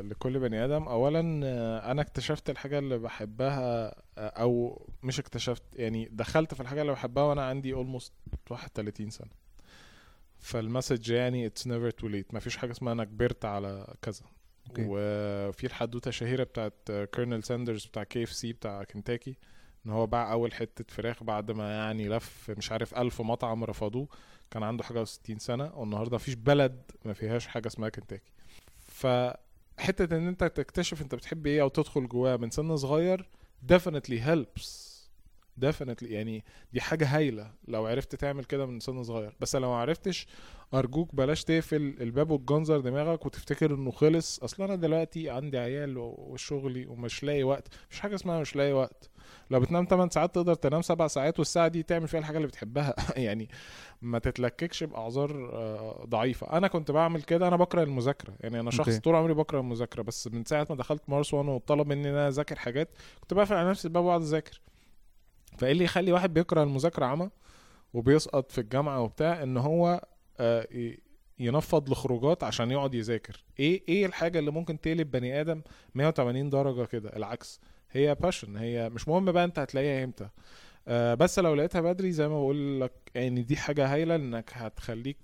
لكل 0.02 0.38
بني 0.38 0.64
آدم. 0.64 0.82
اولا 0.82 1.40
آه، 1.44 1.90
أنا 1.90 2.02
اكتشفت 2.02 2.50
الحاجة 2.50 2.78
اللي 2.78 2.98
بحبها 2.98 3.88
آه، 4.18 4.28
أو 4.28 4.82
مش 5.02 5.20
اكتشفت 5.20 5.62
يعني 5.76 6.08
دخلت 6.12 6.54
في 6.54 6.60
الحاجة 6.60 6.80
اللي 6.82 6.92
بحبها 6.92 7.22
وأنا 7.24 7.42
عندي 7.46 7.72
almost 7.74 8.12
31 8.50 9.10
سنة. 9.10 9.30
فال 10.38 10.54
message 10.54 11.10
يعني 11.10 11.46
it's 11.46 11.66
never 11.66 11.90
too 11.90 12.08
late 12.08 12.34
مفيش 12.34 12.56
حاجة 12.56 12.70
اسمها 12.72 12.92
أنا 12.92 13.04
كبرت 13.04 13.44
على 13.44 13.94
كذا. 14.02 14.22
وفي 14.78 15.66
الحدوتة 15.66 16.08
الشهيره 16.08 16.44
بتاعت 16.44 16.74
Colonel 16.90 17.42
Sanders 17.44 17.86
بتاع 17.86 18.04
KFC 18.04 18.52
بتاع 18.52 18.84
كنتاكي 18.84 19.36
إن 19.86 19.90
هو 19.90 20.06
باع 20.06 20.32
أول 20.32 20.54
حتة 20.54 20.84
فراخ 20.88 21.22
بعد 21.22 21.50
ما 21.50 21.70
يعني 21.76 22.08
لف 22.08 22.50
مش 22.58 22.72
عارف 22.72 22.94
ألف 22.94 23.20
مطعم 23.20 23.64
رفضوه. 23.64 24.08
كان 24.50 24.62
عنده 24.62 24.84
حاجة 24.84 25.04
و60 25.04 25.38
سنة 25.38 25.72
والنهاردة 25.74 26.14
مفيش 26.14 26.34
بلد 26.34 26.90
ما 27.04 27.12
فيهاش 27.12 27.46
حاجة 27.46 27.66
اسمها 27.66 27.88
كنتاكي. 27.88 28.32
فحتة 28.78 30.16
إن 30.16 30.26
أنت 30.26 30.44
تكتشف 30.44 31.02
أنت 31.02 31.14
بتحب 31.14 31.46
إيه 31.46 31.62
أو 31.62 31.68
تدخل 31.68 32.08
جواه 32.08 32.36
من 32.36 32.50
سن 32.50 32.76
صغير 32.76 33.28
definitely 33.72 34.18
helps 34.26 34.89
definitely 35.64 36.02
يعني 36.02 36.44
دي 36.72 36.80
حاجة 36.80 37.16
هايلة 37.16 37.50
لو 37.68 37.86
عرفت 37.86 38.14
تعمل 38.14 38.44
كده 38.44 38.66
من 38.66 38.80
سن 38.80 39.02
صغير. 39.02 39.36
بس 39.40 39.56
لو 39.56 39.70
ما 39.70 39.76
عرفتش 39.76 40.26
أرجوك 40.74 41.14
بلاش 41.14 41.44
تقفل 41.44 41.96
الباب 42.00 42.30
وتجنزر 42.30 42.80
دماغك 42.80 43.26
وتفتكر 43.26 43.74
إنه 43.74 43.90
خلص. 43.90 44.38
أصلا 44.42 44.66
أنا 44.66 44.74
دلوقتي 44.76 45.30
عندي 45.30 45.58
عيال 45.58 45.98
وشغلي 45.98 46.86
ومش 46.86 47.24
لاقي 47.24 47.42
وقت. 47.42 47.68
مفيش 47.86 48.00
حاجة 48.00 48.14
اسمها 48.14 48.40
مش 48.40 48.56
لاقي 48.56 48.72
وقت. 48.72 49.10
لو 49.50 49.60
بتنام 49.60 49.84
8 49.84 50.10
ساعات 50.10 50.34
تقدر 50.34 50.54
تنام 50.54 50.82
7 50.82 51.08
ساعات 51.08 51.38
والساعة 51.38 51.68
دي 51.68 51.82
تعمل 51.82 52.08
فيها 52.08 52.20
الحاجة 52.20 52.36
اللي 52.36 52.48
بتحبها. 52.48 52.94
يعني 53.16 53.48
ما 54.02 54.18
تتلككش 54.18 54.84
بأعذار 54.84 55.50
آه، 55.52 56.04
ضعيفة. 56.08 56.52
أنا 56.52 56.68
كنت 56.68 56.90
بعمل 56.90 57.22
كده 57.22 57.48
أنا 57.48 57.56
بكره 57.56 57.82
المذاكرة. 57.82 58.34
يعني 58.40 58.60
أنا 58.60 58.70
شخص. 58.70 58.98
طول 58.98 59.14
عمري 59.14 59.34
بكره 59.34 59.60
المذاكرة. 59.60 60.02
بس 60.02 60.28
من 60.28 60.44
ساعة 60.44 60.66
ما 60.70 60.76
دخلت 60.76 61.02
مارس 61.08 61.34
1 61.34 61.48
وطلب 61.48 61.86
مني 61.86 62.08
إن 62.10 62.14
أنا 62.14 62.28
أذاكر 62.28 62.56
حاجات 62.56 62.88
كنت 63.20 63.34
بقفل 63.34 63.54
على 63.54 63.70
نفسي 63.70 63.88
الباب 63.88 64.04
وأقعد 64.04 64.20
أذاكر. 64.22 64.60
فإيه 65.60 65.72
اللي 65.72 65.84
يخلي 65.84 66.12
واحد 66.12 66.34
بيكره 66.34 66.62
المذاكرة 66.62 67.06
عمى 67.06 67.30
وبيسقط 67.94 68.52
في 68.52 68.60
الجامعة 68.60 69.00
وبتاع؟ 69.00 69.42
إن 69.42 69.56
هو 69.56 70.04
آه، 70.40 70.66
ينفض 71.38 71.90
لخروجات 71.90 72.44
عشان 72.44 72.70
يقعد 72.70 72.94
يذاكر. 72.94 73.44
إيه 73.58 73.82
إيه 73.88 74.06
الحاجة 74.06 74.38
اللي 74.38 74.50
ممكن 74.50 74.80
تقلب 74.80 75.10
بني 75.10 75.40
آدم 75.40 75.62
180 75.94 76.50
درجة 76.50 76.84
كده؟ 76.84 77.16
العكس. 77.16 77.60
هي 77.90 78.14
باشن 78.14 78.56
هي 78.56 78.88
مش 78.88 79.08
مهم 79.08 79.32
بقى 79.32 79.44
أنت 79.44 79.58
هتلاقيها 79.58 80.04
إمتى. 80.04 80.28
آه 80.88 81.14
بس 81.14 81.38
لو 81.38 81.54
لقيتها 81.54 81.80
بدري 81.80 82.12
زي 82.12 82.28
ما 82.28 82.34
بقول 82.34 82.80
لك 82.80 82.92
يعني 83.14 83.42
دي 83.42 83.56
حاجة 83.56 83.94
هايلة 83.94 84.14
إنك 84.16 84.50
هتخليك 84.54 85.16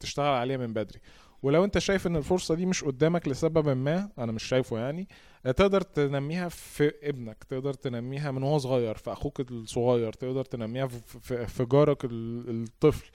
تشتغل 0.00 0.26
عليها 0.34 0.56
من 0.56 0.72
بدري. 0.72 1.00
ولو 1.42 1.64
انت 1.64 1.78
شايف 1.78 2.06
ان 2.06 2.16
الفرصة 2.16 2.54
دي 2.54 2.66
مش 2.66 2.84
قدامك 2.84 3.28
لسبب 3.28 3.68
ما 3.68 4.08
أنا 4.18 4.32
مش 4.32 4.42
شايفه 4.44 4.78
يعني 4.78 5.08
آه، 5.46 5.50
تقدر 5.50 5.80
تنميها 5.80 6.48
في 6.48 6.92
ابنك 7.02 7.44
تقدر 7.44 7.74
تنميها 7.74 8.30
من 8.30 8.42
وهو 8.42 8.58
صغير 8.58 8.94
في 8.96 9.12
أخوك 9.12 9.40
الصغير 9.40 10.12
تقدر 10.12 10.44
تنميها 10.44 10.86
في, 10.86 11.20
في, 11.46 11.64
جارك 11.64 12.04
ال- 12.04 12.62
الطفل. 12.62 13.10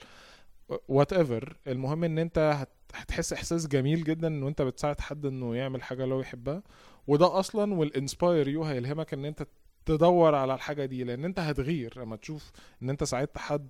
whatever 0.88 1.56
المهم 1.66 2.04
ان 2.04 2.18
انت 2.18 2.38
هت- 2.38 2.68
هتحس 2.94 3.32
احساس 3.32 3.66
جميل 3.66 4.04
جدا 4.04 4.28
ان 4.28 4.46
انت 4.46 4.62
بتساعد 4.62 5.00
حد 5.00 5.26
انه 5.26 5.56
يعمل 5.56 5.82
حاجة 5.82 6.04
اللي 6.04 6.14
هو 6.14 6.20
يحبها. 6.20 6.62
وده 7.06 7.38
أصلا 7.38 7.74
وال 7.74 7.90
inspire 7.90 8.48
you 8.48 8.64
هيلهمك 8.64 9.14
ان 9.14 9.24
انت 9.24 9.46
تدور 9.86 10.34
على 10.34 10.54
الحاجة 10.54 10.84
دي 10.84 11.04
لأن 11.04 11.24
انت 11.24 11.40
هتغير 11.40 12.00
لما 12.00 12.16
تشوف 12.16 12.50
ان 12.82 12.90
انت 12.90 13.04
ساعدت 13.04 13.38
حد 13.38 13.68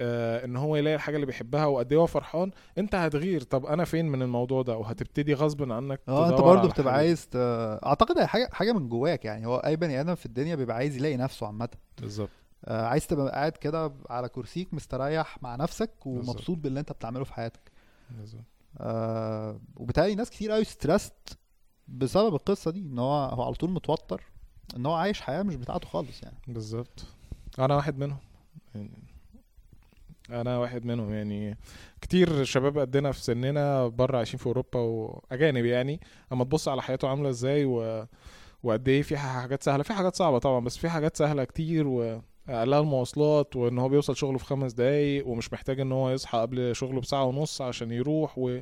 آه 0.00 0.44
إن 0.44 0.56
هو 0.56 0.76
يلاقي 0.76 0.94
الحاجة 0.94 1.14
اللي 1.14 1.26
بيحبها 1.26 1.66
وقد 1.66 1.92
إيه 1.92 1.98
هو 1.98 2.06
فرحان 2.06 2.50
أنت 2.78 2.94
هتغير. 2.94 3.42
طب 3.42 3.66
أنا 3.66 3.84
فين 3.84 4.06
من 4.08 4.22
الموضوع 4.22 4.62
ده؟ 4.62 4.76
وهتبتدي 4.76 5.34
غصب 5.34 5.72
عنك 5.72 6.00
آه 6.08 6.28
أنت 6.30 6.40
برضه 6.40 6.68
بتبقى. 6.68 6.94
عايز 6.94 7.26
ت... 7.26 7.36
أعتقد 7.86 8.18
هي 8.18 8.26
حاجة 8.26 8.48
حاجة 8.52 8.72
من 8.72 8.88
جواك 8.88 9.24
يعني. 9.24 9.46
هو 9.46 9.56
أي 9.56 9.76
بني 9.76 10.00
آدم 10.00 10.14
في 10.14 10.26
الدنيا 10.26 10.54
بيبقى 10.54 10.76
عايز 10.76 10.96
يلاقي 10.96 11.16
نفسه 11.16 11.46
عامة. 11.46 11.68
بالظبط. 12.00 12.28
آه 12.64 12.86
عايز 12.86 13.06
تبقى 13.06 13.30
قاعد 13.32 13.52
كده 13.52 13.92
على 14.10 14.28
كرسيك 14.28 14.74
مستريح 14.74 15.42
مع 15.42 15.56
نفسك 15.56 16.06
ومبسوط 16.06 16.58
باللي 16.58 16.80
أنت 16.80 16.92
بتعمله 16.92 17.24
في 17.24 17.34
حياتك. 17.34 17.72
بالظبط. 18.10 18.44
آه 18.78 19.60
وبالتالي 19.76 20.14
ناس 20.14 20.30
كتير 20.30 20.50
قوي 20.50 20.64
ستريسد 20.64 21.12
بسبب 21.88 22.34
القصة 22.34 22.70
دي 22.70 22.80
إن 22.80 22.98
هو 22.98 23.24
هو 23.24 23.42
على 23.42 23.54
طول 23.54 23.70
متوتر 23.70 24.22
إن 24.76 24.86
هو 24.86 24.92
عايش 24.94 25.20
حياة 25.20 25.42
مش 25.42 25.56
بتاعته 25.56 25.88
خالص 25.88 26.22
يعني. 26.22 26.36
بالظبط. 26.48 27.04
أنا 27.58 27.76
واحد 27.76 27.98
منهم. 27.98 28.18
يعني 28.74 28.90
أنا 30.30 30.58
واحد 30.58 30.84
منهم 30.84 31.12
يعني. 31.14 31.58
كتير 32.00 32.44
شباب 32.44 32.78
قدنا 32.78 33.12
في 33.12 33.20
سننا 33.20 33.88
بره 33.88 34.16
عايشين 34.16 34.38
في 34.38 34.46
أوروبا 34.46 34.78
وأجانب 34.80 35.64
يعني. 35.64 36.00
أما 36.32 36.44
تبص 36.44 36.68
على 36.68 36.82
حياته 36.82 37.08
عاملة 37.08 37.28
إزاي 37.28 37.64
و... 37.64 38.06
وقد 38.62 38.88
إيه 38.88 39.02
في 39.02 39.16
حاجات 39.16 39.62
سهلة. 39.62 39.82
في 39.82 39.92
حاجات 39.92 40.16
صعبة 40.16 40.38
طبعا 40.38 40.60
بس 40.60 40.76
في 40.78 40.88
حاجات 40.88 41.16
سهلة 41.16 41.44
كتير 41.44 41.86
واقلها 41.88 42.80
المواصلات 42.80 43.56
وإن 43.56 43.78
هو 43.78 43.88
بيوصل 43.88 44.16
شغله 44.16 44.38
في 44.38 44.44
خمس 44.44 44.72
دقايق 44.72 45.26
ومش 45.26 45.52
محتاج 45.52 45.80
إن 45.80 45.92
هو 45.92 46.10
يصحى 46.10 46.38
قبل 46.38 46.76
شغله 46.76 47.00
بساعة 47.00 47.24
ونص 47.24 47.62
عشان 47.62 47.90
يروح 47.92 48.38
و 48.38 48.60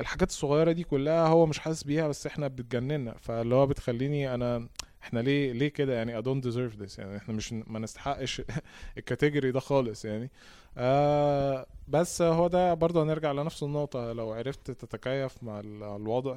الحاجات 0.00 0.28
الصغيرة 0.30 0.72
دي 0.72 0.84
كلها 0.84 1.26
هو 1.26 1.46
مش 1.46 1.58
حاسس 1.58 1.82
بيها 1.84 2.08
بس 2.08 2.26
إحنا 2.26 2.48
بتجننا 2.48 3.14
فاللي 3.20 3.54
هو 3.54 3.66
بتخليني 3.66 4.34
أنا 4.34 4.68
إحنا 5.04 5.20
ليه 5.20 5.52
ليه 5.52 5.68
كده 5.68 5.94
يعني 5.94 6.22
I 6.22 6.24
don't 6.24 6.44
deserve 6.44 6.82
this 6.86 6.98
يعني 6.98 7.16
إحنا 7.16 7.34
مش 7.34 7.52
ما 7.52 7.78
نستحقش 7.78 8.42
الكاتيجوري 8.98 9.50
ده 9.52 9.60
خالص 9.60 10.04
يعني. 10.04 10.30
آه 10.78 11.66
بس 11.88 12.22
هو 12.22 12.48
ده 12.48 12.74
برضه 12.74 13.02
هنرجع 13.02 13.32
لنفس 13.32 13.62
النقطة 13.62 14.12
لو 14.12 14.32
عرفت 14.32 14.70
تتكيف 14.70 15.42
مع 15.42 15.60
ال- 15.60 15.82
الوضع 15.82 16.36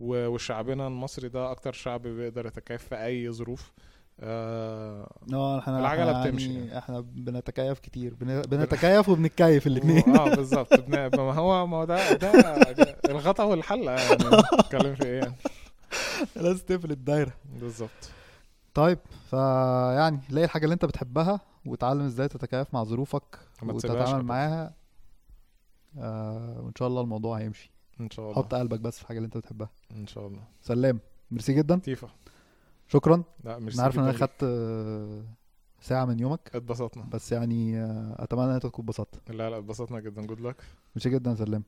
وشعبنا 0.00 0.86
المصري 0.86 1.28
ده 1.28 1.50
أكتر 1.50 1.72
شعب 1.72 2.02
بيقدر 2.02 2.46
يتكيف 2.46 2.82
في 2.84 3.04
أي 3.04 3.30
ظروف 3.30 3.72
آه 4.20 5.58
إحنا 5.58 5.78
العجلة 5.80 6.10
إحنا 6.12 6.26
بتمشي 6.30 6.46
يعني 6.52 6.66
يعني. 6.66 6.78
إحنا 6.78 7.00
بنتكيف 7.00 7.78
كتير 7.78 8.14
بن- 8.14 8.42
بنتكيف 8.56 9.08
وبنتكيف 9.08 9.66
الاثنين 9.66 10.16
آه 10.16 10.34
بالظبط. 10.34 10.88
ما 10.88 11.32
هو 11.32 11.66
ما 11.66 11.76
هو 11.76 11.84
ده 11.84 12.12
ده 12.12 12.32
الغطا 13.10 13.44
والحلة 13.44 13.92
يعني. 13.92 14.24
نتكلم 14.60 14.94
في 14.94 15.04
إيه 15.04 15.18
يعني؟ 15.18 15.34
لازم 16.36 16.64
تقفل 16.64 16.90
الدايره 16.90 17.32
بالظبط 17.60 18.10
طيب 18.74 18.98
فيعني 19.30 20.20
لاقي 20.30 20.44
الحاجة 20.44 20.64
اللي 20.64 20.74
انت 20.74 20.84
بتحبها 20.84 21.40
وتعلم 21.66 22.00
إزاي 22.00 22.28
تتكيف 22.28 22.74
مع 22.74 22.84
ظروفك 22.84 23.38
وتتعامل. 23.62 24.24
معاها؟ 24.24 24.74
آه 25.98 26.60
وإن 26.60 26.72
شاء 26.78 26.88
الله 26.88 27.00
الموضوع 27.00 27.38
هيمشي. 27.38 27.70
إن 28.00 28.10
شاء 28.10 28.24
الله. 28.24 28.36
حط 28.36 28.54
قلبك 28.54 28.80
بس 28.80 28.96
في 28.96 29.02
الحاجة 29.02 29.16
اللي 29.16 29.26
انت 29.26 29.36
بتحبها. 29.36 29.70
إن 29.90 30.06
شاء 30.06 30.26
الله. 30.26 30.42
سلام. 30.62 31.00
ميرسي 31.30 31.52
جدا. 31.52 31.76
تيفا 31.76 32.08
شكرا. 32.88 33.22
لا 33.44 33.58
مش 33.58 33.74
أنا 33.74 33.82
عارف 33.82 33.98
إن 33.98 34.02
أنا 34.02 34.12
خدت 34.12 34.42
آه، 34.42 35.22
ساعة 35.80 36.04
من 36.04 36.20
يومك. 36.20 36.50
اتبسطنا. 36.54 37.04
بس 37.04 37.32
يعني 37.32 37.78
آه، 37.78 38.16
أتمنى 38.18 38.44
إن 38.44 38.50
أنت 38.50 38.66
تكون 38.66 38.84
اتبسطت. 38.84 39.30
لا 39.30 39.50
لا 39.50 39.58
اتبسطنا 39.58 40.00
جدا. 40.00 40.22
good 40.22 40.40
luck 40.40 40.56
merci 40.96 41.10
جدا 41.10 41.34
سلام. 41.34 41.60